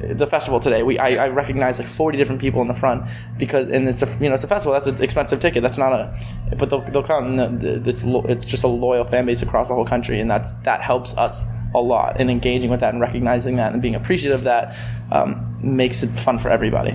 the 0.00 0.26
festival 0.26 0.60
today. 0.60 0.82
We 0.82 0.98
I, 0.98 1.26
I 1.26 1.28
recognize 1.28 1.78
like 1.78 1.88
forty 1.88 2.16
different 2.16 2.40
people 2.40 2.62
in 2.62 2.68
the 2.68 2.74
front 2.74 3.08
because 3.38 3.68
and 3.68 3.88
it's 3.88 4.02
a 4.02 4.08
you 4.20 4.28
know 4.28 4.34
it's 4.34 4.44
a 4.44 4.48
festival. 4.48 4.72
That's 4.72 4.86
an 4.86 5.02
expensive 5.02 5.40
ticket. 5.40 5.62
That's 5.62 5.78
not 5.78 5.92
a 5.92 6.18
but 6.56 6.70
they'll 6.70 6.82
they'll 6.82 7.02
come. 7.02 7.38
And 7.38 7.62
it's 7.62 8.04
it's 8.04 8.46
just 8.46 8.64
a 8.64 8.68
loyal 8.68 9.04
fan 9.04 9.26
base 9.26 9.42
across 9.42 9.68
the 9.68 9.74
whole 9.74 9.86
country, 9.86 10.20
and 10.20 10.30
that's 10.30 10.52
that 10.64 10.80
helps 10.80 11.16
us 11.16 11.44
a 11.74 11.80
lot. 11.80 12.20
in 12.20 12.30
engaging 12.30 12.70
with 12.70 12.80
that 12.80 12.94
and 12.94 13.00
recognizing 13.00 13.56
that 13.56 13.72
and 13.72 13.82
being 13.82 13.94
appreciative 13.94 14.40
of 14.40 14.44
that 14.44 14.74
um, 15.12 15.56
makes 15.62 16.02
it 16.02 16.08
fun 16.08 16.38
for 16.38 16.48
everybody. 16.48 16.94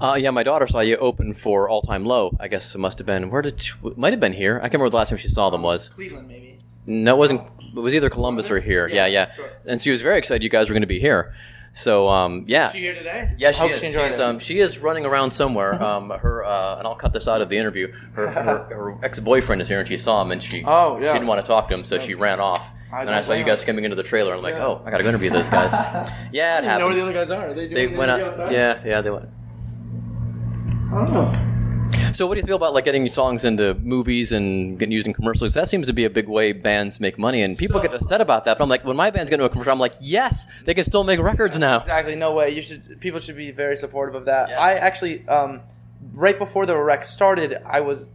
Uh, 0.00 0.14
yeah, 0.18 0.30
my 0.30 0.42
daughter 0.44 0.66
saw 0.68 0.80
you 0.80 0.96
open 0.96 1.34
for 1.34 1.68
All 1.68 1.82
Time 1.82 2.04
Low. 2.04 2.36
I 2.38 2.46
guess 2.48 2.74
it 2.74 2.78
must 2.78 2.98
have 2.98 3.06
been 3.06 3.30
where 3.30 3.42
did 3.42 3.60
she, 3.60 3.74
might 3.96 4.12
have 4.12 4.20
been 4.20 4.32
here. 4.32 4.58
I 4.58 4.62
can't 4.62 4.74
remember 4.74 4.90
the 4.90 4.96
last 4.96 5.08
time 5.08 5.18
she 5.18 5.28
saw 5.28 5.50
them 5.50 5.62
was. 5.62 5.88
Cleveland, 5.88 6.28
maybe. 6.28 6.58
No, 6.86 7.14
it 7.14 7.18
wasn't. 7.18 7.42
It 7.76 7.80
was 7.80 7.94
either 7.94 8.08
Columbus, 8.08 8.50
or 8.50 8.60
here. 8.60 8.86
Yeah, 8.88 9.06
Yeah, 9.06 9.26
yeah. 9.28 9.32
sure. 9.32 9.50
And 9.66 9.80
she 9.80 9.90
was 9.90 10.00
very 10.00 10.16
excited 10.18 10.42
you 10.42 10.48
guys 10.50 10.68
were 10.68 10.74
going 10.74 10.82
to 10.82 10.86
be 10.86 11.00
here. 11.00 11.34
So 11.74 12.08
um, 12.08 12.44
yeah. 12.46 12.70
She 12.70 12.78
here 12.78 12.94
today? 12.94 13.34
Yeah, 13.38 13.50
she 13.52 13.58
Hope 13.60 13.70
is. 13.72 13.80
she 13.80 13.92
She's, 13.92 14.18
um, 14.18 14.38
she 14.38 14.58
is 14.60 14.78
running 14.78 15.04
around 15.04 15.32
somewhere. 15.32 15.74
Um, 15.88 16.10
her 16.10 16.44
uh, 16.44 16.78
and 16.78 16.86
I'll 16.86 16.94
cut 16.94 17.12
this 17.12 17.26
out 17.28 17.40
of 17.42 17.48
the 17.48 17.58
interview. 17.58 17.92
Her, 18.14 18.28
her, 18.28 18.58
her 18.70 19.04
ex 19.04 19.18
boyfriend 19.20 19.60
is 19.62 19.68
here, 19.68 19.80
and 19.80 19.88
she 19.88 19.98
saw 19.98 20.22
him, 20.22 20.30
and 20.32 20.42
she 20.42 20.62
Oh, 20.64 20.98
yeah. 20.98 21.08
she 21.08 21.12
didn't 21.14 21.28
want 21.28 21.44
to 21.44 21.46
talk 21.46 21.68
to 21.68 21.74
him, 21.74 21.82
so 21.82 21.98
she 21.98 22.14
ran 22.14 22.40
off. 22.40 22.70
I 22.92 23.02
and 23.02 23.10
I 23.10 23.20
saw 23.20 23.34
you 23.34 23.44
guys 23.44 23.60
her. 23.62 23.66
coming 23.66 23.84
into 23.84 23.96
the 23.96 24.02
trailer, 24.02 24.32
I'm 24.34 24.42
like, 24.42 24.54
Yeah. 24.54 24.64
oh, 24.66 24.82
I 24.84 24.90
got 24.90 24.96
to 24.98 25.02
go 25.02 25.08
interview 25.10 25.28
those 25.30 25.48
guys. 25.48 25.72
yeah, 26.32 26.58
it 26.58 26.62
You 26.64 26.78
know 26.78 26.86
where 26.86 26.94
the 26.96 27.02
other 27.02 27.12
guys 27.12 27.30
are? 27.30 27.48
Are 27.50 27.54
they 27.54 27.68
doing 27.68 27.74
they 27.90 27.96
went 27.96 28.10
out. 28.10 28.20
outside? 28.22 28.52
Yeah, 28.52 28.80
yeah, 28.84 29.00
they 29.02 29.10
went. 29.10 29.28
I 30.92 30.94
don't 30.94 31.12
know. 31.12 31.44
So, 32.12 32.26
what 32.26 32.34
do 32.34 32.40
you 32.40 32.46
feel 32.46 32.56
about 32.56 32.74
like 32.74 32.84
getting 32.84 33.08
songs 33.08 33.44
into 33.44 33.74
movies 33.74 34.32
and 34.32 34.78
getting 34.78 34.92
used 34.92 35.06
in 35.06 35.14
commercials? 35.14 35.54
That 35.54 35.68
seems 35.68 35.86
to 35.86 35.92
be 35.92 36.04
a 36.04 36.10
big 36.10 36.28
way 36.28 36.52
bands 36.52 37.00
make 37.00 37.18
money, 37.18 37.42
and 37.42 37.56
people 37.56 37.80
So- 37.80 37.86
get 37.88 37.94
upset 37.94 38.20
about 38.20 38.44
that. 38.44 38.58
But 38.58 38.64
I'm 38.64 38.70
like, 38.70 38.84
when 38.84 38.96
my 38.96 39.10
band's 39.10 39.30
getting 39.30 39.42
into 39.42 39.50
a 39.50 39.52
commercial, 39.52 39.72
I'm 39.72 39.78
like, 39.78 39.94
yes, 40.00 40.46
they 40.64 40.74
can 40.74 40.84
still 40.84 41.04
make 41.04 41.18
records 41.20 41.58
now. 41.58 41.78
Exactly. 41.78 42.14
No 42.14 42.32
way. 42.34 42.50
You 42.50 42.60
should. 42.62 43.00
People 43.00 43.20
should 43.20 43.36
be 43.36 43.50
very 43.52 43.76
supportive 43.76 44.14
of 44.14 44.24
that. 44.26 44.50
Yes. 44.50 44.58
I 44.60 44.74
actually, 44.74 45.26
um, 45.28 45.60
right 46.12 46.38
before 46.38 46.66
the 46.66 46.76
rec 46.76 47.04
started, 47.04 47.58
I 47.64 47.80
was, 47.80 48.10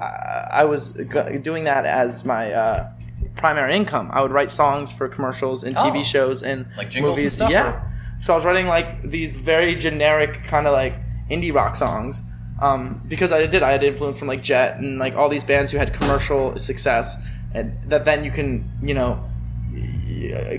uh, 0.00 0.04
I 0.04 0.64
was 0.64 0.92
g- 0.92 1.38
doing 1.42 1.64
that 1.64 1.86
as 1.86 2.24
my 2.24 2.52
uh, 2.52 2.90
primary 3.36 3.74
income. 3.74 4.10
I 4.12 4.20
would 4.22 4.32
write 4.32 4.50
songs 4.50 4.92
for 4.92 5.08
commercials 5.08 5.64
and 5.64 5.76
TV 5.76 6.00
Oh. 6.00 6.02
shows 6.02 6.42
and 6.42 6.66
Like 6.76 6.90
jingles 6.90 7.12
and 7.12 7.18
movies. 7.24 7.32
stuff, 7.34 7.50
Yeah. 7.50 7.68
or- 7.68 7.82
So 8.20 8.32
I 8.32 8.36
was 8.36 8.44
writing 8.44 8.66
like 8.66 9.02
these 9.02 9.36
very 9.36 9.76
generic 9.76 10.42
kind 10.44 10.66
of 10.66 10.72
like 10.72 10.98
indie 11.30 11.52
rock 11.52 11.76
songs. 11.76 12.22
Um, 12.60 13.02
because 13.06 13.30
I 13.30 13.46
did, 13.46 13.62
I 13.62 13.70
had 13.70 13.84
influence 13.84 14.18
from 14.18 14.26
like 14.26 14.42
Jet 14.42 14.78
and 14.78 14.98
like 14.98 15.14
all 15.14 15.28
these 15.28 15.44
bands 15.44 15.70
who 15.70 15.78
had 15.78 15.92
commercial 15.92 16.58
success, 16.58 17.16
and 17.54 17.78
that 17.88 18.04
then 18.04 18.24
you 18.24 18.32
can, 18.32 18.68
you 18.82 18.94
know, 18.94 19.24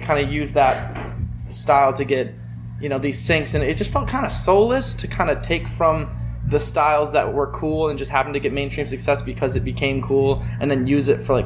kind 0.02 0.26
of 0.26 0.32
use 0.32 0.54
that 0.54 1.14
style 1.50 1.94
to 1.94 2.06
get 2.06 2.34
you 2.80 2.90
know 2.90 3.00
these 3.00 3.20
syncs 3.20 3.56
and 3.56 3.64
it 3.64 3.76
just 3.76 3.92
felt 3.92 4.08
kind 4.08 4.26
of 4.26 4.32
soulless 4.32 4.96
to 4.96 5.08
kind 5.08 5.30
of 5.30 5.42
take 5.42 5.68
from 5.68 6.10
the 6.48 6.60
styles 6.60 7.12
that 7.12 7.34
were 7.34 7.48
cool 7.48 7.90
and 7.90 8.00
just 8.00 8.10
happened 8.10 8.34
to 8.34 8.40
get 8.40 8.54
mainstream 8.54 8.86
success 8.86 9.22
because 9.22 9.56
it 9.56 9.64
became 9.64 10.02
cool 10.02 10.44
and 10.60 10.72
then 10.72 10.88
use 10.88 11.08
it 11.08 11.22
for 11.22 11.34
like 11.34 11.46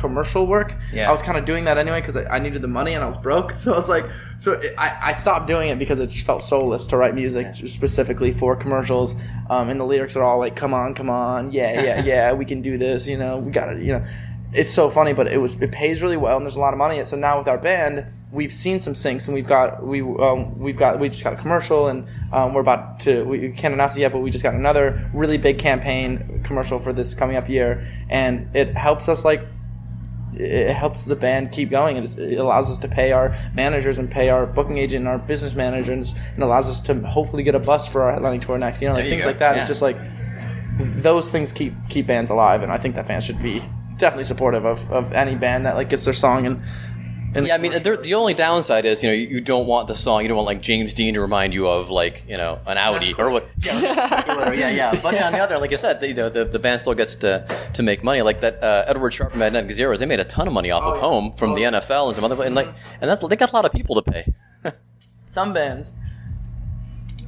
commercial 0.00 0.46
work 0.46 0.74
Yeah. 0.92 1.08
i 1.08 1.12
was 1.12 1.22
kind 1.22 1.36
of 1.38 1.44
doing 1.44 1.64
that 1.64 1.76
anyway 1.78 2.00
because 2.00 2.16
I, 2.16 2.24
I 2.36 2.38
needed 2.38 2.62
the 2.62 2.68
money 2.68 2.94
and 2.94 3.02
i 3.02 3.06
was 3.06 3.16
broke. 3.16 3.52
So 3.56 3.72
i 3.72 3.76
was 3.76 3.88
like 3.88 4.04
so 4.38 4.52
it, 4.52 4.74
I, 4.78 5.10
I 5.10 5.14
stopped 5.16 5.46
doing 5.46 5.68
it 5.68 5.78
because 5.78 6.00
it 6.00 6.08
just 6.10 6.24
felt 6.26 6.42
soulless 6.42 6.86
to 6.88 6.96
write 6.96 7.14
music 7.14 7.48
specifically 7.54 8.32
for 8.32 8.56
commercials. 8.56 9.14
Um, 9.50 9.68
and 9.68 9.78
the 9.78 9.84
lyrics 9.84 10.16
are 10.16 10.22
all 10.24 10.38
like 10.38 10.56
come 10.56 10.72
on 10.74 10.94
come 10.94 11.10
on 11.10 11.52
yeah 11.52 11.82
yeah 11.82 12.04
yeah 12.12 12.32
we 12.32 12.44
can 12.44 12.62
do 12.62 12.78
this 12.78 13.06
you 13.06 13.18
know 13.18 13.38
we 13.38 13.50
gotta 13.50 13.74
you 13.78 13.92
know. 13.94 14.04
It's 14.52 14.72
so 14.74 14.90
funny, 14.90 15.12
but 15.12 15.28
it 15.28 15.38
was 15.38 15.62
it 15.62 15.70
pays 15.70 16.02
really 16.02 16.16
well, 16.16 16.36
and 16.36 16.44
there's 16.44 16.56
a 16.56 16.60
lot 16.60 16.72
of 16.74 16.78
money. 16.78 16.96
In 16.96 17.02
it. 17.02 17.06
So 17.06 17.16
now 17.16 17.38
with 17.38 17.46
our 17.46 17.56
band, 17.56 18.04
we've 18.32 18.52
seen 18.52 18.80
some 18.80 18.94
syncs, 18.94 19.28
and 19.28 19.34
we've 19.36 19.46
got 19.46 19.80
we 19.86 20.00
um, 20.00 20.58
we've 20.58 20.76
got 20.76 20.98
we 20.98 21.08
just 21.08 21.22
got 21.22 21.34
a 21.34 21.36
commercial, 21.36 21.86
and 21.86 22.04
um, 22.32 22.52
we're 22.52 22.60
about 22.60 22.98
to 23.06 23.22
we 23.22 23.50
can't 23.50 23.72
announce 23.74 23.96
it 23.96 24.00
yet, 24.00 24.10
but 24.10 24.18
we 24.18 24.28
just 24.28 24.42
got 24.42 24.54
another 24.54 25.08
really 25.14 25.38
big 25.38 25.58
campaign 25.58 26.40
commercial 26.42 26.80
for 26.80 26.92
this 26.92 27.14
coming 27.14 27.36
up 27.36 27.48
year, 27.48 27.84
and 28.08 28.48
it 28.56 28.76
helps 28.76 29.08
us 29.08 29.24
like 29.24 29.40
it 30.40 30.74
helps 30.74 31.04
the 31.04 31.16
band 31.16 31.52
keep 31.52 31.70
going 31.70 31.96
and 31.96 32.06
it 32.18 32.38
allows 32.38 32.70
us 32.70 32.78
to 32.78 32.88
pay 32.88 33.12
our 33.12 33.36
managers 33.54 33.98
and 33.98 34.10
pay 34.10 34.28
our 34.30 34.46
booking 34.46 34.78
agent 34.78 35.00
and 35.00 35.08
our 35.08 35.18
business 35.18 35.54
managers, 35.54 36.14
and 36.34 36.42
allows 36.42 36.68
us 36.68 36.80
to 36.80 36.94
hopefully 37.06 37.42
get 37.42 37.54
a 37.54 37.58
bus 37.58 37.88
for 37.88 38.02
our 38.02 38.18
headlining 38.18 38.40
tour 38.44 38.58
next 38.58 38.80
you 38.80 38.88
know 38.88 38.94
like 38.94 39.04
you 39.04 39.10
things 39.10 39.24
go. 39.24 39.30
like 39.30 39.38
that 39.38 39.56
Yeah. 39.56 39.62
It's 39.62 39.68
just 39.68 39.82
like 39.82 39.96
those 40.78 41.30
things 41.30 41.52
keep 41.52 41.74
keep 41.88 42.06
bands 42.06 42.30
alive 42.30 42.62
and 42.62 42.72
i 42.72 42.78
think 42.78 42.94
that 42.94 43.06
fans 43.06 43.24
should 43.24 43.42
be 43.42 43.62
definitely 43.98 44.24
supportive 44.24 44.64
of, 44.64 44.90
of 44.90 45.12
any 45.12 45.34
band 45.36 45.66
that 45.66 45.76
like 45.76 45.90
gets 45.90 46.06
their 46.06 46.14
song 46.14 46.46
and, 46.46 46.62
and 47.34 47.46
Yeah, 47.46 47.54
I 47.54 47.58
mean, 47.58 47.72
there, 47.82 47.96
the 47.96 48.14
only 48.14 48.34
downside 48.34 48.84
is, 48.84 49.02
you 49.02 49.08
know, 49.10 49.14
you, 49.14 49.26
you 49.28 49.40
don't 49.40 49.66
want 49.66 49.86
the 49.88 49.94
song, 49.94 50.22
you 50.22 50.28
don't 50.28 50.36
want 50.36 50.46
like 50.46 50.60
James 50.62 50.94
Dean 50.94 51.14
to 51.14 51.20
remind 51.20 51.54
you 51.54 51.68
of 51.68 51.90
like, 51.90 52.24
you 52.28 52.36
know, 52.36 52.58
an 52.66 52.76
Audi 52.78 53.14
or 53.14 53.30
what. 53.30 53.48
Yeah, 53.60 54.52
yeah, 54.52 54.70
yeah. 54.70 55.00
But 55.02 55.20
on 55.22 55.32
the 55.32 55.38
other, 55.40 55.58
like 55.58 55.72
I 55.72 55.76
said, 55.76 56.00
the, 56.00 56.08
you 56.08 56.14
know, 56.14 56.28
the, 56.28 56.44
the 56.44 56.58
band 56.58 56.80
still 56.80 56.94
gets 56.94 57.14
to 57.16 57.46
to 57.74 57.82
make 57.82 58.02
money. 58.04 58.22
Like 58.22 58.40
that, 58.40 58.62
uh, 58.62 58.84
Edward 58.86 59.12
Sharpe 59.12 59.30
and 59.32 59.38
Magnetic 59.40 59.70
Zeros, 59.72 59.98
they 60.00 60.06
made 60.06 60.20
a 60.20 60.24
ton 60.24 60.46
of 60.48 60.52
money 60.54 60.70
off 60.70 60.82
Oh, 60.84 60.90
of 60.90 60.96
yeah. 60.96 61.02
Home 61.02 61.32
from 61.36 61.54
the 61.54 61.66
Oh. 61.66 61.70
NFL 61.72 62.06
and 62.08 62.16
some 62.16 62.24
other, 62.24 62.42
and 62.42 62.54
like, 62.54 62.68
and 63.00 63.10
that's 63.10 63.26
they 63.26 63.36
got 63.36 63.52
a 63.52 63.56
lot 63.56 63.64
of 63.64 63.72
people 63.72 64.00
to 64.00 64.10
pay. 64.10 64.24
some 65.28 65.52
bands 65.52 65.94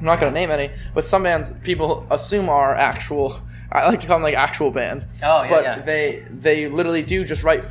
i'm 0.00 0.04
not 0.06 0.18
going 0.18 0.32
to 0.32 0.38
name 0.40 0.50
any 0.50 0.68
but 0.94 1.04
some 1.04 1.22
bands 1.22 1.52
people 1.62 2.04
assume 2.10 2.48
are 2.48 2.74
actual 2.74 3.40
i 3.70 3.86
like 3.86 4.00
to 4.00 4.06
call 4.08 4.16
them 4.16 4.24
like 4.24 4.34
actual 4.34 4.72
bands 4.72 5.06
Oh, 5.22 5.44
yeah, 5.44 5.48
but 5.50 5.62
yeah. 5.62 5.80
they 5.82 6.26
they 6.30 6.68
literally 6.68 7.02
do 7.02 7.24
just 7.24 7.44
write 7.44 7.62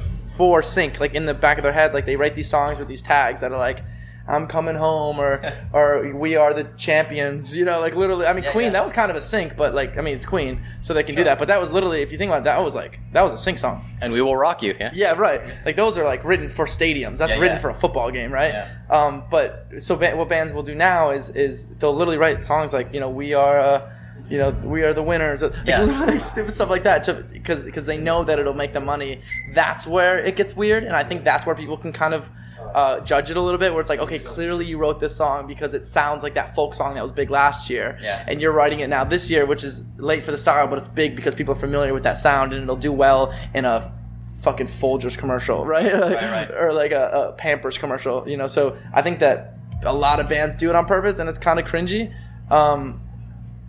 for 0.42 0.64
sync 0.64 1.00
like 1.00 1.14
in 1.14 1.26
the 1.28 1.36
back 1.36 1.60
of 1.60 1.64
their 1.64 1.72
head 1.82 1.94
like 1.94 2.08
they 2.08 2.16
write 2.16 2.34
these 2.34 2.50
songs 2.50 2.80
with 2.80 2.88
these 2.88 3.04
tags 3.04 3.42
that 3.42 3.52
are 3.52 3.60
like 3.60 3.80
i'm 4.28 4.48
coming 4.48 4.76
home 4.76 5.20
or 5.20 5.40
or 5.74 6.16
we 6.16 6.36
are 6.36 6.52
the 6.52 6.64
champions 6.78 7.56
you 7.56 7.64
know 7.64 7.80
like 7.80 7.94
literally 7.96 8.26
i 8.26 8.34
mean 8.34 8.44
Yeah, 8.44 8.52
queen 8.52 8.66
yeah. 8.66 8.72
that 8.78 8.84
was 8.84 8.92
kind 8.92 9.12
of 9.12 9.16
a 9.18 9.22
sync 9.22 9.56
but 9.56 9.76
like 9.76 10.00
i 10.00 10.02
mean 10.02 10.16
it's 10.16 10.26
queen 10.26 10.64
so 10.82 10.96
they 10.96 11.04
can 11.04 11.14
do 11.16 11.24
that 11.26 11.38
but 11.38 11.48
that 11.50 11.62
was 11.62 11.72
literally 11.72 12.02
if 12.02 12.12
you 12.12 12.18
think 12.18 12.30
about 12.32 12.40
it 12.40 12.44
that 12.46 12.64
was 12.64 12.74
like 12.74 13.00
that 13.14 13.22
was 13.22 13.34
a 13.34 13.38
sync 13.38 13.60
song 13.60 13.86
And 14.02 14.12
we 14.12 14.22
will 14.24 14.36
rock 14.36 14.64
you. 14.64 14.74
Yeah. 14.80 14.90
yeah, 14.96 15.12
right. 15.14 15.42
Like 15.64 15.76
those 15.76 15.96
are 16.00 16.06
like 16.14 16.24
written 16.24 16.50
for 16.50 16.66
stadiums. 16.66 17.18
That's 17.20 17.34
Yeah, 17.34 17.40
written 17.44 17.60
for 17.60 17.70
a 17.70 17.76
football 17.84 18.10
game, 18.10 18.32
right? 18.34 18.52
Yeah. 18.52 18.68
Um, 18.98 19.24
but 19.30 19.68
so 19.78 19.96
ba- 19.96 20.16
what 20.20 20.28
bands 20.28 20.52
will 20.56 20.64
do 20.64 20.74
now 20.74 21.12
is 21.12 21.30
is 21.46 21.68
they'll 21.78 21.96
literally 21.96 22.18
write 22.18 22.42
songs 22.42 22.74
like 22.74 22.88
you 22.96 23.00
know 23.00 23.12
we 23.24 23.36
are. 23.36 23.60
Uh, 23.60 23.90
you 24.32 24.38
know, 24.38 24.50
we 24.64 24.84
are 24.84 24.94
the 24.94 25.04
winners. 25.04 25.44
Like, 25.44 25.54
Yeah. 25.66 25.82
literally 25.90 26.20
stupid 26.20 26.54
stuff 26.54 26.70
like 26.70 26.84
that, 26.84 27.06
because 27.32 27.66
because 27.66 27.86
they 27.86 27.98
know 27.98 28.24
that 28.24 28.40
it'll 28.40 28.54
make 28.54 28.74
them 28.74 28.86
money. 28.86 29.22
That's 29.54 29.86
where 29.86 30.18
it 30.20 30.36
gets 30.36 30.56
weird, 30.56 30.84
and 30.84 30.96
I 30.96 31.04
think 31.04 31.24
that's 31.24 31.46
where 31.46 31.56
people 31.56 31.78
can 31.78 31.92
kind 31.92 32.14
of 32.14 32.30
uh, 32.74 33.00
judge 33.02 33.30
it 33.30 33.38
a 33.38 33.42
little 33.42 33.58
bit. 33.60 33.74
Where 33.74 33.82
it's 33.82 33.90
like, 33.90 34.00
okay, 34.00 34.20
clearly 34.20 34.66
you 34.66 34.78
wrote 34.78 35.00
this 35.00 35.16
song 35.16 35.48
because 35.48 35.74
it 35.74 35.86
sounds 35.86 36.24
like 36.24 36.36
that 36.36 36.56
folk 36.56 36.74
song 36.74 36.94
that 36.96 37.04
was 37.04 37.12
big 37.12 37.30
last 37.30 37.70
year, 37.70 37.98
Yeah. 38.02 38.24
and 38.28 38.40
you're 38.42 38.54
writing 38.54 38.80
it 38.80 38.88
now 38.88 39.04
this 39.04 39.30
year, 39.30 39.46
which 39.46 39.64
is 39.64 39.84
late 39.98 40.24
for 40.24 40.32
the 40.32 40.38
style, 40.38 40.68
but 40.68 40.78
it's 40.78 40.88
big 40.88 41.16
because 41.16 41.36
people 41.36 41.54
are 41.54 41.58
familiar 41.68 41.94
with 41.94 42.04
that 42.04 42.18
sound, 42.18 42.54
and 42.54 42.64
it'll 42.64 42.78
do 42.78 42.94
well 42.94 43.34
in 43.54 43.66
a 43.66 43.92
fucking 44.42 44.68
Folgers 44.68 45.18
commercial, 45.18 45.66
right? 45.76 45.92
right. 45.94 46.50
or 46.52 46.72
like 46.74 46.92
a, 46.94 47.10
a 47.12 47.32
Pampers 47.34 47.78
commercial, 47.78 48.28
you 48.30 48.38
know. 48.38 48.48
So 48.48 48.78
I 48.94 49.02
think 49.02 49.20
that 49.20 49.56
a 49.84 49.94
lot 49.94 50.20
of 50.20 50.30
bands 50.30 50.56
do 50.56 50.70
it 50.70 50.76
on 50.76 50.86
purpose, 50.86 51.20
and 51.20 51.28
it's 51.28 51.38
kind 51.40 51.60
of 51.60 51.66
cringy. 51.66 52.14
Um, 52.50 53.02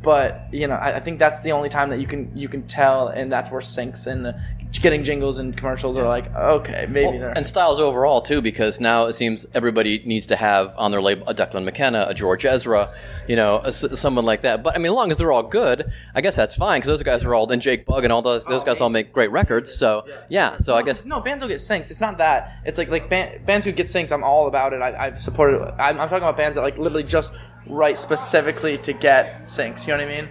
but 0.03 0.49
you 0.53 0.67
know, 0.67 0.75
I, 0.75 0.97
I 0.97 1.01
think 1.01 1.19
that's 1.19 1.43
the 1.43 1.53
only 1.53 1.69
time 1.69 1.91
that 1.91 2.01
you 2.01 2.07
can 2.07 2.37
you 2.37 2.49
can 2.49 2.63
tell, 2.67 3.09
and 3.09 3.31
that's 3.31 3.51
where 3.51 3.61
syncs 3.61 4.07
and 4.07 4.35
getting 4.81 5.05
jingles 5.05 5.39
and 5.39 5.55
commercials 5.55 5.99
are 5.99 6.09
like 6.09 6.35
okay 6.35 6.87
maybe 6.89 7.19
they're 7.19 7.37
and 7.37 7.47
styles 7.47 7.79
overall 7.79 8.23
too, 8.23 8.41
because 8.41 8.81
now 8.81 9.05
it 9.05 9.13
seems 9.13 9.45
everybody 9.55 10.03
needs 10.07 10.27
to 10.27 10.37
have 10.37 10.75
on 10.79 10.91
their 10.91 11.03
label 11.03 11.29
a 11.29 11.35
Declan 11.35 11.65
McKenna, 11.65 12.07
a 12.09 12.15
George 12.15 12.47
Ezra, 12.47 12.93
you 13.29 13.37
know, 13.37 13.59
a 13.59 13.73
someone 13.73 14.25
like 14.25 14.43
that. 14.43 14.63
But 14.63 14.75
I 14.75 14.79
mean, 14.79 14.87
as 14.87 14.93
long 14.93 15.11
as 15.11 15.19
they're 15.19 15.33
all 15.33 15.43
good, 15.43 15.91
I 16.15 16.21
guess 16.21 16.37
that's 16.37 16.55
fine 16.55 16.81
because 16.81 16.89
those 16.89 17.03
guys 17.03 17.25
are 17.25 17.35
all 17.35 17.51
and 17.53 17.61
Jake 17.61 17.85
Bugg 17.85 18.05
and 18.05 18.13
all 18.13 18.23
those 18.23 18.45
those 18.45 18.63
oh, 18.63 18.65
guys 18.65 18.81
all 18.81 18.89
make 18.89 19.13
great 19.13 19.31
records. 19.31 19.73
So 19.73 20.07
yeah, 20.31 20.57
so 20.57 20.75
I 20.75 20.83
guess 20.83 21.05
no 21.05 21.21
bands 21.21 21.43
will 21.43 21.49
get 21.49 21.59
syncs. 21.59 21.91
It's 21.91 22.01
not 22.01 22.19
that. 22.19 22.57
It's 22.65 22.79
like 22.79 22.89
like 22.89 23.11
band, 23.11 23.45
bands 23.45 23.67
who 23.67 23.73
get 23.73 23.87
syncs. 23.87 24.11
I'm 24.11 24.25
all 24.25 24.49
about 24.49 24.73
it. 24.73 24.81
I, 24.81 25.07
I've 25.07 25.19
supported. 25.19 25.63
I'm, 25.81 26.01
I'm 26.01 26.09
talking 26.09 26.25
about 26.25 26.37
bands 26.37 26.55
that 26.55 26.63
like 26.63 26.79
literally 26.79 27.05
just 27.05 27.33
write 27.67 27.99
specifically 27.99 28.79
to 28.79 28.93
get 28.93 29.43
syncs. 29.43 29.87
You 29.87 29.97
know 29.97 30.05
what 30.05 30.13
I 30.13 30.17
mean? 30.23 30.29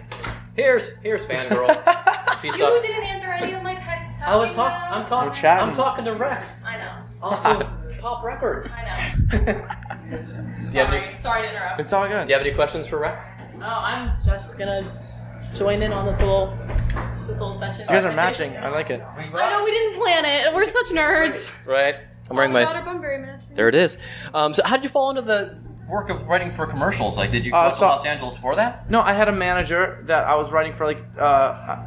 here's 0.56 0.90
here's 1.02 1.26
fangirl. 1.26 1.68
She's 2.42 2.58
You 2.58 2.66
up. 2.66 2.82
didn't 2.82 3.04
answer 3.04 3.28
any 3.28 3.54
of 3.54 3.64
my 3.64 3.76
texts. 3.76 4.20
I 4.26 4.36
was 4.36 4.52
talking. 4.54 4.78
I'm 4.94 5.06
talking. 5.06 5.30
We're 5.30 5.34
chatting. 5.34 5.70
I'm 5.70 5.76
talking 5.76 6.06
to 6.06 6.14
Wrecks 6.16 6.64
I 6.66 6.78
know. 6.78 6.92
off 7.22 7.46
of 7.46 8.00
Pop 8.00 8.24
Records. 8.24 8.72
I 8.76 8.84
know. 9.32 9.38
you 10.66 10.72
Sorry. 10.72 10.98
any- 11.08 11.18
Sorry 11.18 11.42
to 11.44 11.50
interrupt. 11.54 11.80
It's 11.80 11.94
all 11.94 12.08
good. 12.08 12.26
Do 12.26 12.32
you 12.32 12.38
have 12.38 12.46
any 12.46 12.56
questions 12.56 12.88
for 12.88 12.98
Wrecks? 13.00 13.28
Oh, 13.58 13.62
I'm 13.64 14.20
just 14.26 14.58
gonna 14.58 14.84
join 15.56 15.82
in 15.84 15.94
on 15.94 16.06
this 16.08 16.20
little 16.20 16.58
this 17.28 17.40
little 17.40 17.54
session. 17.54 17.82
You 17.82 17.88
guys 17.88 18.06
are 18.06 18.12
matching. 18.14 18.58
I 18.58 18.70
like 18.70 18.90
it. 18.90 19.02
I 19.16 19.50
know 19.52 19.64
we 19.64 19.72
didn't 19.72 19.96
plan 20.00 20.26
it. 20.26 20.54
We're 20.54 20.66
such 20.66 20.88
nerds. 20.88 21.50
Right. 21.66 21.96
I'm 22.30 22.36
wearing 22.38 22.54
my. 22.54 22.62
about 22.62 22.76
our 22.78 22.84
Bunbury 22.86 23.20
match. 23.20 23.44
There 23.54 23.68
it 23.70 23.76
is. 23.76 23.98
Um, 24.34 24.54
so 24.54 24.64
how 24.66 24.78
did 24.78 24.84
you 24.86 24.90
fall 24.90 25.10
into 25.12 25.22
the 25.22 25.58
work 25.92 26.10
of 26.10 26.26
writing 26.28 26.52
for 26.52 26.66
commercials? 26.66 27.18
Like, 27.18 27.32
did 27.32 27.46
you 27.46 27.52
go 27.52 27.58
Uh, 27.58 27.62
up 27.68 27.76
to 27.76 27.82
Los 27.86 28.06
Angeles 28.06 28.38
for 28.38 28.56
that? 28.56 28.90
No, 28.90 29.02
I 29.02 29.14
had 29.14 29.28
a 29.28 29.32
manager 29.48 30.00
that 30.08 30.24
I 30.26 30.36
was 30.36 30.52
writing 30.52 30.74
for, 30.74 30.86
like 30.86 31.02
uh, 31.20 31.78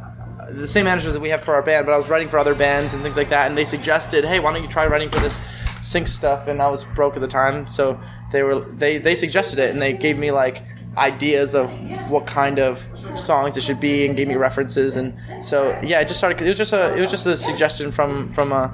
the 0.51 0.67
same 0.67 0.85
managers 0.85 1.13
that 1.13 1.19
we 1.19 1.29
have 1.29 1.43
for 1.43 1.55
our 1.55 1.63
band, 1.63 1.85
but 1.87 1.91
I 1.91 1.97
was 1.97 2.07
writing 2.07 2.29
for 2.29 2.37
other 2.37 2.55
bands 2.55 2.93
and 2.93 3.01
things 3.03 3.17
like 3.17 3.29
that. 3.29 3.47
And 3.47 3.57
they 3.57 3.65
suggested, 3.65 4.23
"Hey, 4.25 4.39
why 4.39 4.53
don't 4.53 4.61
you 4.61 4.69
try 4.69 4.85
writing 4.85 5.09
for 5.09 5.19
this 5.19 5.39
sync 5.81 6.07
stuff?" 6.07 6.47
And 6.47 6.61
I 6.61 6.67
was 6.67 6.83
broke 6.83 7.15
at 7.15 7.21
the 7.21 7.27
time, 7.41 7.65
so 7.67 7.99
they 8.31 8.43
were 8.43 8.59
they 8.59 8.99
they 8.99 9.15
suggested 9.15 9.57
it, 9.59 9.71
and 9.73 9.81
they 9.81 9.93
gave 9.93 10.17
me 10.19 10.29
like 10.31 10.61
ideas 10.97 11.55
of 11.55 11.67
what 12.09 12.25
kind 12.27 12.57
of 12.59 12.87
songs 13.15 13.57
it 13.57 13.63
should 13.63 13.79
be, 13.79 14.05
and 14.05 14.15
gave 14.15 14.27
me 14.27 14.35
references. 14.35 14.95
And 14.97 15.13
so 15.43 15.57
yeah, 15.83 15.99
it 16.01 16.07
just 16.07 16.19
started. 16.19 16.41
It 16.41 16.47
was 16.47 16.57
just 16.57 16.73
a 16.73 16.93
it 16.95 17.01
was 17.01 17.09
just 17.11 17.25
a 17.25 17.35
suggestion 17.35 17.91
from 17.91 18.29
from 18.29 18.53
uh, 18.53 18.69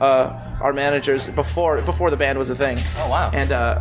uh, 0.00 0.58
our 0.60 0.72
managers 0.72 1.28
before 1.30 1.80
before 1.82 2.10
the 2.10 2.16
band 2.16 2.36
was 2.36 2.50
a 2.50 2.56
thing. 2.56 2.78
Oh, 2.98 3.08
wow. 3.10 3.30
And 3.32 3.52
uh, 3.52 3.80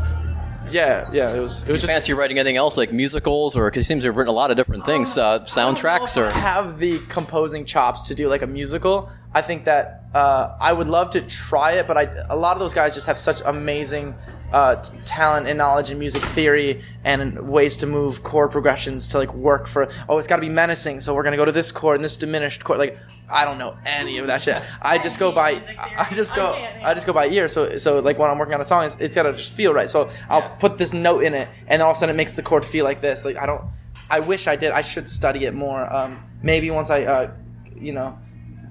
yeah, 0.74 1.10
yeah, 1.12 1.34
it 1.34 1.40
was 1.40 1.62
it 1.64 1.70
was 1.70 1.82
Just 1.82 1.82
just 1.82 1.94
fancy 1.94 2.14
writing 2.14 2.38
anything 2.38 2.58
else 2.58 2.78
like 2.78 2.92
musicals, 2.92 3.56
or 3.56 3.70
because 3.70 3.84
it 3.84 3.88
seems 3.88 4.04
you've 4.04 4.16
written 4.16 4.30
a 4.30 4.36
lot 4.36 4.52
of 4.52 4.58
different 4.58 4.86
things, 4.86 5.18
uh, 5.18 5.40
soundtracks, 5.42 6.18
I 6.18 6.28
or 6.28 6.32
have 6.32 6.80
the 6.80 7.00
composing 7.10 7.66
chops 7.66 8.08
to 8.08 8.16
do 8.16 8.28
like 8.30 8.42
a 8.42 8.48
musical. 8.48 9.10
I 9.34 9.42
think 9.42 9.66
that 9.66 10.04
uh, 10.14 10.58
I 10.60 10.74
would 10.74 10.88
love 10.88 11.12
to 11.12 11.22
try 11.22 11.74
it, 11.74 11.88
but 11.88 11.98
I, 11.98 12.04
a 12.30 12.36
lot 12.36 12.54
of 12.54 12.60
those 12.60 12.74
guys 12.74 12.94
just 12.94 13.08
have 13.08 13.18
such 13.18 13.42
amazing 13.46 14.14
uh, 14.52 14.76
t- 14.76 14.98
talent 15.06 15.48
and 15.48 15.58
knowledge 15.58 15.92
in 15.92 16.00
music 16.00 16.22
theory 16.22 16.84
and 17.04 17.48
ways 17.48 17.78
to 17.78 17.88
move 17.88 18.24
chord 18.24 18.52
progressions 18.52 19.08
to 19.10 19.18
like 19.18 19.34
work 19.34 19.68
for. 19.68 19.90
Oh, 20.10 20.18
it's 20.18 20.28
got 20.28 20.38
to 20.38 20.42
be 20.42 20.50
menacing, 20.50 21.00
so 21.00 21.14
we're 21.14 21.24
gonna 21.24 21.38
go 21.38 21.46
to 21.46 21.52
this 21.52 21.72
chord 21.72 21.96
and 21.96 22.04
this 22.06 22.18
diminished 22.18 22.64
chord. 22.64 22.80
Like 22.80 22.98
I 23.30 23.46
don't 23.46 23.58
know 23.58 23.78
any 23.86 24.18
of 24.18 24.28
that 24.28 24.42
shit. 24.42 24.62
I 24.82 24.98
just 24.98 25.20
go 25.20 25.32
by. 25.32 25.52
I 25.52 26.08
I 26.10 26.14
just 26.14 26.36
go. 26.36 26.54
I 26.84 26.94
just 26.94 27.08
go 27.08 27.14
by 27.14 27.28
ear. 27.28 27.48
So 27.48 27.78
so 27.78 28.00
like 28.00 28.18
when 28.18 28.30
I'm 28.30 28.38
working 28.38 28.54
on 28.54 28.62
a 28.62 28.66
song, 28.66 28.86
it's, 28.86 28.98
it's 29.00 29.16
gotta 29.16 29.34
just 29.34 29.54
feel 29.54 29.74
right. 29.74 29.90
So 29.90 30.10
I'll 30.30 30.56
put 30.58 30.78
this 30.78 30.94
note 30.94 31.24
in 31.24 31.34
it, 31.34 31.48
and 31.68 31.82
all 31.82 31.92
of 31.92 31.98
a 31.98 32.00
sudden 32.00 32.16
it 32.16 32.18
makes 32.18 32.34
the 32.34 32.44
chord 32.44 32.66
feel 32.66 32.86
like 32.86 33.02
this. 33.02 33.26
Like 33.26 33.38
I 33.38 33.46
don't. 33.46 33.64
I 34.10 34.20
wish 34.20 34.48
I 34.48 34.56
did. 34.56 34.72
I 34.72 34.82
should 34.82 35.10
study 35.10 35.46
it 35.46 35.54
more. 35.54 35.92
Um, 35.94 36.24
maybe 36.44 36.70
once 36.72 36.90
I, 36.90 37.04
uh, 37.04 37.34
you 37.76 37.94
know, 37.94 38.18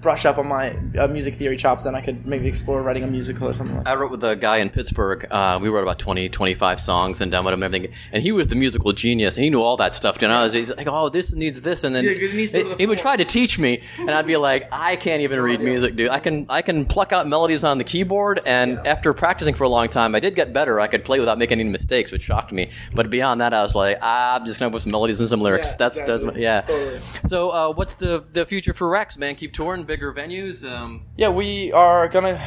brush 0.01 0.25
up 0.25 0.39
on 0.39 0.47
my 0.49 0.77
uh, 0.99 1.07
music 1.09 1.35
theory 1.35 1.57
chops, 1.57 1.85
then 1.85 1.95
I 1.95 2.01
could 2.01 2.27
maybe 2.27 2.47
explore 2.49 2.83
writing 2.83 3.05
a 3.05 3.07
musical 3.07 3.49
or 3.49 3.53
something 3.53 3.77
like 3.77 3.85
that. 3.85 3.91
I 3.91 3.95
wrote 3.97 4.11
with 4.11 4.25
a 4.25 4.35
guy 4.37 4.57
in 4.59 4.71
Pittsburgh. 4.71 5.27
Uh, 5.31 5.59
we 5.61 5.69
wrote 5.69 5.83
about 5.83 5.99
20, 5.99 6.29
25 6.29 6.81
songs 6.81 7.21
and 7.21 7.31
demoed 7.33 7.51
them 7.51 7.63
and 7.63 7.65
everything. 7.75 7.93
And 8.13 8.23
he 8.23 8.33
was 8.33 8.47
the 8.49 8.55
musical 8.55 8.93
genius, 8.93 9.37
and 9.37 9.45
he 9.45 9.51
knew 9.51 9.63
all 9.63 9.77
that 9.79 9.95
stuff. 9.95 10.23
And 10.23 10.33
I 10.33 10.43
was 10.43 10.53
he's 10.53 10.75
like, 10.75 10.87
"Oh, 10.89 11.09
this 11.09 11.35
needs 11.35 11.61
this," 11.61 11.85
and 11.85 11.95
then 11.95 12.05
Yeah, 12.05 12.13
'cause 12.15 12.23
it 12.33 12.35
needs 12.35 12.53
to 12.53 12.63
go 12.63 12.69
to 12.71 12.75
the 12.77 12.77
he 12.77 12.87
would 12.87 12.99
try 12.99 13.17
to 13.17 13.25
teach 13.25 13.59
me, 13.59 13.83
and 13.99 14.11
I'd 14.11 14.27
be 14.27 14.37
like, 14.37 14.69
"I 14.73 14.97
can't 14.97 15.23
even 15.23 15.41
read 15.41 15.61
music, 15.61 15.97
dude. 15.97 16.11
I 16.11 16.19
can 16.19 16.47
I 16.49 16.63
can 16.63 16.85
pluck 16.87 17.13
out 17.13 17.27
melodies 17.29 17.65
on 17.65 17.79
the 17.79 17.85
keyboard." 17.85 18.41
And 18.47 18.79
after 18.87 19.13
practicing 19.13 19.55
for 19.55 19.65
a 19.65 19.69
long 19.69 19.89
time, 19.89 20.15
I 20.15 20.21
did 20.21 20.35
get 20.35 20.53
better. 20.53 20.81
I 20.81 20.87
could 20.87 21.05
play 21.05 21.19
without 21.21 21.39
making 21.39 21.61
any 21.61 21.69
mistakes, 21.69 22.11
which 22.13 22.23
shocked 22.23 22.53
me. 22.53 22.71
But 22.95 23.11
beyond 23.11 23.41
that, 23.41 23.53
I 23.53 23.63
was 23.63 23.75
like, 23.75 23.99
ah, 24.03 24.37
"I'm 24.37 24.47
just 24.47 24.59
gonna 24.61 24.71
put 24.73 24.83
some 24.83 24.93
melodies 24.93 25.21
and 25.21 25.29
some 25.29 25.41
lyrics." 25.41 25.71
Yeah, 25.73 25.77
that's 25.79 25.99
exactly. 25.99 26.27
that's 26.27 26.39
yeah. 26.39 26.61
Totally. 26.63 27.01
So, 27.27 27.51
uh, 27.51 27.73
what's 27.73 27.95
the 27.95 28.25
the 28.33 28.47
future 28.47 28.73
for 28.73 28.89
Wrecks, 28.89 29.17
man? 29.19 29.35
Keep 29.35 29.53
touring, 29.53 29.85
bigger 29.91 30.13
venues. 30.15 30.65
Um, 30.65 31.05
Yeah, 31.17 31.31
we 31.31 31.73
are 31.73 32.07
gonna. 32.09 32.39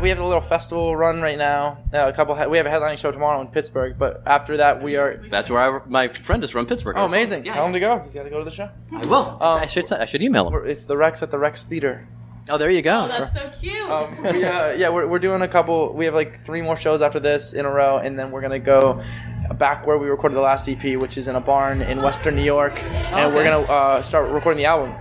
We 0.00 0.08
have 0.10 0.20
a 0.20 0.24
little 0.24 0.40
festival 0.40 0.94
run 0.96 1.20
right 1.20 1.36
now. 1.36 1.78
Uh, 1.92 2.06
a 2.06 2.12
couple. 2.12 2.34
We 2.48 2.56
have 2.56 2.66
a 2.66 2.70
headlining 2.70 2.98
show 2.98 3.10
tomorrow 3.10 3.40
in 3.40 3.48
Pittsburgh, 3.48 3.96
but 3.98 4.22
after 4.26 4.58
that 4.58 4.80
we 4.80 4.96
are. 4.96 5.16
that's 5.28 5.50
where 5.50 5.60
I, 5.60 5.80
my 5.88 6.06
friend 6.08 6.44
is 6.44 6.50
from, 6.50 6.66
Pittsburgh. 6.66 6.94
Oh, 6.96 7.04
amazing! 7.06 7.44
Yeah, 7.44 7.54
Tell 7.54 7.66
him 7.66 7.72
to 7.72 7.80
go. 7.80 7.98
He's 7.98 8.14
got 8.14 8.22
to 8.22 8.30
go 8.30 8.38
to 8.38 8.44
the 8.44 8.52
show. 8.52 8.68
I 8.92 9.04
will. 9.06 9.26
Um, 9.42 9.60
I 9.62 9.66
should 9.66 9.92
I 9.92 10.04
should 10.04 10.22
email 10.22 10.48
him. 10.48 10.66
It's 10.66 10.84
the 10.84 10.96
Wrecks 10.96 11.20
at 11.22 11.32
the 11.32 11.38
Rex 11.38 11.64
Theater. 11.64 12.06
Oh, 12.48 12.58
there 12.58 12.70
you 12.70 12.82
go. 12.82 13.00
Oh, 13.04 13.08
that's 13.08 13.34
so 13.34 13.50
cute. 13.58 13.90
Um, 13.90 14.22
we, 14.22 14.44
uh, 14.44 14.72
yeah, 14.72 14.90
we're, 14.90 15.06
we're 15.06 15.18
doing 15.18 15.40
a 15.42 15.48
couple. 15.48 15.94
We 15.94 16.04
have 16.04 16.14
like 16.14 16.40
three 16.40 16.60
more 16.62 16.76
shows 16.76 17.00
after 17.02 17.18
this 17.18 17.54
in 17.54 17.64
a 17.64 17.70
row, 17.70 17.96
and 17.96 18.16
then 18.18 18.30
we're 18.30 18.42
gonna 18.42 18.58
go 18.60 19.02
back 19.56 19.84
where 19.86 19.98
we 19.98 20.08
recorded 20.08 20.36
the 20.36 20.42
last 20.42 20.68
EP, 20.68 20.96
which 20.96 21.16
is 21.18 21.26
in 21.26 21.34
a 21.34 21.40
barn 21.40 21.82
in 21.82 22.02
Western 22.02 22.36
New 22.36 22.44
York, 22.44 22.80
and 22.84 23.34
we're 23.34 23.44
gonna 23.44 23.64
uh, 23.72 24.02
start 24.02 24.30
recording 24.30 24.58
the 24.58 24.66
album. 24.66 24.94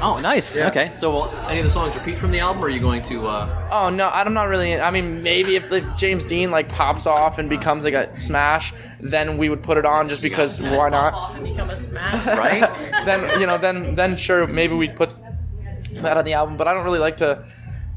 Oh, 0.00 0.20
nice. 0.20 0.56
Yeah. 0.56 0.68
Okay. 0.68 0.90
So, 0.94 1.10
will 1.10 1.28
any 1.48 1.60
of 1.60 1.64
the 1.64 1.70
songs 1.70 1.94
repeat 1.94 2.18
from 2.18 2.30
the 2.30 2.40
album, 2.40 2.62
or 2.62 2.66
are 2.66 2.70
you 2.70 2.80
going 2.80 3.02
to? 3.02 3.26
Uh... 3.26 3.68
Oh 3.70 3.90
no, 3.90 4.08
I'm 4.08 4.32
not 4.34 4.44
really. 4.44 4.78
I 4.80 4.90
mean, 4.90 5.22
maybe 5.22 5.56
if 5.56 5.70
like, 5.70 5.96
James 5.96 6.26
Dean 6.26 6.50
like 6.50 6.68
pops 6.68 7.06
off 7.06 7.38
and 7.38 7.48
becomes 7.48 7.84
like 7.84 7.94
a 7.94 8.14
smash, 8.14 8.72
then 9.00 9.38
we 9.38 9.48
would 9.48 9.62
put 9.62 9.78
it 9.78 9.84
on 9.84 10.08
just 10.08 10.22
because 10.22 10.60
why 10.60 10.90
Pop 10.90 10.90
not? 10.90 11.14
off 11.14 11.36
and 11.36 11.44
become 11.44 11.70
a 11.70 11.76
smash. 11.76 12.26
Right? 12.40 12.60
then 13.04 13.40
you 13.40 13.46
know, 13.46 13.58
then 13.58 13.94
then 13.94 14.16
sure, 14.16 14.46
maybe 14.46 14.74
we'd 14.74 14.96
put 14.96 15.10
that 15.94 16.16
on 16.16 16.24
the 16.24 16.34
album. 16.34 16.56
But 16.56 16.68
I 16.68 16.74
don't 16.74 16.84
really 16.84 16.98
like 16.98 17.18
to. 17.18 17.44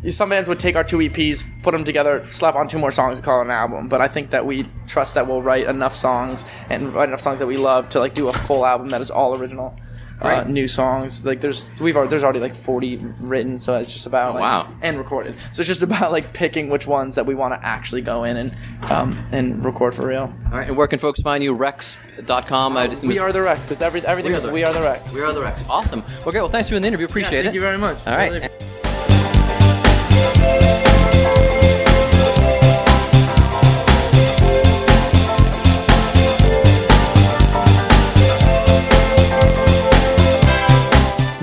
Some 0.10 0.30
bands 0.30 0.50
would 0.50 0.60
take 0.60 0.76
our 0.76 0.84
two 0.84 0.98
EPs, 0.98 1.46
put 1.64 1.72
them 1.72 1.86
together, 1.86 2.26
slap 2.26 2.56
on 2.56 2.68
two 2.68 2.78
more 2.78 2.92
songs, 2.92 3.20
and 3.20 3.26
call 3.26 3.40
it 3.40 3.46
an 3.46 3.52
album. 3.52 3.88
But 3.88 4.02
I 4.02 4.10
think 4.10 4.32
that 4.32 4.46
we 4.46 4.66
trust 4.86 5.14
that 5.14 5.28
we'll 5.28 5.42
write 5.42 5.66
enough 5.66 5.96
songs 5.96 6.44
and 6.70 6.94
write 6.94 7.08
enough 7.08 7.22
songs 7.22 7.40
that 7.40 7.48
we 7.48 7.56
love 7.56 7.88
to 7.90 8.00
like 8.00 8.14
do 8.14 8.28
a 8.28 8.34
full 8.34 8.66
album 8.66 8.90
that 8.90 9.00
is 9.00 9.10
all 9.10 9.34
original. 9.36 9.80
Uh, 10.22 10.44
new 10.48 10.70
songs 10.70 11.26
like 11.26 11.42
there's 11.42 11.70
we've 11.82 11.98
al- 11.98 12.08
there's 12.08 12.24
already 12.24 12.40
like 12.40 12.56
40 12.56 12.98
written 13.20 13.60
so 13.60 13.78
it's 13.78 13.92
just 13.92 14.06
about 14.06 14.36
like, 14.36 14.42
wow. 14.42 14.68
and 14.82 14.98
recorded 14.98 15.36
so 15.52 15.60
it's 15.60 15.68
just 15.68 15.82
about 15.82 16.14
like 16.14 16.32
picking 16.32 16.70
which 16.70 16.88
ones 16.88 17.16
that 17.16 17.26
we 17.26 17.36
want 17.36 17.54
to 17.54 17.66
actually 17.66 18.02
go 18.02 18.24
in 18.24 18.38
and 18.38 18.56
um 18.90 19.18
and 19.34 19.66
record 19.66 19.94
for 19.94 20.08
real 20.08 20.34
All 20.52 20.58
right. 20.58 20.68
And 20.68 20.78
where 20.78 20.88
can 20.88 21.00
folks 21.00 21.22
find 21.22 21.44
you? 21.44 21.54
Wrecks.com. 21.54 22.78
I 22.78 22.88
just 22.88 23.04
we 23.04 23.20
are 23.20 23.34
the 23.34 23.42
Wrecks 23.42 23.70
it's 23.72 23.82
every 23.82 24.02
everything 24.06 24.32
We 24.32 24.36
are 24.36 24.38
is 24.38 24.44
the 24.44 24.52
we 24.52 24.64
are 24.64 24.74
the 24.74 24.82
Wrecks 24.82 25.14
We 25.14 25.22
are 25.22 25.34
the 25.34 25.42
Wrecks. 25.42 25.64
Awesome. 25.68 26.04
Well, 26.24 26.32
great. 26.32 26.42
Well, 26.42 26.50
thanks 26.50 26.70
for 26.70 26.74
doing 26.74 26.84
the 26.84 26.88
interview. 26.88 27.06
Appreciate 27.08 27.32
thank 27.32 27.40
it. 27.40 27.44
Thank 27.46 27.56
you 27.56 27.62
very 27.62 27.78
much 27.78 28.08
All 28.08 28.16
right. 28.16 28.82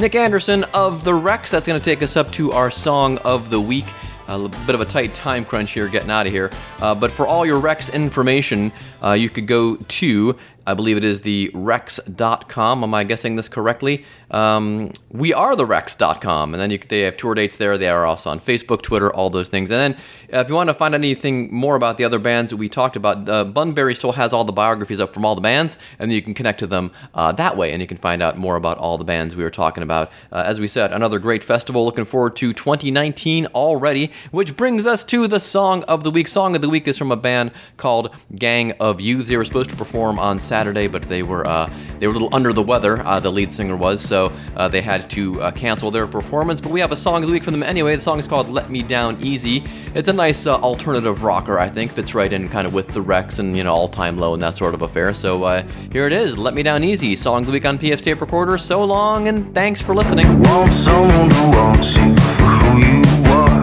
Nick 0.00 0.14
Anderson 0.14 0.64
of 0.72 1.04
the 1.04 1.12
Wrecks. 1.12 1.50
That's 1.50 1.66
going 1.66 1.78
to 1.78 1.84
take 1.84 2.02
us 2.02 2.16
up 2.16 2.32
to 2.32 2.52
our 2.52 2.70
song 2.70 3.18
of 3.18 3.50
the 3.50 3.60
week. 3.60 3.84
A 4.28 4.48
bit 4.48 4.74
of 4.74 4.80
a 4.80 4.86
tight 4.86 5.12
time 5.12 5.44
crunch 5.44 5.72
here, 5.72 5.88
getting 5.88 6.10
out 6.10 6.26
of 6.26 6.32
here. 6.32 6.50
Uh, 6.80 6.94
but 6.94 7.12
for 7.12 7.26
all 7.26 7.44
your 7.44 7.60
Wrecks 7.60 7.90
information, 7.90 8.72
uh, 9.04 9.12
you 9.12 9.28
could 9.28 9.46
go 9.46 9.76
to, 9.76 10.36
I 10.70 10.74
believe 10.74 10.96
it 10.96 11.04
is 11.04 11.22
the 11.22 11.50
Wrecks.com. 11.52 12.84
Am 12.84 12.94
I 12.94 13.02
guessing 13.02 13.34
this 13.34 13.48
correctly? 13.48 14.04
Um, 14.30 14.92
we 15.10 15.34
are 15.34 15.56
the 15.56 15.66
Wrecks.com. 15.66 16.54
And 16.54 16.60
then 16.60 16.70
you, 16.70 16.78
they 16.78 17.00
have 17.00 17.16
tour 17.16 17.34
dates 17.34 17.56
there. 17.56 17.76
They 17.76 17.88
are 17.88 18.06
also 18.06 18.30
on 18.30 18.38
Facebook, 18.38 18.82
Twitter, 18.82 19.12
all 19.12 19.30
those 19.30 19.48
things. 19.48 19.70
And 19.70 19.94
then 19.94 20.02
uh, 20.32 20.42
if 20.44 20.48
you 20.48 20.54
want 20.54 20.68
to 20.68 20.74
find 20.74 20.94
anything 20.94 21.52
more 21.52 21.74
about 21.74 21.98
the 21.98 22.04
other 22.04 22.20
bands 22.20 22.50
that 22.50 22.56
we 22.56 22.68
talked 22.68 22.94
about, 22.94 23.28
uh, 23.28 23.44
Bunbury 23.44 23.96
still 23.96 24.12
has 24.12 24.32
all 24.32 24.44
the 24.44 24.52
biographies 24.52 25.00
up 25.00 25.12
from 25.12 25.24
all 25.24 25.34
the 25.34 25.40
bands. 25.40 25.76
And 25.98 26.12
you 26.12 26.22
can 26.22 26.34
connect 26.34 26.60
to 26.60 26.68
them 26.68 26.92
uh, 27.14 27.32
that 27.32 27.56
way. 27.56 27.72
And 27.72 27.80
you 27.82 27.88
can 27.88 27.96
find 27.96 28.22
out 28.22 28.38
more 28.38 28.54
about 28.54 28.78
all 28.78 28.96
the 28.96 29.04
bands 29.04 29.34
we 29.34 29.42
were 29.42 29.50
talking 29.50 29.82
about. 29.82 30.12
Uh, 30.30 30.44
as 30.46 30.60
we 30.60 30.68
said, 30.68 30.92
another 30.92 31.18
great 31.18 31.42
festival. 31.42 31.84
Looking 31.84 32.04
forward 32.04 32.36
to 32.36 32.52
2019 32.52 33.46
already, 33.46 34.12
which 34.30 34.56
brings 34.56 34.86
us 34.86 35.02
to 35.04 35.26
the 35.26 35.40
song 35.40 35.82
of 35.84 36.04
the 36.04 36.10
week. 36.12 36.28
Song 36.28 36.54
of 36.54 36.62
the 36.62 36.68
week 36.68 36.86
is 36.86 36.96
from 36.96 37.10
a 37.10 37.16
band 37.16 37.50
called 37.76 38.14
Gang 38.36 38.72
of 38.78 39.00
Youth. 39.00 39.26
They 39.26 39.36
were 39.36 39.44
supposed 39.44 39.70
to 39.70 39.76
perform 39.76 40.20
on 40.20 40.38
Saturday, 40.38 40.59
Saturday, 40.60 40.88
but 40.88 41.00
they 41.04 41.22
were 41.22 41.46
uh, 41.46 41.70
they 42.00 42.06
were 42.06 42.10
a 42.10 42.12
little 42.12 42.28
under 42.34 42.52
the 42.52 42.62
weather. 42.62 43.00
Uh, 43.00 43.18
the 43.18 43.32
lead 43.32 43.50
singer 43.50 43.76
was, 43.76 44.02
so 44.02 44.30
uh, 44.56 44.68
they 44.68 44.82
had 44.82 45.08
to 45.08 45.50
cancel 45.54 45.90
their 45.90 46.06
performance. 46.06 46.60
But 46.60 46.70
we 46.70 46.80
have 46.80 46.92
a 46.92 46.96
song 46.96 47.22
of 47.22 47.28
the 47.28 47.32
week 47.32 47.44
from 47.44 47.54
them 47.54 47.62
anyway. 47.62 47.96
The 47.96 48.02
song 48.02 48.18
is 48.18 48.28
called 48.28 48.50
"Let 48.50 48.68
Me 48.68 48.82
Down 48.82 49.16
Easy." 49.22 49.64
It's 49.94 50.10
a 50.10 50.12
nice 50.12 50.46
alternative 50.46 51.22
rocker, 51.22 51.58
I 51.58 51.70
think. 51.70 51.92
Fits 51.92 52.14
right 52.14 52.30
in 52.30 52.46
kind 52.46 52.66
of 52.66 52.74
with 52.74 52.88
the 52.88 53.00
Wrecks 53.00 53.38
and 53.38 53.56
you 53.56 53.64
know 53.64 53.72
all 53.72 53.88
time 53.88 54.18
low 54.18 54.34
and 54.34 54.42
that 54.42 54.58
sort 54.58 54.74
of 54.74 54.82
affair. 54.82 55.14
So 55.14 55.64
here 55.90 56.06
it 56.06 56.12
is, 56.12 56.36
"Let 56.36 56.52
Me 56.52 56.62
Down 56.62 56.84
Easy," 56.84 57.16
song 57.16 57.40
of 57.40 57.46
the 57.46 57.52
week 57.52 57.64
on 57.64 57.78
PF 57.78 58.02
Tape 58.02 58.20
Recorder. 58.20 58.58
So 58.58 58.84
long 58.84 59.28
and 59.28 59.54
thanks 59.54 59.80
for 59.80 59.94
listening. 59.94 60.26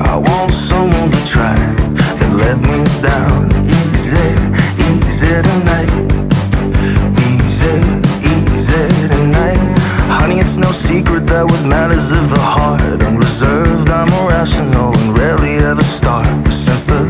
I 0.08 0.18
want 0.18 0.52
someone 0.52 1.12
to 1.12 1.28
try 1.28 1.54
and 1.54 2.38
let 2.38 2.58
me 2.58 2.84
down 3.02 3.52
easy, 3.70 4.18
easy 5.08 5.28
tonight 5.28 6.27
easy 8.24 8.88
tonight. 9.08 9.58
Honey, 10.08 10.40
it's 10.40 10.58
no 10.58 10.72
secret 10.72 11.28
that 11.28 11.46
what 11.46 11.66
matters 11.66 12.12
of 12.12 12.30
the 12.30 12.40
heart. 12.40 13.04
unreserved, 13.04 13.68
reserved, 13.70 13.90
I'm 13.90 14.08
irrational, 14.24 14.96
and 14.98 15.18
rarely 15.18 15.56
ever 15.58 15.84
start. 15.84 16.28
Since 16.52 16.84
the 16.84 17.02